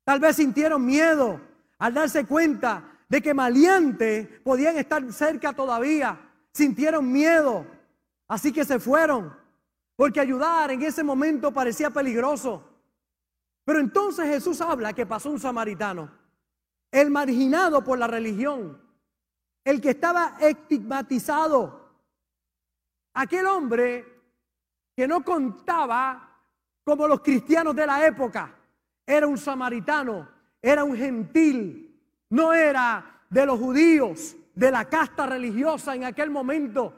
Tal 0.04 0.20
vez 0.20 0.36
sintieron 0.36 0.86
miedo 0.86 1.40
al 1.80 1.94
darse 1.94 2.24
cuenta 2.26 2.96
de 3.08 3.20
que 3.20 3.34
maleantes 3.34 4.28
podían 4.44 4.76
estar 4.76 5.12
cerca 5.12 5.52
todavía. 5.52 6.30
Sintieron 6.52 7.10
miedo, 7.10 7.66
así 8.28 8.52
que 8.52 8.64
se 8.64 8.78
fueron, 8.78 9.36
porque 9.96 10.20
ayudar 10.20 10.70
en 10.70 10.80
ese 10.82 11.02
momento 11.02 11.50
parecía 11.50 11.90
peligroso. 11.90 12.70
Pero 13.64 13.80
entonces 13.80 14.26
Jesús 14.26 14.60
habla 14.60 14.92
que 14.92 15.06
pasó 15.06 15.30
un 15.30 15.40
samaritano, 15.40 16.10
el 16.90 17.10
marginado 17.10 17.82
por 17.82 17.98
la 17.98 18.06
religión, 18.06 18.80
el 19.64 19.80
que 19.80 19.90
estaba 19.90 20.36
estigmatizado, 20.40 21.88
aquel 23.14 23.46
hombre 23.46 24.04
que 24.94 25.08
no 25.08 25.24
contaba 25.24 26.30
como 26.84 27.08
los 27.08 27.20
cristianos 27.20 27.74
de 27.74 27.86
la 27.86 28.06
época, 28.06 28.54
era 29.06 29.26
un 29.26 29.38
samaritano, 29.38 30.28
era 30.60 30.84
un 30.84 30.96
gentil, 30.96 32.00
no 32.30 32.52
era 32.52 33.22
de 33.30 33.46
los 33.46 33.58
judíos, 33.58 34.36
de 34.54 34.70
la 34.70 34.84
casta 34.84 35.26
religiosa 35.26 35.94
en 35.94 36.04
aquel 36.04 36.30
momento. 36.30 36.92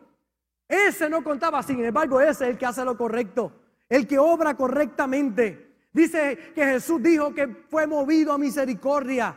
Ese 0.68 1.08
no 1.08 1.22
contaba, 1.22 1.62
sin 1.62 1.84
embargo, 1.84 2.20
ese 2.20 2.44
es 2.44 2.50
el 2.50 2.58
que 2.58 2.66
hace 2.66 2.84
lo 2.84 2.96
correcto, 2.96 3.52
el 3.88 4.06
que 4.06 4.18
obra 4.18 4.56
correctamente. 4.56 5.65
Dice 5.96 6.52
que 6.54 6.62
Jesús 6.62 7.02
dijo 7.02 7.32
que 7.32 7.48
fue 7.48 7.86
movido 7.86 8.30
a 8.30 8.36
misericordia. 8.36 9.34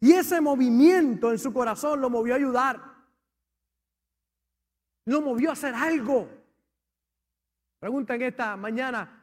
Y 0.00 0.12
ese 0.12 0.40
movimiento 0.40 1.30
en 1.30 1.38
su 1.38 1.52
corazón 1.52 2.00
lo 2.00 2.08
movió 2.08 2.32
a 2.32 2.38
ayudar. 2.38 2.80
Lo 5.04 5.20
movió 5.20 5.50
a 5.50 5.52
hacer 5.52 5.74
algo. 5.74 6.30
Preguntan 7.78 8.22
esta 8.22 8.56
mañana, 8.56 9.22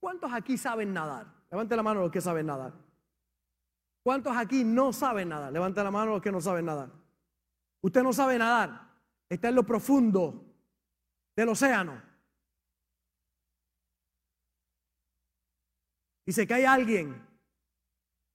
¿cuántos 0.00 0.32
aquí 0.32 0.56
saben 0.56 0.94
nadar? 0.94 1.26
Levante 1.50 1.76
la 1.76 1.82
mano 1.82 2.00
los 2.00 2.10
que 2.10 2.22
saben 2.22 2.46
nadar. 2.46 2.72
¿Cuántos 4.02 4.34
aquí 4.34 4.64
no 4.64 4.94
saben 4.94 5.28
nadar? 5.28 5.52
Levante 5.52 5.84
la 5.84 5.90
mano 5.90 6.12
los 6.12 6.22
que 6.22 6.32
no 6.32 6.40
saben 6.40 6.64
nadar. 6.64 6.88
Usted 7.82 8.02
no 8.02 8.14
sabe 8.14 8.38
nadar. 8.38 8.94
Está 9.28 9.50
en 9.50 9.54
lo 9.56 9.64
profundo 9.64 10.42
del 11.36 11.50
océano. 11.50 12.00
Y 16.26 16.32
se 16.32 16.46
cae 16.46 16.66
alguien 16.66 17.24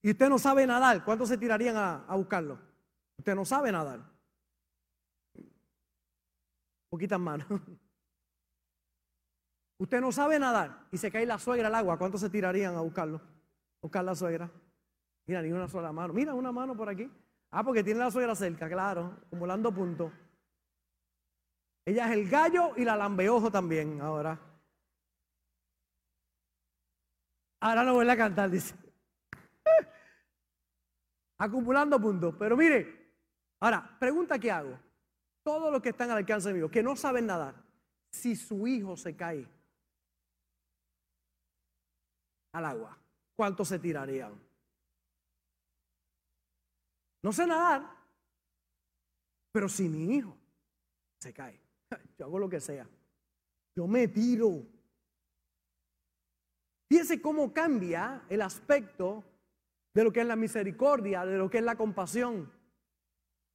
y 0.01 0.11
usted 0.11 0.29
no 0.29 0.39
sabe 0.39 0.65
nadar. 0.65 1.03
¿Cuántos 1.03 1.29
se 1.29 1.37
tirarían 1.37 1.75
a, 1.77 2.15
buscarlo? 2.15 2.57
Usted 3.17 3.35
no 3.35 3.45
sabe 3.45 3.71
nadar. 3.71 3.99
Poquitas 6.89 7.19
manos. 7.19 7.47
Usted 9.77 9.99
no 9.99 10.11
sabe 10.11 10.39
nadar 10.39 10.87
y 10.91 10.97
se 10.97 11.11
cae 11.11 11.25
la 11.25 11.37
suegra 11.39 11.67
al 11.67 11.75
agua. 11.75 11.97
¿Cuántos 11.97 12.21
se 12.21 12.29
tirarían 12.29 12.75
a 12.75 12.81
buscarlo? 12.81 13.21
buscar 13.81 14.03
la 14.03 14.13
suegra. 14.13 14.49
Mira, 15.25 15.41
ni 15.41 15.51
una 15.51 15.67
sola 15.67 15.91
mano. 15.91 16.13
Mira, 16.13 16.35
una 16.35 16.51
mano 16.51 16.75
por 16.75 16.87
aquí. 16.87 17.09
Ah, 17.49 17.63
porque 17.63 17.83
tiene 17.83 17.99
la 17.99 18.11
suegra 18.11 18.35
cerca, 18.35 18.69
claro, 18.69 19.17
acumulando 19.25 19.73
puntos. 19.73 20.11
Ella 21.85 22.05
es 22.05 22.11
el 22.13 22.29
gallo 22.29 22.73
y 22.77 22.85
la 22.85 22.95
lambeojo 22.95 23.51
también 23.51 23.99
ahora. 24.01 24.39
Ahora 27.61 27.83
no 27.83 27.93
voy 27.93 28.09
a 28.09 28.17
cantar, 28.17 28.49
dice. 28.49 28.75
acumulando 31.37 31.99
puntos. 31.99 32.35
Pero 32.37 32.57
mire, 32.57 33.01
Ahora, 33.61 33.95
pregunta 33.99 34.39
que 34.39 34.51
hago. 34.51 34.77
Todos 35.43 35.71
los 35.71 35.81
que 35.81 35.89
están 35.89 36.11
al 36.11 36.17
alcance 36.17 36.51
mío, 36.53 36.69
que 36.69 36.83
no 36.83 36.95
saben 36.95 37.27
nadar, 37.27 37.55
si 38.11 38.35
su 38.35 38.67
hijo 38.67 38.97
se 38.97 39.15
cae 39.15 39.47
al 42.53 42.65
agua, 42.65 42.97
¿cuántos 43.35 43.67
se 43.67 43.79
tirarían? 43.79 44.33
No 47.23 47.31
sé 47.31 47.47
nadar, 47.47 47.87
pero 49.51 49.69
si 49.69 49.87
mi 49.87 50.15
hijo 50.15 50.35
se 51.19 51.33
cae, 51.33 51.59
yo 52.17 52.25
hago 52.25 52.39
lo 52.39 52.49
que 52.49 52.59
sea. 52.59 52.87
Yo 53.75 53.87
me 53.87 54.07
tiro. 54.07 54.63
Fíjense 56.91 57.21
cómo 57.21 57.53
cambia 57.53 58.21
el 58.27 58.41
aspecto 58.41 59.23
de 59.93 60.03
lo 60.03 60.11
que 60.11 60.19
es 60.19 60.27
la 60.27 60.35
misericordia, 60.35 61.25
de 61.25 61.37
lo 61.37 61.49
que 61.49 61.59
es 61.59 61.63
la 61.63 61.77
compasión. 61.77 62.51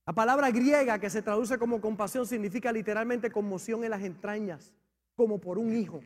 La 0.06 0.14
palabra 0.14 0.50
griega 0.50 0.98
que 0.98 1.10
se 1.10 1.20
traduce 1.20 1.58
como 1.58 1.78
compasión 1.78 2.26
significa 2.26 2.72
literalmente 2.72 3.30
conmoción 3.30 3.84
en 3.84 3.90
las 3.90 4.00
entrañas, 4.00 4.72
como 5.14 5.38
por 5.38 5.58
un 5.58 5.76
hijo. 5.76 6.00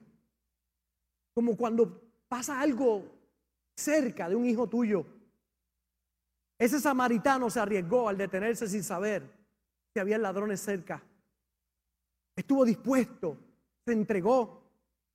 Como 1.33 1.57
cuando 1.57 2.03
pasa 2.26 2.61
algo 2.61 3.05
cerca 3.76 4.28
de 4.28 4.35
un 4.35 4.47
hijo 4.47 4.68
tuyo. 4.68 5.07
Ese 6.59 6.81
samaritano 6.81 7.49
se 7.49 7.61
arriesgó 7.61 8.09
al 8.09 8.18
detenerse 8.18 8.66
sin 8.66 8.83
saber 8.83 9.22
que 9.95 10.01
había 10.01 10.18
ladrones 10.18 10.59
cerca. 10.59 11.01
Estuvo 12.35 12.64
dispuesto, 12.64 13.39
se 13.85 13.93
entregó. 13.93 14.64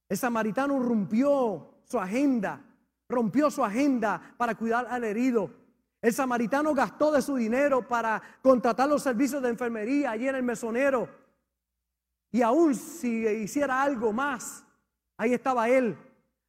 El 0.07 0.18
samaritano 0.18 0.80
rompió 0.80 1.74
su 1.86 1.99
agenda, 1.99 2.61
rompió 3.07 3.49
su 3.49 3.63
agenda 3.63 4.33
para 4.38 4.55
cuidar 4.55 4.88
al 4.89 5.03
herido. 5.03 5.51
El 6.01 6.13
samaritano 6.13 6.73
gastó 6.73 7.11
de 7.11 7.21
su 7.21 7.36
dinero 7.36 7.88
para 7.88 8.21
contratar 8.41 8.88
los 8.88 9.01
servicios 9.01 9.41
de 9.41 9.49
enfermería 9.49 10.11
allí 10.11 10.27
en 10.27 10.36
el 10.36 10.43
mesonero. 10.43 11.09
Y 12.31 12.41
aún 12.41 12.75
si 12.75 13.25
hiciera 13.27 13.81
algo 13.81 14.11
más, 14.11 14.63
ahí 15.17 15.33
estaba 15.33 15.69
él. 15.69 15.97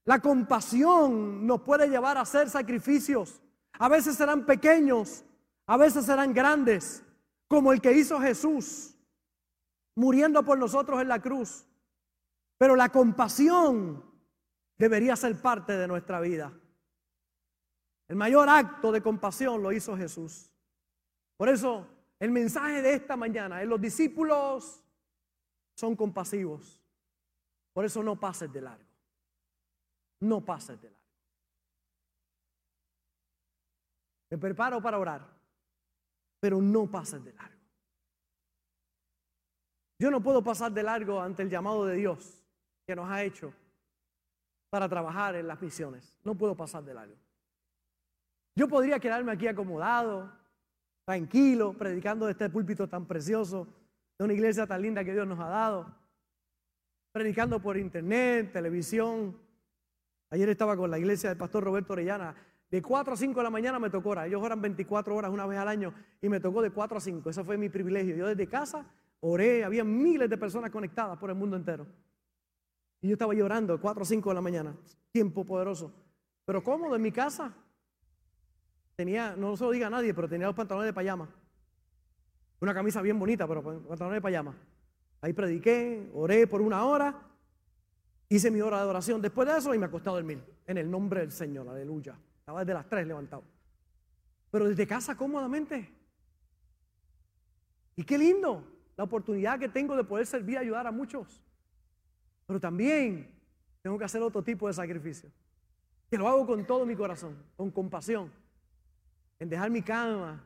La 0.05 0.21
compasión 0.21 1.47
nos 1.47 1.63
puede 1.63 1.89
llevar 1.89 2.17
a 2.17 2.23
hacer 2.23 2.51
sacrificios. 2.51 3.41
A 3.79 3.89
veces 3.89 4.17
serán 4.17 4.47
pequeños, 4.47 5.25
a 5.67 5.77
veces 5.77 6.07
serán 6.07 6.33
grandes, 6.33 7.03
como 7.49 7.73
el 7.73 7.81
que 7.81 7.93
hizo 7.93 8.21
Jesús, 8.21 8.97
muriendo 9.95 10.45
por 10.45 10.59
nosotros 10.59 11.01
en 11.01 11.09
la 11.09 11.21
cruz. 11.21 11.67
Pero 12.59 12.77
la 12.77 12.89
compasión 12.89 14.03
debería 14.79 15.17
ser 15.17 15.41
parte 15.41 15.77
de 15.77 15.89
nuestra 15.89 16.21
vida. 16.21 16.53
El 18.09 18.17
mayor 18.17 18.49
acto 18.49 18.93
de 18.93 19.03
compasión 19.03 19.63
lo 19.63 19.73
hizo 19.73 19.97
Jesús. 19.97 20.53
Por 21.37 21.49
eso 21.49 21.87
el 22.19 22.31
mensaje 22.31 22.83
de 22.83 22.95
esta 22.95 23.17
mañana 23.17 23.63
es 23.63 23.69
los 23.69 23.81
discípulos 23.81 24.83
son 25.75 25.97
compasivos. 25.97 26.83
Por 27.73 27.85
eso 27.85 28.03
no 28.03 28.19
pases 28.19 28.53
de 28.53 28.63
largo. 28.63 28.85
No 30.21 30.45
pases 30.45 30.81
de 30.81 30.91
largo. 30.91 30.97
Me 34.31 34.39
preparo 34.39 34.81
para 34.81 34.99
orar, 34.99 35.27
pero 36.41 36.61
no 36.61 36.91
pases 36.91 37.23
de 37.23 37.33
largo. 37.33 37.57
Yo 39.99 40.11
no 40.11 40.23
puedo 40.23 40.43
pasar 40.43 40.73
de 40.73 40.83
largo 40.83 41.21
ante 41.21 41.43
el 41.43 41.51
llamado 41.51 41.87
de 41.87 41.97
Dios 41.97 42.43
que 42.87 42.95
nos 42.95 43.11
ha 43.11 43.23
hecho 43.23 43.53
para 44.77 44.91
trabajar 44.91 45.35
en 45.37 45.49
las 45.49 45.63
misiones. 45.63 46.19
No 46.23 46.35
puedo 46.35 46.55
pasar 46.55 46.85
de 46.85 46.93
largo. 46.93 47.15
Yo 48.55 48.69
podría 48.69 48.99
quedarme 49.01 49.33
aquí 49.33 49.47
acomodado, 49.47 50.31
tranquilo, 51.07 51.73
predicando 51.73 52.27
de 52.27 52.33
este 52.33 52.51
púlpito 52.51 52.87
tan 52.87 53.07
precioso, 53.07 53.67
de 54.19 54.25
una 54.27 54.35
iglesia 54.35 54.67
tan 54.67 54.83
linda 54.83 55.03
que 55.03 55.15
Dios 55.15 55.27
nos 55.27 55.41
ha 55.41 55.49
dado, 55.49 55.97
predicando 57.11 57.59
por 57.59 57.79
internet, 57.79 58.53
televisión. 58.53 59.41
Ayer 60.29 60.51
estaba 60.51 60.77
con 60.77 60.91
la 60.91 60.99
iglesia 60.99 61.31
del 61.31 61.39
pastor 61.39 61.65
Roberto 61.65 61.95
Orellana. 61.95 62.35
De 62.71 62.83
4 62.83 63.15
a 63.15 63.17
5 63.17 63.41
de 63.41 63.45
la 63.45 63.49
mañana 63.49 63.79
me 63.79 63.89
tocó 63.89 64.11
hora. 64.11 64.27
Ellos 64.27 64.43
oran 64.43 64.61
24 64.61 65.17
horas 65.17 65.31
una 65.31 65.47
vez 65.47 65.59
al 65.59 65.69
año 65.69 65.95
y 66.21 66.29
me 66.29 66.39
tocó 66.39 66.61
de 66.61 66.69
4 66.69 66.99
a 66.99 67.01
5. 67.01 67.31
Eso 67.31 67.47
fue 67.47 67.57
mi 67.57 67.71
privilegio. 67.71 68.15
Yo 68.15 68.27
desde 68.27 68.47
casa 68.47 68.85
oré, 69.21 69.65
había 69.65 69.85
miles 69.85 70.29
de 70.29 70.37
personas 70.37 70.71
conectadas 70.71 71.17
por 71.17 71.31
el 71.31 71.37
mundo 71.37 71.57
entero. 71.57 71.87
Y 73.01 73.09
yo 73.09 73.13
estaba 73.15 73.35
llorando 73.35 73.81
4 73.81 74.03
a 74.03 74.07
5 74.07 74.29
de 74.31 74.35
la 74.35 74.41
mañana. 74.41 74.77
Tiempo 75.13 75.45
poderoso. 75.45 75.93
Pero 76.45 76.63
cómodo 76.63 76.97
en 76.97 77.03
mi 77.03 77.13
casa. 77.13 77.55
Tenía, 78.95 79.37
no 79.37 79.57
se 79.57 79.65
lo 79.65 79.71
diga 79.71 79.89
a 79.89 79.91
nadie, 79.91 80.15
pero 80.15 80.29
tenía 80.29 80.47
los 80.47 80.57
pantalones 80.57 80.89
de 80.89 80.95
payama. 80.95 81.29
Una 82.61 82.73
camisa 82.73 83.03
bien 83.03 83.19
bonita, 83.19 83.47
pero 83.47 83.63
pantalones 83.63 84.17
de 84.17 84.23
payama. 84.23 84.55
Ahí 85.21 85.33
prediqué, 85.33 86.11
oré 86.15 86.47
por 86.47 86.63
una 86.63 86.85
hora, 86.85 87.21
hice 88.29 88.51
mi 88.51 88.61
hora 88.61 88.83
de 88.83 88.89
oración 88.89 89.21
después 89.21 89.49
de 89.49 89.59
eso 89.59 89.75
y 89.75 89.79
me 89.79 89.87
acosté 89.87 90.09
a 90.09 90.13
dormir. 90.13 90.43
En 90.67 90.79
el 90.79 90.91
nombre 90.91 91.21
del 91.21 91.33
Señor, 91.33 91.69
aleluya. 91.69 92.19
Estaba 92.39 92.61
desde 92.61 92.75
las 92.75 92.89
tres 92.89 93.07
levantado. 93.07 93.45
Pero 94.51 94.69
desde 94.69 94.87
casa 94.87 95.17
cómodamente. 95.17 95.93
Y 97.97 98.05
qué 98.05 98.17
lindo 98.19 98.65
la 98.97 99.05
oportunidad 99.05 99.59
que 99.59 99.69
tengo 99.69 99.97
de 99.97 100.05
poder 100.05 100.27
servir 100.27 100.55
y 100.55 100.59
ayudar 100.59 100.87
a 100.87 100.93
muchos. 100.93 101.43
Pero 102.47 102.61
también 102.61 103.31
tengo 103.83 103.99
que 103.99 104.05
hacer 104.05 104.23
otro 104.23 104.43
tipo 104.43 104.67
de 104.69 104.75
sacrificio. 104.75 105.31
Que 106.11 106.17
lo 106.17 106.29
hago 106.29 106.47
con 106.47 106.65
todo 106.65 106.87
mi 106.87 106.95
corazón, 106.95 107.37
con 107.57 107.71
compasión 107.71 108.31
en 109.39 109.49
dejar 109.49 109.71
mi 109.71 109.83
cama, 109.83 110.43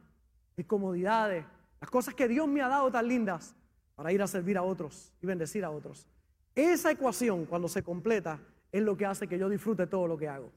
mis 0.57 0.67
comodidades, 0.67 1.45
las 1.81 1.91
cosas 1.91 2.15
que 2.15 2.29
Dios 2.29 2.49
me 2.49 2.61
ha 2.61 2.69
dado 2.69 2.91
tan 2.91 3.07
lindas 3.07 3.55
para 3.95 4.13
ir 4.13 4.21
a 4.23 4.27
servir 4.27 4.57
a 4.59 4.63
otros 4.63 5.13
y 5.23 5.27
bendecir 5.27 5.65
a 5.65 5.71
otros. 5.71 6.07
Esa 6.55 6.91
ecuación, 6.91 7.47
cuando 7.47 7.69
se 7.69 7.83
completa, 7.83 8.41
es 8.73 8.83
lo 8.83 8.97
que 8.97 9.07
hace 9.07 9.29
que 9.29 9.39
yo 9.39 9.49
disfrute 9.49 9.87
todo 9.87 10.07
lo 10.07 10.19
que 10.19 10.29
hago. 10.29 10.51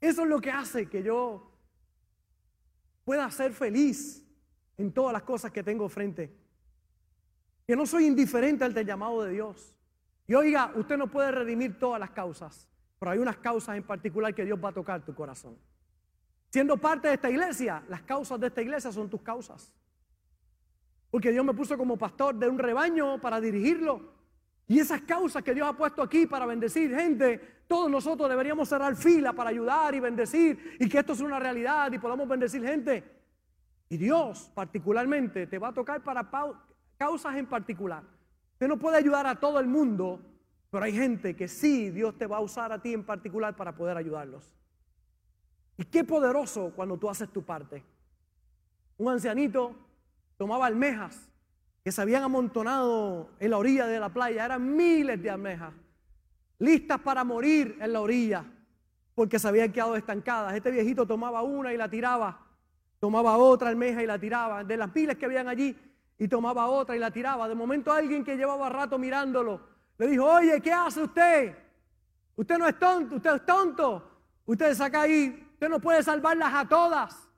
Eso 0.00 0.22
es 0.22 0.28
lo 0.28 0.40
que 0.40 0.50
hace 0.50 0.86
que 0.86 1.02
yo 1.02 1.50
pueda 3.04 3.30
ser 3.30 3.52
feliz 3.52 4.24
en 4.76 4.92
todas 4.92 5.12
las 5.12 5.22
cosas 5.22 5.50
que 5.50 5.62
tengo 5.62 5.88
frente. 5.88 6.32
Que 7.66 7.76
no 7.76 7.86
soy 7.86 8.06
indiferente 8.06 8.64
al 8.64 8.74
llamado 8.84 9.22
de 9.22 9.32
Dios. 9.32 9.76
Y 10.32 10.34
oiga, 10.34 10.72
usted 10.76 10.96
no 10.96 11.08
puede 11.08 11.30
redimir 11.30 11.78
todas 11.78 12.00
las 12.00 12.08
causas, 12.08 12.66
pero 12.98 13.10
hay 13.10 13.18
unas 13.18 13.36
causas 13.36 13.76
en 13.76 13.82
particular 13.82 14.34
que 14.34 14.46
Dios 14.46 14.58
va 14.64 14.70
a 14.70 14.72
tocar 14.72 15.04
tu 15.04 15.14
corazón. 15.14 15.58
Siendo 16.48 16.78
parte 16.78 17.08
de 17.08 17.14
esta 17.16 17.28
iglesia, 17.28 17.82
las 17.86 18.00
causas 18.00 18.40
de 18.40 18.46
esta 18.46 18.62
iglesia 18.62 18.90
son 18.90 19.10
tus 19.10 19.20
causas. 19.20 19.74
Porque 21.10 21.32
Dios 21.32 21.44
me 21.44 21.52
puso 21.52 21.76
como 21.76 21.98
pastor 21.98 22.34
de 22.36 22.48
un 22.48 22.58
rebaño 22.58 23.20
para 23.20 23.42
dirigirlo. 23.42 24.10
Y 24.68 24.78
esas 24.78 25.02
causas 25.02 25.42
que 25.42 25.52
Dios 25.52 25.68
ha 25.68 25.76
puesto 25.76 26.00
aquí 26.00 26.26
para 26.26 26.46
bendecir 26.46 26.96
gente, 26.96 27.64
todos 27.68 27.90
nosotros 27.90 28.26
deberíamos 28.30 28.70
cerrar 28.70 28.96
fila 28.96 29.34
para 29.34 29.50
ayudar 29.50 29.94
y 29.94 30.00
bendecir 30.00 30.78
y 30.80 30.88
que 30.88 31.00
esto 31.00 31.14
sea 31.14 31.26
una 31.26 31.40
realidad 31.40 31.92
y 31.92 31.98
podamos 31.98 32.26
bendecir 32.26 32.64
gente. 32.64 33.04
Y 33.90 33.98
Dios 33.98 34.50
particularmente 34.54 35.46
te 35.46 35.58
va 35.58 35.68
a 35.68 35.74
tocar 35.74 36.02
para 36.02 36.26
causas 36.96 37.36
en 37.36 37.44
particular. 37.44 38.02
Usted 38.62 38.68
no 38.68 38.78
puede 38.78 38.96
ayudar 38.96 39.26
a 39.26 39.34
todo 39.34 39.58
el 39.58 39.66
mundo, 39.66 40.20
pero 40.70 40.84
hay 40.84 40.92
gente 40.92 41.34
que 41.34 41.48
sí 41.48 41.90
Dios 41.90 42.16
te 42.16 42.28
va 42.28 42.36
a 42.36 42.40
usar 42.40 42.70
a 42.70 42.80
ti 42.80 42.94
en 42.94 43.02
particular 43.02 43.56
para 43.56 43.74
poder 43.74 43.96
ayudarlos. 43.96 44.54
Y 45.76 45.84
qué 45.84 46.04
poderoso 46.04 46.70
cuando 46.76 46.96
tú 46.96 47.10
haces 47.10 47.28
tu 47.30 47.42
parte. 47.42 47.82
Un 48.98 49.10
ancianito 49.10 49.74
tomaba 50.36 50.66
almejas 50.66 51.28
que 51.82 51.90
se 51.90 52.02
habían 52.02 52.22
amontonado 52.22 53.30
en 53.40 53.50
la 53.50 53.58
orilla 53.58 53.88
de 53.88 53.98
la 53.98 54.10
playa. 54.10 54.44
Eran 54.44 54.76
miles 54.76 55.20
de 55.20 55.28
almejas, 55.28 55.74
listas 56.60 57.00
para 57.00 57.24
morir 57.24 57.76
en 57.80 57.92
la 57.92 58.00
orilla, 58.00 58.44
porque 59.16 59.40
se 59.40 59.48
habían 59.48 59.72
quedado 59.72 59.96
estancadas. 59.96 60.54
Este 60.54 60.70
viejito 60.70 61.04
tomaba 61.04 61.42
una 61.42 61.74
y 61.74 61.76
la 61.76 61.90
tiraba, 61.90 62.46
tomaba 63.00 63.36
otra 63.38 63.70
almeja 63.70 64.04
y 64.04 64.06
la 64.06 64.20
tiraba, 64.20 64.62
de 64.62 64.76
las 64.76 64.94
miles 64.94 65.16
que 65.16 65.24
habían 65.24 65.48
allí, 65.48 65.76
y 66.22 66.28
tomaba 66.28 66.66
otra 66.66 66.94
y 66.94 67.00
la 67.00 67.10
tiraba. 67.10 67.48
De 67.48 67.54
momento 67.56 67.92
alguien 67.92 68.22
que 68.22 68.36
llevaba 68.36 68.68
rato 68.68 68.96
mirándolo, 68.96 69.60
le 69.98 70.06
dijo, 70.06 70.24
oye, 70.24 70.60
¿qué 70.60 70.72
hace 70.72 71.02
usted? 71.02 71.58
Usted 72.36 72.58
no 72.58 72.68
es 72.68 72.78
tonto, 72.78 73.16
usted 73.16 73.34
es 73.34 73.44
tonto. 73.44 74.08
Usted 74.46 74.72
saca 74.74 75.00
ahí 75.00 75.48
Usted 75.54 75.68
no 75.68 75.80
puede 75.80 76.00
salvarlas 76.02 76.54
a 76.54 76.68
todas. 76.68 77.28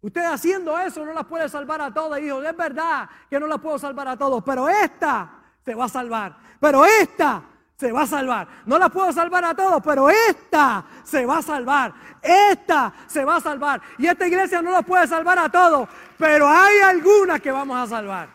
Usted 0.00 0.24
haciendo 0.24 0.78
eso 0.78 1.04
no 1.04 1.12
las 1.12 1.26
puede 1.26 1.48
salvar 1.48 1.80
a 1.80 1.92
todas. 1.92 2.20
Hijo, 2.20 2.42
es 2.42 2.56
verdad 2.56 3.08
que 3.28 3.40
no 3.40 3.48
las 3.48 3.60
puedo 3.60 3.76
salvar 3.76 4.06
a 4.06 4.16
todos, 4.16 4.42
pero 4.44 4.68
esta 4.68 5.30
se 5.64 5.74
va 5.74 5.86
a 5.86 5.88
salvar. 5.88 6.36
Pero 6.60 6.84
esta 6.84 7.42
se 7.76 7.92
va 7.92 8.02
a 8.02 8.06
salvar. 8.06 8.48
No 8.64 8.78
las 8.78 8.90
puedo 8.90 9.12
salvar 9.12 9.44
a 9.44 9.54
todos, 9.54 9.82
pero 9.82 10.08
esta 10.08 10.84
se 11.04 11.26
va 11.26 11.38
a 11.38 11.42
salvar. 11.42 11.94
Esta 12.22 12.92
se 13.06 13.24
va 13.24 13.36
a 13.36 13.40
salvar. 13.40 13.82
Y 13.98 14.06
esta 14.06 14.26
iglesia 14.26 14.62
no 14.62 14.70
las 14.70 14.84
puede 14.84 15.06
salvar 15.06 15.38
a 15.38 15.48
todos, 15.50 15.88
pero 16.18 16.48
hay 16.48 16.80
algunas 16.80 17.40
que 17.40 17.50
vamos 17.50 17.76
a 17.76 17.86
salvar. 17.86 18.28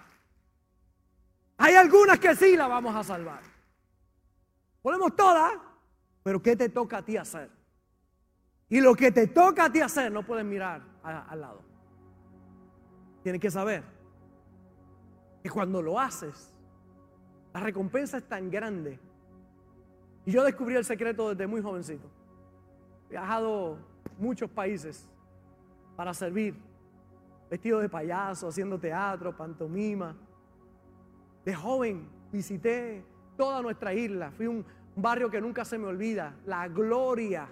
Hay 1.58 1.76
algunas 1.76 2.20
que 2.20 2.36
sí 2.36 2.56
las 2.56 2.70
vamos 2.70 2.96
a 2.96 3.04
salvar. 3.04 3.42
Podemos 4.82 5.16
todas, 5.16 5.54
pero 6.24 6.42
¿qué 6.42 6.56
te 6.56 6.70
toca 6.70 6.98
a 6.98 7.02
ti 7.02 7.18
hacer? 7.18 7.50
Y 8.70 8.80
lo 8.80 8.96
que 8.96 9.12
te 9.12 9.28
toca 9.28 9.66
a 9.66 9.72
ti 9.72 9.82
hacer, 9.82 10.12
no 10.12 10.24
puedes 10.24 10.46
mirar 10.46 10.82
al 11.04 11.42
lado. 11.42 11.62
tienes 13.22 13.42
que 13.42 13.52
saber 13.52 13.84
que 15.44 15.50
cuando 15.50 15.82
lo 15.82 16.00
haces, 16.00 16.54
la 17.54 17.60
recompensa 17.60 18.18
es 18.18 18.28
tan 18.28 18.50
grande. 18.50 19.00
Y 20.26 20.32
yo 20.32 20.44
descubrí 20.44 20.76
el 20.76 20.86
secreto 20.86 21.30
desde 21.30 21.48
muy 21.48 21.62
jovencito. 21.62 22.08
He 23.10 23.12
viajado 23.12 23.78
muchos 24.18 24.50
países 24.50 25.08
para 25.96 26.14
servir, 26.14 26.56
vestido 27.50 27.80
de 27.80 27.90
payaso, 27.90 28.48
haciendo 28.48 28.80
teatro, 28.80 29.36
pantomima. 29.36 30.16
De 31.44 31.54
joven 31.54 32.08
visité 32.32 33.04
toda 33.36 33.62
nuestra 33.62 33.94
isla. 33.94 34.32
Fui 34.32 34.48
un 34.48 34.64
barrio 34.96 35.30
que 35.30 35.42
nunca 35.42 35.66
se 35.66 35.78
me 35.78 35.88
olvida, 35.88 36.36
La 36.46 36.68
Gloria. 36.68 37.50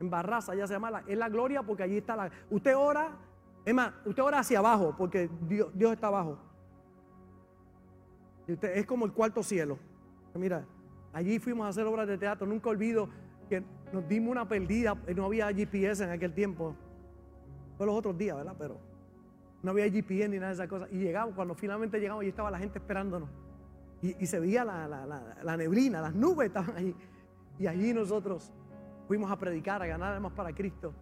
En 0.00 0.10
Barraza, 0.10 0.54
ya 0.54 0.66
se 0.66 0.74
llama, 0.74 0.90
la, 0.90 1.00
es 1.06 1.18
la 1.18 1.28
gloria 1.28 1.62
porque 1.64 1.82
allí 1.82 1.96
está 1.96 2.14
la... 2.14 2.30
Usted 2.50 2.76
ora, 2.76 3.16
es 3.64 3.74
usted 4.04 4.22
ora 4.22 4.38
hacia 4.38 4.60
abajo 4.60 4.94
porque 4.96 5.28
Dios, 5.42 5.70
Dios 5.74 5.92
está 5.92 6.06
abajo. 6.06 6.38
Y 8.46 8.52
usted, 8.52 8.76
es 8.76 8.86
como 8.86 9.04
el 9.06 9.12
cuarto 9.12 9.42
cielo. 9.42 9.76
Mira, 10.34 10.64
allí 11.18 11.38
fuimos 11.38 11.66
a 11.66 11.68
hacer 11.68 11.84
obras 11.86 12.06
de 12.06 12.16
teatro. 12.16 12.46
Nunca 12.46 12.70
olvido 12.70 13.08
que 13.48 13.62
nos 13.92 14.08
dimos 14.08 14.30
una 14.30 14.48
perdida. 14.48 14.96
No 15.14 15.24
había 15.24 15.52
GPS 15.52 16.04
en 16.04 16.10
aquel 16.10 16.32
tiempo. 16.32 16.76
Fue 17.76 17.86
los 17.86 17.94
otros 17.94 18.16
días, 18.16 18.36
¿verdad? 18.36 18.54
Pero 18.58 18.78
no 19.62 19.72
había 19.72 19.90
GPS 19.90 20.28
ni 20.28 20.36
nada 20.36 20.48
de 20.48 20.54
esas 20.54 20.68
cosas. 20.68 20.88
Y 20.92 20.98
llegamos, 20.98 21.34
cuando 21.34 21.54
finalmente 21.54 21.98
llegamos, 21.98 22.20
allí 22.22 22.30
estaba 22.30 22.50
la 22.50 22.58
gente 22.58 22.78
esperándonos. 22.78 23.28
Y, 24.00 24.26
se 24.26 24.38
veía 24.38 24.64
la, 24.64 25.56
neblina, 25.56 26.00
las 26.00 26.14
nubes 26.14 26.46
estaban 26.46 26.76
allí. 26.76 26.94
Y 27.58 27.66
allí 27.66 27.92
nosotros 27.92 28.52
fuimos 29.08 29.28
a 29.30 29.36
predicar, 29.36 29.82
a 29.82 29.86
ganar 29.86 30.14
almas 30.14 30.32
para 30.32 30.52
Cristo. 30.52 30.94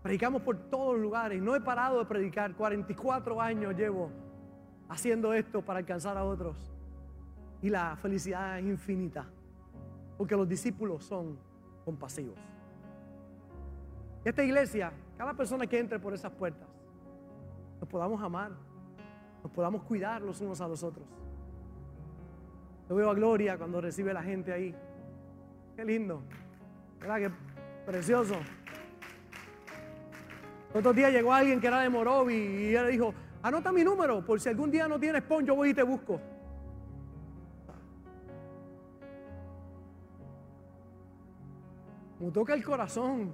Predicamos 0.00 0.42
por 0.42 0.56
todos 0.70 0.94
los 0.94 1.02
lugares. 1.02 1.42
No 1.42 1.56
he 1.56 1.60
parado 1.60 1.98
de 1.98 2.04
predicar. 2.04 2.54
44 2.54 3.40
años 3.40 3.76
llevo 3.76 4.12
haciendo 4.88 5.34
esto 5.34 5.62
para 5.62 5.80
alcanzar 5.80 6.16
a 6.16 6.22
otros. 6.22 6.56
Y 7.62 7.68
la 7.68 7.96
felicidad 7.96 8.60
es 8.60 8.66
infinita. 8.66 9.26
Porque 10.16 10.36
los 10.36 10.48
discípulos 10.48 11.04
son 11.04 11.38
compasivos. 11.84 12.36
Esta 14.24 14.42
iglesia, 14.42 14.92
cada 15.16 15.34
persona 15.34 15.66
que 15.66 15.78
entre 15.78 15.98
por 15.98 16.12
esas 16.12 16.32
puertas, 16.32 16.68
nos 17.80 17.88
podamos 17.88 18.20
amar, 18.22 18.50
nos 19.42 19.52
podamos 19.52 19.82
cuidar 19.84 20.22
los 20.22 20.40
unos 20.40 20.60
a 20.60 20.68
los 20.68 20.82
otros. 20.82 21.06
Yo 22.88 22.94
veo 22.96 23.10
a 23.10 23.14
Gloria 23.14 23.56
cuando 23.56 23.80
recibe 23.80 24.12
la 24.12 24.22
gente 24.22 24.52
ahí. 24.52 24.74
Qué 25.76 25.84
lindo. 25.84 26.22
¿Verdad? 27.00 27.18
Qué 27.18 27.30
precioso. 27.84 28.34
Otro 30.74 30.92
día 30.92 31.10
llegó 31.10 31.32
alguien 31.32 31.60
que 31.60 31.66
era 31.68 31.80
de 31.80 31.88
Morovi 31.88 32.34
y 32.34 32.74
él 32.74 32.90
dijo, 32.90 33.14
anota 33.42 33.72
mi 33.72 33.82
número, 33.82 34.24
por 34.24 34.40
si 34.40 34.48
algún 34.48 34.70
día 34.70 34.88
no 34.88 34.98
tienes 34.98 35.22
pon, 35.22 35.46
yo 35.46 35.54
voy 35.54 35.70
y 35.70 35.74
te 35.74 35.82
busco. 35.82 36.20
Me 42.26 42.32
toca 42.32 42.54
el 42.54 42.64
corazón. 42.64 43.30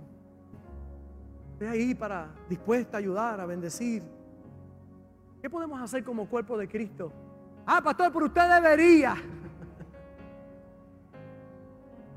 Estoy 1.54 1.66
ahí 1.66 1.94
para 1.94 2.28
dispuesta 2.46 2.98
a 2.98 3.00
ayudar, 3.00 3.40
a 3.40 3.46
bendecir. 3.46 4.02
¿Qué 5.40 5.48
podemos 5.48 5.80
hacer 5.80 6.04
como 6.04 6.28
cuerpo 6.28 6.58
de 6.58 6.68
Cristo? 6.68 7.10
Ah, 7.64 7.80
pastor, 7.82 8.12
pero 8.12 8.26
usted 8.26 8.42
debería. 8.50 9.16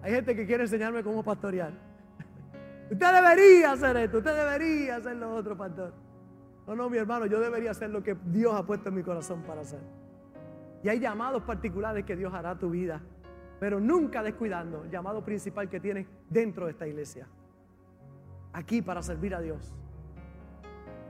Hay 0.03 0.11
gente 0.11 0.36
que 0.36 0.45
quiere 0.45 0.63
enseñarme 0.63 1.01
cómo 1.01 1.23
pastorear. 1.23 1.71
Usted 2.91 3.13
debería 3.13 3.71
hacer 3.71 3.95
esto, 3.95 4.17
usted 4.17 4.36
debería 4.36 4.97
hacer 4.97 5.15
lo 5.15 5.34
otro, 5.34 5.55
pastor. 5.55 5.93
No, 6.67 6.76
no, 6.76 6.89
mi 6.89 6.97
hermano, 6.97 7.26
yo 7.26 7.39
debería 7.39 7.71
hacer 7.71 7.89
lo 7.89 8.03
que 8.03 8.17
Dios 8.26 8.53
ha 8.53 8.65
puesto 8.65 8.89
en 8.89 8.95
mi 8.95 9.01
corazón 9.01 9.43
para 9.43 9.61
hacer. 9.61 9.80
Y 10.84 10.89
hay 10.89 10.99
llamados 10.99 11.41
particulares 11.43 12.03
que 12.03 12.17
Dios 12.17 12.34
hará 12.34 12.49
a 12.51 12.59
tu 12.59 12.69
vida, 12.69 13.01
pero 13.60 13.80
nunca 13.80 14.22
descuidando 14.22 14.84
el 14.84 14.91
llamado 14.91 15.24
principal 15.24 15.70
que 15.70 15.80
tienes 15.80 16.08
dentro 16.30 16.66
de 16.66 16.72
esta 16.72 16.88
iglesia. 16.88 17.28
Aquí 18.53 18.82
para 18.82 19.01
servir 19.01 19.36
a 19.36 19.41
Dios. 19.41 19.74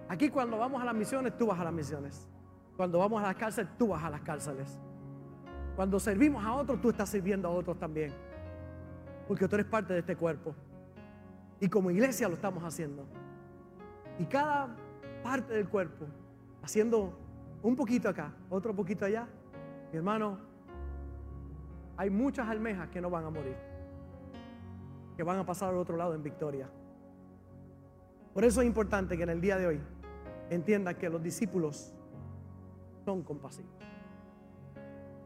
Aquí 0.07 0.29
cuando 0.29 0.57
vamos 0.57 0.81
a 0.81 0.85
las 0.85 0.95
misiones, 0.95 1.37
tú 1.37 1.47
vas 1.47 1.59
a 1.59 1.63
las 1.63 1.73
misiones. 1.73 2.27
Cuando 2.77 2.99
vamos 2.99 3.23
a 3.23 3.27
las 3.27 3.35
cárceles, 3.35 3.71
tú 3.77 3.87
vas 3.87 4.03
a 4.03 4.09
las 4.09 4.21
cárceles. 4.21 4.77
Cuando 5.75 5.99
servimos 5.99 6.43
a 6.45 6.53
otros, 6.53 6.79
tú 6.81 6.89
estás 6.89 7.09
sirviendo 7.09 7.47
a 7.47 7.51
otros 7.51 7.77
también. 7.79 8.11
Porque 9.27 9.47
tú 9.47 9.55
eres 9.55 9.67
parte 9.67 9.93
de 9.93 9.99
este 9.99 10.15
cuerpo. 10.15 10.55
Y 11.59 11.69
como 11.69 11.89
iglesia 11.89 12.27
lo 12.27 12.35
estamos 12.35 12.63
haciendo. 12.63 13.05
Y 14.19 14.25
cada 14.25 14.75
parte 15.23 15.53
del 15.53 15.67
cuerpo, 15.67 16.05
haciendo 16.61 17.17
un 17.63 17.75
poquito 17.75 18.07
acá, 18.07 18.31
otro 18.49 18.75
poquito 18.75 19.05
allá, 19.05 19.27
mi 19.91 19.97
hermano, 19.97 20.37
hay 21.97 22.09
muchas 22.09 22.47
almejas 22.47 22.89
que 22.89 23.01
no 23.01 23.09
van 23.09 23.25
a 23.25 23.29
morir. 23.29 23.55
Que 25.15 25.23
van 25.23 25.39
a 25.39 25.45
pasar 25.45 25.69
al 25.69 25.77
otro 25.77 25.95
lado 25.95 26.13
en 26.13 26.23
victoria. 26.23 26.69
Por 28.33 28.43
eso 28.43 28.61
es 28.61 28.67
importante 28.67 29.15
que 29.15 29.23
en 29.23 29.29
el 29.29 29.41
día 29.41 29.57
de 29.57 29.67
hoy 29.67 29.81
entienda 30.49 30.93
que 30.93 31.09
los 31.09 31.23
discípulos 31.23 31.93
son 33.05 33.23
compasivos. 33.23 33.71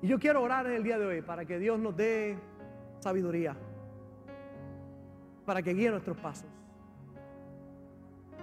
Y 0.01 0.07
yo 0.07 0.19
quiero 0.19 0.41
orar 0.43 0.65
en 0.67 0.73
el 0.73 0.83
día 0.83 0.99
de 0.99 1.05
hoy 1.05 1.21
para 1.21 1.45
que 1.45 1.57
Dios 1.59 1.79
nos 1.79 1.95
dé 1.95 2.37
sabiduría 2.99 3.55
para 5.49 5.63
que 5.63 5.73
guíe 5.73 5.89
nuestros 5.89 6.15
pasos. 6.15 6.45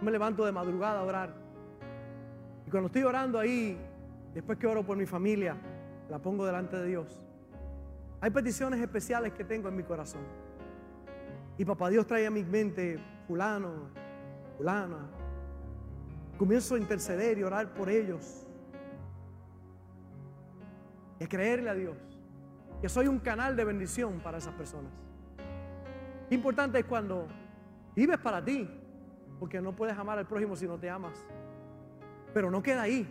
me 0.03 0.11
levanto 0.11 0.45
de 0.45 0.51
madrugada 0.51 0.99
a 0.99 1.05
orar. 1.05 1.33
Y 2.66 2.70
cuando 2.70 2.89
estoy 2.89 3.05
orando 3.05 3.39
ahí, 3.39 3.79
después 4.35 4.59
que 4.59 4.66
oro 4.66 4.83
por 4.83 4.97
mi 4.97 5.07
familia, 5.07 5.57
la 6.11 6.18
pongo 6.18 6.45
delante 6.45 6.77
de 6.77 6.89
Dios. 6.89 7.26
Hay 8.21 8.31
peticiones 8.31 8.81
especiales 8.81 9.33
que 9.33 9.45
tengo 9.45 9.69
en 9.69 9.77
mi 9.77 9.83
corazón. 9.83 10.23
Y 11.59 11.64
papá 11.64 11.89
Dios 11.89 12.07
trae 12.07 12.27
a 12.27 12.31
mi 12.31 12.45
mente 12.45 12.99
fulano, 13.27 13.91
fulana. 14.57 15.11
Comienzo 16.39 16.75
a 16.75 16.79
interceder 16.79 17.39
y 17.39 17.43
orar 17.43 17.73
por 17.75 17.89
ellos. 17.89 18.47
Y 21.19 21.27
creerle 21.27 21.71
a 21.71 21.75
Dios 21.75 21.97
que 22.81 22.89
soy 22.89 23.09
un 23.09 23.19
canal 23.19 23.57
de 23.57 23.64
bendición 23.64 24.21
para 24.21 24.39
esas 24.39 24.55
personas. 24.55 24.93
Importante 26.31 26.79
es 26.79 26.85
cuando 26.85 27.27
vives 27.95 28.19
para 28.19 28.45
ti, 28.45 28.69
porque 29.39 29.61
no 29.61 29.75
puedes 29.75 29.97
amar 29.97 30.19
al 30.19 30.27
prójimo 30.27 30.57
si 30.57 30.67
no 30.67 30.79
te 30.79 30.91
amas. 30.91 31.25
Pero 32.35 32.51
no 32.51 32.62
queda 32.62 32.83
ahí. 32.83 33.09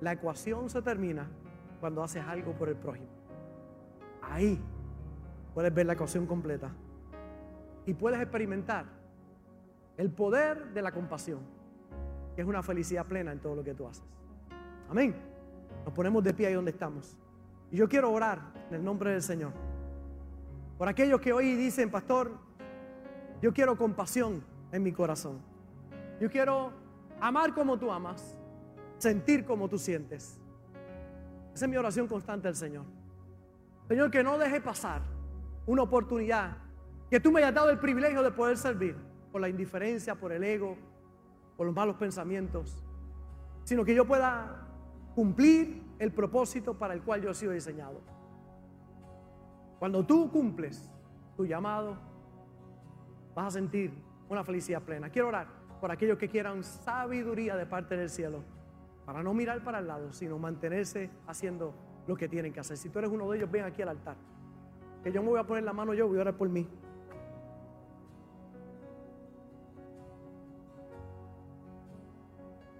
La 0.00 0.12
ecuación 0.12 0.70
se 0.70 0.80
termina 0.82 1.28
cuando 1.80 2.02
haces 2.02 2.24
algo 2.24 2.52
por 2.52 2.68
el 2.68 2.76
prójimo. 2.76 3.13
Ahí 4.30 4.60
puedes 5.54 5.72
ver 5.72 5.86
la 5.86 5.92
ecuación 5.94 6.26
completa. 6.26 6.70
Y 7.86 7.94
puedes 7.94 8.20
experimentar 8.20 8.86
el 9.96 10.10
poder 10.10 10.72
de 10.72 10.82
la 10.82 10.92
compasión, 10.92 11.40
que 12.34 12.42
es 12.42 12.48
una 12.48 12.62
felicidad 12.62 13.06
plena 13.06 13.32
en 13.32 13.40
todo 13.40 13.54
lo 13.54 13.62
que 13.62 13.74
tú 13.74 13.86
haces. 13.86 14.04
Amén. 14.88 15.14
Nos 15.84 15.92
ponemos 15.92 16.24
de 16.24 16.34
pie 16.34 16.48
ahí 16.48 16.54
donde 16.54 16.70
estamos. 16.70 17.16
Y 17.70 17.76
yo 17.76 17.88
quiero 17.88 18.10
orar 18.10 18.40
en 18.68 18.76
el 18.76 18.84
nombre 18.84 19.12
del 19.12 19.22
Señor. 19.22 19.52
Por 20.78 20.88
aquellos 20.88 21.20
que 21.20 21.32
hoy 21.32 21.54
dicen, 21.54 21.90
pastor, 21.90 22.32
yo 23.40 23.52
quiero 23.52 23.76
compasión 23.76 24.42
en 24.72 24.82
mi 24.82 24.92
corazón. 24.92 25.38
Yo 26.20 26.30
quiero 26.30 26.72
amar 27.20 27.54
como 27.54 27.78
tú 27.78 27.90
amas, 27.90 28.36
sentir 28.98 29.44
como 29.44 29.68
tú 29.68 29.78
sientes. 29.78 30.40
Esa 31.54 31.64
es 31.66 31.70
mi 31.70 31.76
oración 31.76 32.08
constante 32.08 32.48
al 32.48 32.56
Señor. 32.56 32.84
Señor, 33.88 34.10
que 34.10 34.22
no 34.22 34.38
deje 34.38 34.60
pasar 34.60 35.02
una 35.66 35.82
oportunidad 35.82 36.56
que 37.10 37.20
tú 37.20 37.30
me 37.30 37.40
hayas 37.40 37.54
dado 37.54 37.70
el 37.70 37.78
privilegio 37.78 38.22
de 38.22 38.30
poder 38.30 38.56
servir 38.56 38.96
por 39.30 39.40
la 39.40 39.48
indiferencia, 39.48 40.14
por 40.14 40.32
el 40.32 40.42
ego, 40.42 40.76
por 41.56 41.66
los 41.66 41.74
malos 41.74 41.96
pensamientos, 41.96 42.82
sino 43.64 43.84
que 43.84 43.94
yo 43.94 44.06
pueda 44.06 44.66
cumplir 45.14 45.82
el 45.98 46.12
propósito 46.12 46.78
para 46.78 46.94
el 46.94 47.02
cual 47.02 47.22
yo 47.22 47.30
he 47.30 47.34
sido 47.34 47.52
diseñado. 47.52 48.00
Cuando 49.78 50.04
tú 50.04 50.30
cumples 50.30 50.90
tu 51.36 51.46
llamado, 51.46 51.96
vas 53.34 53.46
a 53.46 53.50
sentir 53.50 53.92
una 54.28 54.42
felicidad 54.44 54.82
plena. 54.82 55.10
Quiero 55.10 55.28
orar 55.28 55.46
por 55.80 55.90
aquellos 55.90 56.18
que 56.18 56.28
quieran 56.28 56.64
sabiduría 56.64 57.56
de 57.56 57.66
parte 57.66 57.96
del 57.96 58.08
cielo, 58.08 58.42
para 59.04 59.22
no 59.22 59.34
mirar 59.34 59.62
para 59.62 59.80
el 59.80 59.86
lado, 59.86 60.12
sino 60.12 60.38
mantenerse 60.38 61.10
haciendo 61.26 61.74
lo 62.06 62.16
que 62.16 62.28
tienen 62.28 62.52
que 62.52 62.60
hacer. 62.60 62.76
Si 62.76 62.88
tú 62.88 62.98
eres 62.98 63.10
uno 63.10 63.30
de 63.30 63.38
ellos, 63.38 63.50
ven 63.50 63.64
aquí 63.64 63.82
al 63.82 63.90
altar. 63.90 64.16
Que 65.02 65.12
yo 65.12 65.22
me 65.22 65.28
voy 65.28 65.38
a 65.38 65.44
poner 65.44 65.64
la 65.64 65.72
mano 65.72 65.94
yo, 65.94 66.08
voy 66.08 66.18
a 66.18 66.22
orar 66.22 66.34
por 66.34 66.48
mí. 66.48 66.66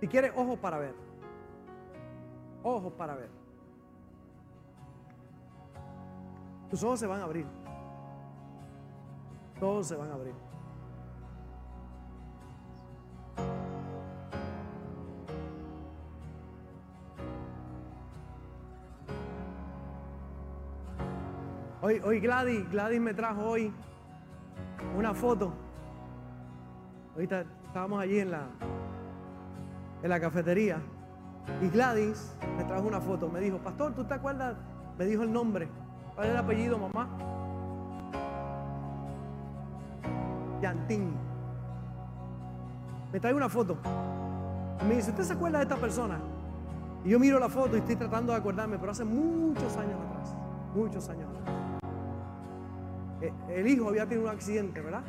Si 0.00 0.08
quieres, 0.08 0.32
ojos 0.36 0.58
para 0.58 0.78
ver. 0.78 0.94
Ojos 2.62 2.92
para 2.92 3.14
ver. 3.14 3.30
Tus 6.70 6.82
ojos 6.82 7.00
se 7.00 7.06
van 7.06 7.20
a 7.20 7.24
abrir. 7.24 7.46
Todos 9.60 9.86
se 9.86 9.96
van 9.96 10.10
a 10.10 10.14
abrir. 10.14 10.34
Hoy, 21.84 22.00
hoy 22.02 22.18
Gladys, 22.18 22.70
Gladys 22.70 22.98
me 22.98 23.12
trajo 23.12 23.42
hoy 23.42 23.70
una 24.96 25.12
foto. 25.12 25.52
Ahorita 27.12 27.44
estábamos 27.66 28.00
allí 28.00 28.20
en 28.20 28.30
la, 28.30 28.46
en 30.02 30.08
la 30.08 30.18
cafetería. 30.18 30.78
Y 31.60 31.68
Gladys 31.68 32.34
me 32.56 32.64
trajo 32.64 32.88
una 32.88 33.02
foto. 33.02 33.28
Me 33.28 33.38
dijo, 33.38 33.58
Pastor, 33.58 33.92
¿tú 33.92 34.02
te 34.02 34.14
acuerdas? 34.14 34.56
Me 34.98 35.04
dijo 35.04 35.24
el 35.24 35.30
nombre. 35.30 35.68
¿Cuál 36.14 36.28
es 36.28 36.32
el 36.32 36.38
apellido, 36.38 36.78
mamá? 36.78 37.06
Yantín. 40.62 41.12
Me 43.12 43.20
trae 43.20 43.34
una 43.34 43.50
foto. 43.50 43.76
Me 44.88 44.94
dice, 44.94 45.10
¿usted 45.10 45.24
se 45.24 45.34
acuerda 45.34 45.58
de 45.58 45.64
esta 45.64 45.76
persona? 45.76 46.18
Y 47.04 47.10
yo 47.10 47.18
miro 47.18 47.38
la 47.38 47.50
foto 47.50 47.76
y 47.76 47.80
estoy 47.80 47.96
tratando 47.96 48.32
de 48.32 48.38
acordarme, 48.38 48.78
pero 48.78 48.92
hace 48.92 49.04
muchos 49.04 49.76
años 49.76 50.00
atrás. 50.00 50.34
Muchos 50.74 51.06
años 51.10 51.28
atrás. 51.28 51.63
Eh, 53.24 53.32
el 53.48 53.66
hijo 53.66 53.88
había 53.88 54.06
tenido 54.06 54.28
un 54.28 54.34
accidente, 54.34 54.82
¿verdad? 54.82 55.02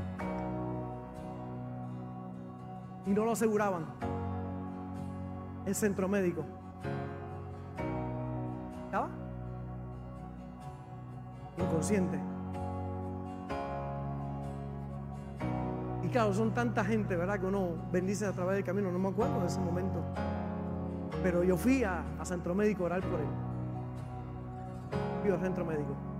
Y 3.06 3.10
no 3.12 3.26
lo 3.26 3.32
aseguraban. 3.32 3.86
El 5.66 5.76
centro 5.76 6.08
médico. 6.08 6.46
¿Estaba? 8.86 9.10
Inconsciente. 11.58 12.18
Y 16.04 16.08
claro, 16.08 16.34
son 16.34 16.54
tanta 16.54 16.86
gente, 16.86 17.18
¿verdad? 17.18 17.40
Que 17.40 17.48
uno 17.48 17.72
bendice 17.92 18.26
a 18.26 18.32
través 18.32 18.56
del 18.56 18.64
camino. 18.64 18.92
No 18.92 19.00
me 19.00 19.10
acuerdo 19.10 19.42
de 19.42 19.48
ese 19.48 19.60
momento. 19.60 20.02
Pero 21.22 21.44
yo 21.44 21.58
fui 21.58 21.84
a, 21.84 22.04
centro 22.24 22.56
médico 22.56 22.84
a 22.84 22.86
orar 22.86 23.02
por 23.02 23.20
él. 23.20 23.28
Fui 25.22 25.32
al 25.32 25.40
centro 25.42 25.66
médico. 25.66 26.15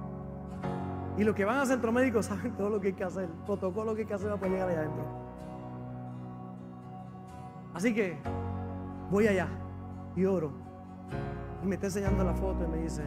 Y 1.18 1.24
los 1.24 1.36
que 1.36 1.46
van 1.46 1.60
al 1.60 1.68
centro 1.68 1.92
médico 1.92 2.22
saben 2.24 2.54
todo 2.54 2.70
lo 2.70 2.82
que 2.82 2.88
hay 2.88 2.94
que 2.94 3.04
hacer, 3.04 3.30
protocolo 3.46 3.96
que 3.96 4.02
hay 4.02 4.08
que 4.08 4.14
hacer 4.14 4.32
para 4.36 4.52
llegar 4.52 4.70
allá 4.70 4.80
adentro. 4.80 5.06
Así 7.74 7.94
que 7.94 8.18
voy 9.12 9.28
allá 9.28 9.48
y 10.16 10.26
oro. 10.26 10.52
Y 11.64 11.68
me 11.68 11.76
está 11.76 11.88
enseñando 11.88 12.24
la 12.24 12.34
foto 12.34 12.64
y 12.64 12.68
me 12.68 12.78
dice, 12.78 13.04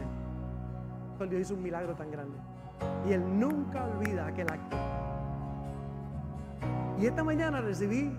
Dios 1.27 1.41
hizo 1.41 1.53
un 1.55 1.63
milagro 1.63 1.95
tan 1.95 2.11
grande. 2.11 2.37
Y 3.07 3.13
él 3.13 3.39
nunca 3.39 3.85
olvida 3.85 4.27
aquel 4.27 4.49
acto. 4.51 4.77
Y 6.99 7.05
esta 7.05 7.23
mañana 7.23 7.61
recibí 7.61 8.15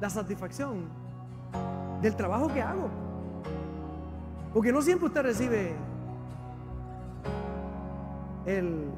la 0.00 0.10
satisfacción 0.10 0.84
del 2.00 2.16
trabajo 2.16 2.48
que 2.48 2.62
hago. 2.62 2.88
Porque 4.52 4.72
no 4.72 4.82
siempre 4.82 5.06
usted 5.06 5.22
recibe 5.22 5.74
el, 8.46 8.90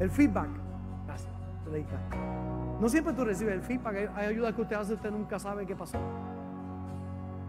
el 0.00 0.10
feedback. 0.10 0.48
Gracias. 1.06 1.32
No 2.80 2.88
siempre 2.88 3.12
tú 3.14 3.24
recibes 3.24 3.54
el 3.54 3.62
feedback. 3.62 4.10
Hay, 4.14 4.26
ayudas 4.26 4.54
que 4.54 4.62
usted 4.62 4.76
hace, 4.76 4.94
usted 4.94 5.10
nunca 5.10 5.38
sabe 5.38 5.66
qué 5.66 5.74
pasó. 5.74 5.98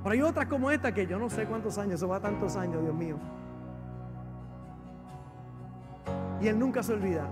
Pero 0.04 0.14
hay 0.14 0.22
otras 0.22 0.46
como 0.46 0.72
esta 0.72 0.94
que 0.94 1.06
yo 1.06 1.20
no 1.20 1.30
sé 1.30 1.46
cuántos 1.46 1.78
años, 1.78 1.96
eso 1.96 2.08
va 2.08 2.20
tantos 2.20 2.56
años, 2.56 2.82
Dios 2.82 2.96
mío. 2.96 3.18
Y 6.42 6.48
él 6.48 6.58
nunca 6.58 6.82
se 6.82 6.94
olvida. 6.94 7.26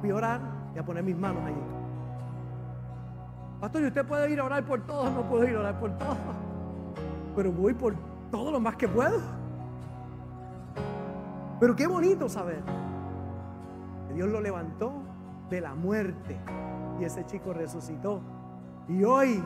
Voy 0.00 0.10
a 0.10 0.14
orar 0.14 0.40
y 0.74 0.78
a 0.78 0.84
poner 0.84 1.02
mis 1.02 1.16
manos 1.16 1.42
allí. 1.44 1.60
Pastor, 3.60 3.82
¿y 3.82 3.86
usted 3.86 4.06
puede 4.06 4.30
ir 4.30 4.40
a 4.40 4.44
orar 4.44 4.64
por 4.64 4.80
todos? 4.86 5.10
No 5.12 5.22
puedo 5.22 5.44
ir 5.48 5.56
a 5.56 5.60
orar 5.60 5.80
por 5.80 5.96
todos. 5.98 6.16
Pero 7.36 7.52
voy 7.52 7.74
por 7.74 7.94
todo 8.30 8.50
lo 8.50 8.60
más 8.60 8.76
que 8.76 8.88
puedo. 8.88 9.20
Pero 11.60 11.76
qué 11.76 11.86
bonito 11.86 12.28
saber 12.28 12.62
que 14.08 14.14
Dios 14.14 14.28
lo 14.28 14.40
levantó 14.40 14.92
de 15.50 15.60
la 15.60 15.74
muerte 15.74 16.38
y 17.00 17.04
ese 17.04 17.24
chico 17.26 17.52
resucitó. 17.52 18.20
Y 18.88 19.04
hoy 19.04 19.42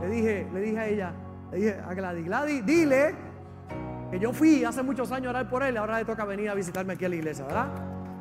le 0.00 0.08
dije, 0.08 0.48
le 0.52 0.60
dije 0.60 0.78
a 0.78 0.86
ella, 0.86 1.12
le 1.50 1.56
dije 1.58 1.80
a 1.80 1.94
Gladys, 1.94 2.24
Gladys, 2.24 2.66
dile 2.66 3.14
que 4.10 4.18
yo 4.18 4.32
fui 4.32 4.64
hace 4.64 4.82
muchos 4.82 5.10
años 5.12 5.28
a 5.28 5.30
orar 5.30 5.48
por 5.48 5.62
él, 5.62 5.76
ahora 5.76 5.98
le 5.98 6.04
toca 6.04 6.24
venir 6.24 6.50
a 6.50 6.54
visitarme 6.54 6.94
aquí 6.94 7.04
a 7.04 7.08
la 7.08 7.16
iglesia, 7.16 7.44
¿verdad? 7.44 7.68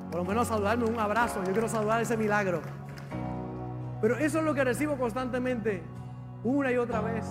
Por 0.09 0.21
lo 0.21 0.25
menos 0.25 0.47
saludarme, 0.47 0.85
un 0.85 0.99
abrazo, 0.99 1.43
yo 1.43 1.51
quiero 1.51 1.67
saludar 1.67 2.01
ese 2.01 2.15
milagro. 2.15 2.61
Pero 4.01 4.17
eso 4.17 4.39
es 4.39 4.45
lo 4.45 4.53
que 4.53 4.63
recibo 4.63 4.97
constantemente, 4.97 5.81
una 6.43 6.71
y 6.71 6.77
otra 6.77 7.01
vez. 7.01 7.25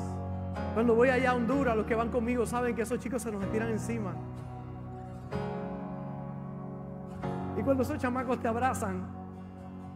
Cuando 0.74 0.94
voy 0.94 1.10
allá 1.10 1.30
a 1.30 1.34
Honduras, 1.34 1.76
los 1.76 1.86
que 1.86 1.94
van 1.94 2.08
conmigo 2.08 2.46
saben 2.46 2.74
que 2.74 2.82
esos 2.82 2.98
chicos 2.98 3.22
se 3.22 3.30
nos 3.30 3.44
tiran 3.50 3.68
encima. 3.68 4.14
Y 7.56 7.62
cuando 7.62 7.82
esos 7.82 7.98
chamacos 7.98 8.40
te 8.40 8.48
abrazan 8.48 9.06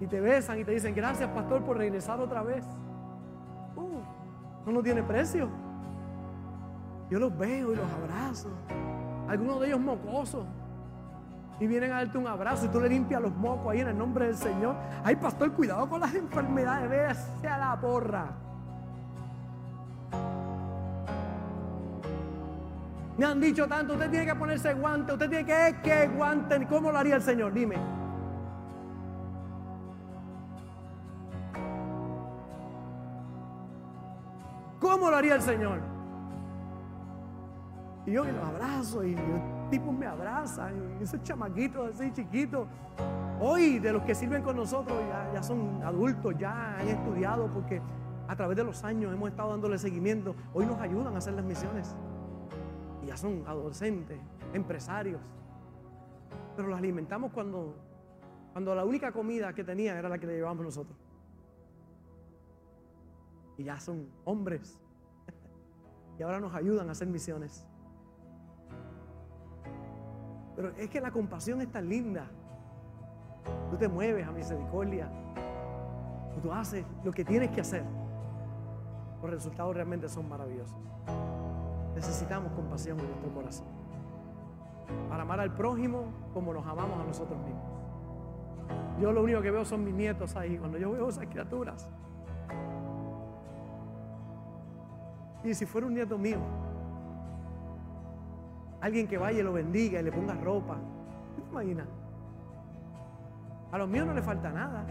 y 0.01 0.07
te 0.07 0.21
besan 0.21 0.59
y 0.59 0.65
te 0.65 0.73
dicen, 0.73 0.95
gracias 0.95 1.29
pastor 1.31 1.63
por 1.63 1.79
regresar 1.79 2.21
otra 2.21 2.43
vez. 2.43 2.65
Uh, 3.77 4.71
no 4.71 4.83
tiene 4.83 5.03
precio. 5.03 5.49
Yo 7.11 7.19
los 7.19 7.37
veo 7.37 7.73
y 7.73 7.77
los 7.77 7.87
abrazo. 7.93 8.49
Algunos 9.29 9.61
de 9.61 9.69
ellos 9.69 9.81
mocosos. 9.81 10.45
Y 11.59 11.67
vienen 11.67 11.93
a 11.93 11.97
darte 11.97 12.19
un 12.19 12.27
abrazo 12.27 12.67
y 12.67 12.69
tú 12.69 12.81
le 12.81 12.89
limpias 12.89 13.23
los 13.23 13.35
mocos 13.35 13.73
ahí 13.73 13.81
en 13.81 13.89
el 13.89 13.97
nombre 13.97 14.27
del 14.27 14.37
Señor. 14.37 14.77
Ay, 15.03 15.17
pastor, 15.17 15.53
cuidado 15.53 15.89
con 15.89 16.01
las 16.01 16.15
enfermedades. 16.15 16.91
Véase 16.91 17.49
a 17.49 17.57
la 17.57 17.81
porra. 17.81 18.46
Me 23.19 23.25
han 23.25 23.41
dicho 23.41 23.67
tanto, 23.67 23.95
usted 23.95 24.11
tiene 24.11 24.27
que 24.27 24.35
ponerse 24.35 24.75
guante, 24.75 25.13
usted 25.13 25.31
tiene 25.31 25.47
que, 25.47 25.77
que 25.83 26.09
guante. 26.09 26.67
¿Cómo 26.67 26.93
lo 26.93 26.99
haría 26.99 27.17
el 27.17 27.23
Señor? 27.23 27.53
Dime. 27.53 27.77
¿Cómo 34.79 35.11
lo 35.11 35.17
haría 35.17 35.37
el 35.37 35.43
Señor? 35.43 35.81
Y 38.05 38.13
yo 38.13 38.25
los 38.25 38.45
abrazo 38.45 39.03
y 39.03 39.15
los 39.15 39.71
tipos 39.71 39.95
me 39.95 40.07
abrazan. 40.07 40.99
Y 41.01 41.05
esos 41.05 41.23
chamaquitos 41.23 41.95
así 41.95 42.13
chiquitos. 42.13 42.69
Hoy 43.41 43.79
de 43.79 43.93
los 43.93 44.03
que 44.03 44.15
sirven 44.15 44.43
con 44.43 44.57
nosotros 44.57 44.99
ya, 45.09 45.33
ya 45.33 45.43
son 45.43 45.83
adultos, 45.83 46.35
ya 46.39 46.77
han 46.79 46.89
estudiado 46.89 47.47
porque 47.49 47.81
a 48.29 48.37
través 48.37 48.57
de 48.59 48.65
los 48.65 48.85
años 48.85 49.13
hemos 49.13 49.31
estado 49.31 49.51
dándole 49.51 49.79
seguimiento. 49.79 50.37
Hoy 50.53 50.67
nos 50.67 50.79
ayudan 50.81 51.15
a 51.15 51.19
hacer 51.19 51.33
las 51.33 51.45
misiones 51.45 51.97
son 53.17 53.45
adolescentes, 53.47 54.19
empresarios. 54.53 55.21
Pero 56.57 56.69
los 56.69 56.79
alimentamos 56.79 57.33
cuando, 57.33 57.75
cuando 58.53 58.75
la 58.75 58.85
única 58.85 59.13
comida 59.13 59.55
que 59.55 59.65
tenía 59.65 59.99
era 59.99 60.09
la 60.09 60.19
que 60.19 60.27
le 60.27 60.35
llevábamos 60.35 60.65
nosotros. 60.65 60.97
Y 63.59 63.65
ya 63.65 63.81
son 63.81 64.09
hombres. 64.25 64.81
Y 66.19 66.23
ahora 66.23 66.41
nos 66.41 66.55
ayudan 66.55 66.89
a 66.89 66.93
hacer 66.93 67.09
misiones. 67.09 67.67
Pero 70.57 70.71
es 70.71 70.89
que 70.89 70.99
la 70.99 71.11
compasión 71.11 71.61
es 71.61 71.71
tan 71.71 71.87
linda. 71.87 72.27
Tú 73.71 73.77
te 73.77 73.87
mueves 73.87 74.27
a 74.27 74.33
misericordia. 74.33 75.11
Tú 76.43 76.51
haces 76.51 76.87
lo 77.05 77.13
que 77.13 77.25
tienes 77.25 77.51
que 77.51 77.61
hacer. 77.61 77.85
Los 79.21 79.31
resultados 79.31 79.75
realmente 79.75 80.09
son 80.09 80.29
maravillosos. 80.29 80.79
Necesitamos 81.97 82.53
compasión 82.53 83.01
en 83.01 83.07
nuestro 83.07 83.31
corazón. 83.33 83.67
Para 85.09 85.23
amar 85.23 85.41
al 85.41 85.55
prójimo 85.55 86.05
como 86.35 86.53
nos 86.53 86.67
amamos 86.67 87.01
a 87.01 87.05
nosotros 87.05 87.39
mismos. 87.39 87.65
Yo 89.01 89.13
lo 89.13 89.23
único 89.23 89.41
que 89.41 89.51
veo 89.51 89.65
son 89.65 89.83
mis 89.83 89.95
nietos 89.95 90.37
ahí. 90.37 90.59
Cuando 90.59 90.77
yo 90.77 90.93
veo 90.93 91.09
esas 91.09 91.27
criaturas. 91.27 91.89
Y 95.43 95.55
si 95.55 95.65
fuera 95.65 95.87
un 95.87 95.95
nieto 95.95 96.19
mío, 96.19 96.39
alguien 98.81 99.09
que 99.09 99.17
vaya 99.17 99.41
y 99.41 99.43
lo 99.43 99.55
bendiga 99.55 99.99
y 100.01 100.03
le 100.03 100.13
ponga 100.13 100.35
ropa. 100.35 100.77
¿Qué 101.35 101.43
te 101.43 101.49
imaginas? 101.49 101.89
A 103.73 103.79
los 103.79 103.89
míos 103.89 104.07
no 104.07 104.13
le 104.13 104.23
falta 104.23 104.51
nada. 104.51 104.87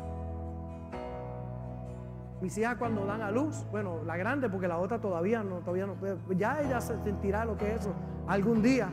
Mis 2.41 2.57
hijas 2.57 2.75
cuando 2.75 3.05
dan 3.05 3.21
a 3.21 3.31
luz, 3.31 3.65
bueno, 3.71 4.03
la 4.05 4.17
grande 4.17 4.49
porque 4.49 4.67
la 4.67 4.77
otra 4.77 4.99
todavía 4.99 5.41
no, 5.43 5.59
todavía 5.59 5.87
no 5.87 5.95
ya 6.33 6.61
ella 6.61 6.81
se 6.81 7.01
sentirá 7.01 7.45
lo 7.45 7.57
que 7.57 7.73
es 7.73 7.81
eso 7.81 7.93
algún 8.27 8.61
día. 8.61 8.89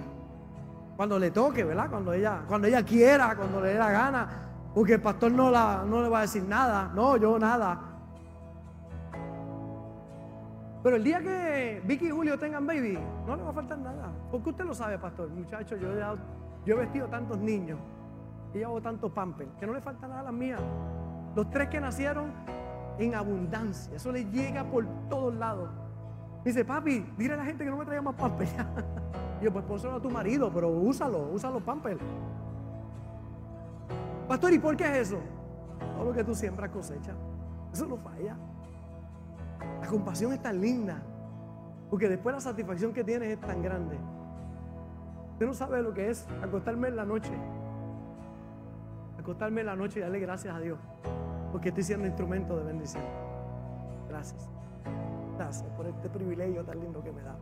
Cuando 0.96 1.18
le 1.18 1.30
toque, 1.30 1.64
¿verdad? 1.64 1.90
Cuando 1.90 2.12
ella, 2.12 2.42
cuando 2.46 2.68
ella 2.68 2.84
quiera, 2.84 3.34
cuando 3.34 3.60
le 3.60 3.68
dé 3.70 3.78
la 3.78 3.90
gana. 3.90 4.28
Porque 4.74 4.94
el 4.94 5.02
pastor 5.02 5.32
no, 5.32 5.50
la, 5.50 5.84
no 5.86 6.02
le 6.02 6.08
va 6.08 6.18
a 6.18 6.22
decir 6.22 6.44
nada. 6.44 6.90
No, 6.94 7.16
yo 7.16 7.38
nada. 7.38 7.80
Pero 10.82 10.96
el 10.96 11.04
día 11.04 11.20
que 11.20 11.82
Vicky 11.84 12.06
y 12.06 12.10
Julio 12.10 12.38
tengan 12.38 12.66
baby, 12.66 12.98
no 13.26 13.36
le 13.36 13.42
va 13.42 13.50
a 13.50 13.52
faltar 13.52 13.78
nada. 13.78 14.12
Porque 14.30 14.50
usted 14.50 14.64
lo 14.64 14.74
sabe, 14.74 14.98
pastor. 14.98 15.28
Muchacho, 15.30 15.76
yo, 15.76 15.88
yo 16.64 16.74
he 16.74 16.78
vestido 16.78 17.06
tantos 17.08 17.38
niños 17.38 17.78
y 18.54 18.58
llevo 18.58 18.80
tantos 18.80 19.12
pampers 19.12 19.50
que 19.58 19.66
no 19.66 19.72
le 19.72 19.80
falta 19.80 20.06
nada 20.08 20.20
a 20.20 20.24
las 20.24 20.32
mías. 20.32 20.60
Los 21.34 21.50
tres 21.50 21.68
que 21.68 21.80
nacieron 21.80 22.32
en 23.06 23.14
abundancia. 23.14 23.94
Eso 23.94 24.12
le 24.12 24.24
llega 24.26 24.64
por 24.64 24.86
todos 25.08 25.34
lados. 25.34 25.70
Dice, 26.44 26.64
papi, 26.64 27.06
dile 27.16 27.34
a 27.34 27.36
la 27.36 27.44
gente 27.44 27.64
que 27.64 27.70
no 27.70 27.76
me 27.76 27.84
traiga 27.84 28.02
más 28.02 28.14
papel. 28.14 28.48
Y 29.40 29.44
yo, 29.44 29.52
pues 29.52 29.64
pónselo 29.64 29.96
a 29.96 30.00
tu 30.00 30.10
marido, 30.10 30.50
pero 30.52 30.68
úsalo, 30.68 31.30
úsalo 31.32 31.60
pampers. 31.60 32.00
Pastor, 34.28 34.52
¿y 34.52 34.58
por 34.58 34.76
qué 34.76 34.84
es 34.84 35.08
eso? 35.08 35.18
Todo 35.96 36.04
lo 36.06 36.12
que 36.12 36.24
tú 36.24 36.34
siembras 36.34 36.70
cosecha. 36.70 37.12
Eso 37.72 37.86
no 37.86 37.96
falla. 37.96 38.36
La 39.80 39.86
compasión 39.86 40.32
es 40.32 40.40
tan 40.40 40.60
linda. 40.60 41.02
Porque 41.90 42.08
después 42.08 42.34
la 42.34 42.40
satisfacción 42.40 42.92
que 42.92 43.04
tienes 43.04 43.28
es 43.30 43.40
tan 43.40 43.62
grande. 43.62 43.98
Usted 45.32 45.46
no 45.46 45.54
sabe 45.54 45.82
lo 45.82 45.92
que 45.92 46.10
es 46.10 46.26
acostarme 46.42 46.88
en 46.88 46.96
la 46.96 47.04
noche. 47.04 47.32
Acostarme 49.18 49.60
en 49.60 49.66
la 49.66 49.76
noche 49.76 49.98
y 49.98 50.02
darle 50.02 50.20
gracias 50.20 50.54
a 50.54 50.60
Dios. 50.60 50.78
Porque 51.52 51.68
estoy 51.68 51.84
siendo 51.84 52.06
instrumento 52.06 52.56
de 52.56 52.64
bendición. 52.64 53.04
Gracias. 54.08 54.48
Gracias 55.36 55.70
por 55.76 55.86
este 55.86 56.08
privilegio 56.08 56.64
tan 56.64 56.80
lindo 56.80 57.02
que 57.02 57.12
me 57.12 57.22
da. 57.22 57.36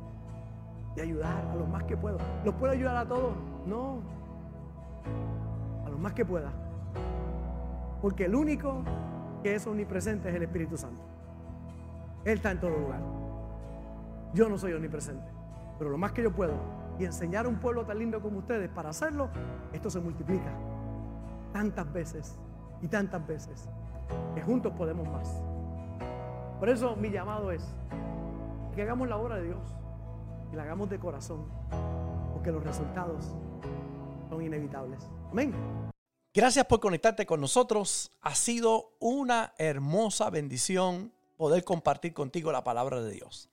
De 0.96 1.02
ayudar 1.02 1.46
a 1.46 1.54
los 1.54 1.68
más 1.68 1.84
que 1.84 1.96
puedo. 1.96 2.18
¿Los 2.44 2.54
puedo 2.56 2.72
ayudar 2.72 2.96
a 2.96 3.06
todos? 3.06 3.34
No. 3.66 4.00
A 5.86 5.88
los 5.88 5.98
más 5.98 6.12
que 6.12 6.24
pueda. 6.24 6.50
Porque 8.02 8.24
el 8.24 8.34
único 8.34 8.82
que 9.42 9.54
es 9.54 9.66
omnipresente 9.66 10.28
es 10.28 10.34
el 10.34 10.42
Espíritu 10.42 10.76
Santo. 10.76 11.02
Él 12.24 12.34
está 12.34 12.50
en 12.50 12.60
todo 12.60 12.70
lugar. 12.70 13.00
Yo 14.34 14.48
no 14.48 14.58
soy 14.58 14.72
omnipresente, 14.72 15.26
pero 15.78 15.90
lo 15.90 15.98
más 15.98 16.12
que 16.12 16.22
yo 16.22 16.32
puedo 16.32 16.54
y 16.98 17.04
enseñar 17.04 17.46
a 17.46 17.48
un 17.48 17.56
pueblo 17.56 17.84
tan 17.84 17.98
lindo 17.98 18.20
como 18.20 18.38
ustedes 18.38 18.68
para 18.68 18.90
hacerlo, 18.90 19.28
esto 19.72 19.90
se 19.90 20.00
multiplica 20.00 20.52
tantas 21.52 21.90
veces 21.92 22.38
y 22.80 22.88
tantas 22.88 23.26
veces 23.26 23.68
que 24.34 24.42
juntos 24.42 24.72
podemos 24.76 25.08
más. 25.08 25.42
Por 26.58 26.68
eso 26.68 26.96
mi 26.96 27.10
llamado 27.10 27.52
es 27.52 27.62
que 28.74 28.82
hagamos 28.82 29.08
la 29.08 29.16
obra 29.16 29.36
de 29.36 29.44
Dios 29.44 29.62
y 30.52 30.56
la 30.56 30.62
hagamos 30.62 30.90
de 30.90 30.98
corazón, 30.98 31.46
porque 32.32 32.52
los 32.52 32.62
resultados 32.62 33.34
son 34.28 34.42
inevitables. 34.42 35.08
Amén. 35.30 35.54
Gracias 36.32 36.64
por 36.66 36.80
conectarte 36.80 37.26
con 37.26 37.40
nosotros. 37.40 38.12
Ha 38.20 38.34
sido 38.34 38.92
una 39.00 39.54
hermosa 39.58 40.30
bendición 40.30 41.12
poder 41.36 41.64
compartir 41.64 42.12
contigo 42.12 42.52
la 42.52 42.62
palabra 42.62 43.00
de 43.00 43.10
Dios. 43.12 43.48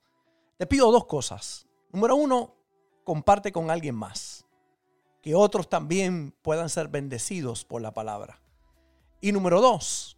Te 0.58 0.66
pido 0.66 0.92
dos 0.92 1.06
cosas. 1.06 1.66
Número 1.90 2.14
uno, 2.14 2.54
comparte 3.04 3.50
con 3.52 3.70
alguien 3.70 3.94
más. 3.94 4.44
Que 5.22 5.34
otros 5.34 5.68
también 5.70 6.34
puedan 6.42 6.68
ser 6.68 6.88
bendecidos 6.88 7.64
por 7.64 7.80
la 7.80 7.94
palabra. 7.94 8.42
Y 9.20 9.32
número 9.32 9.60
dos, 9.60 10.17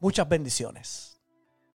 Muchas 0.00 0.28
bendiciones. 0.28 1.07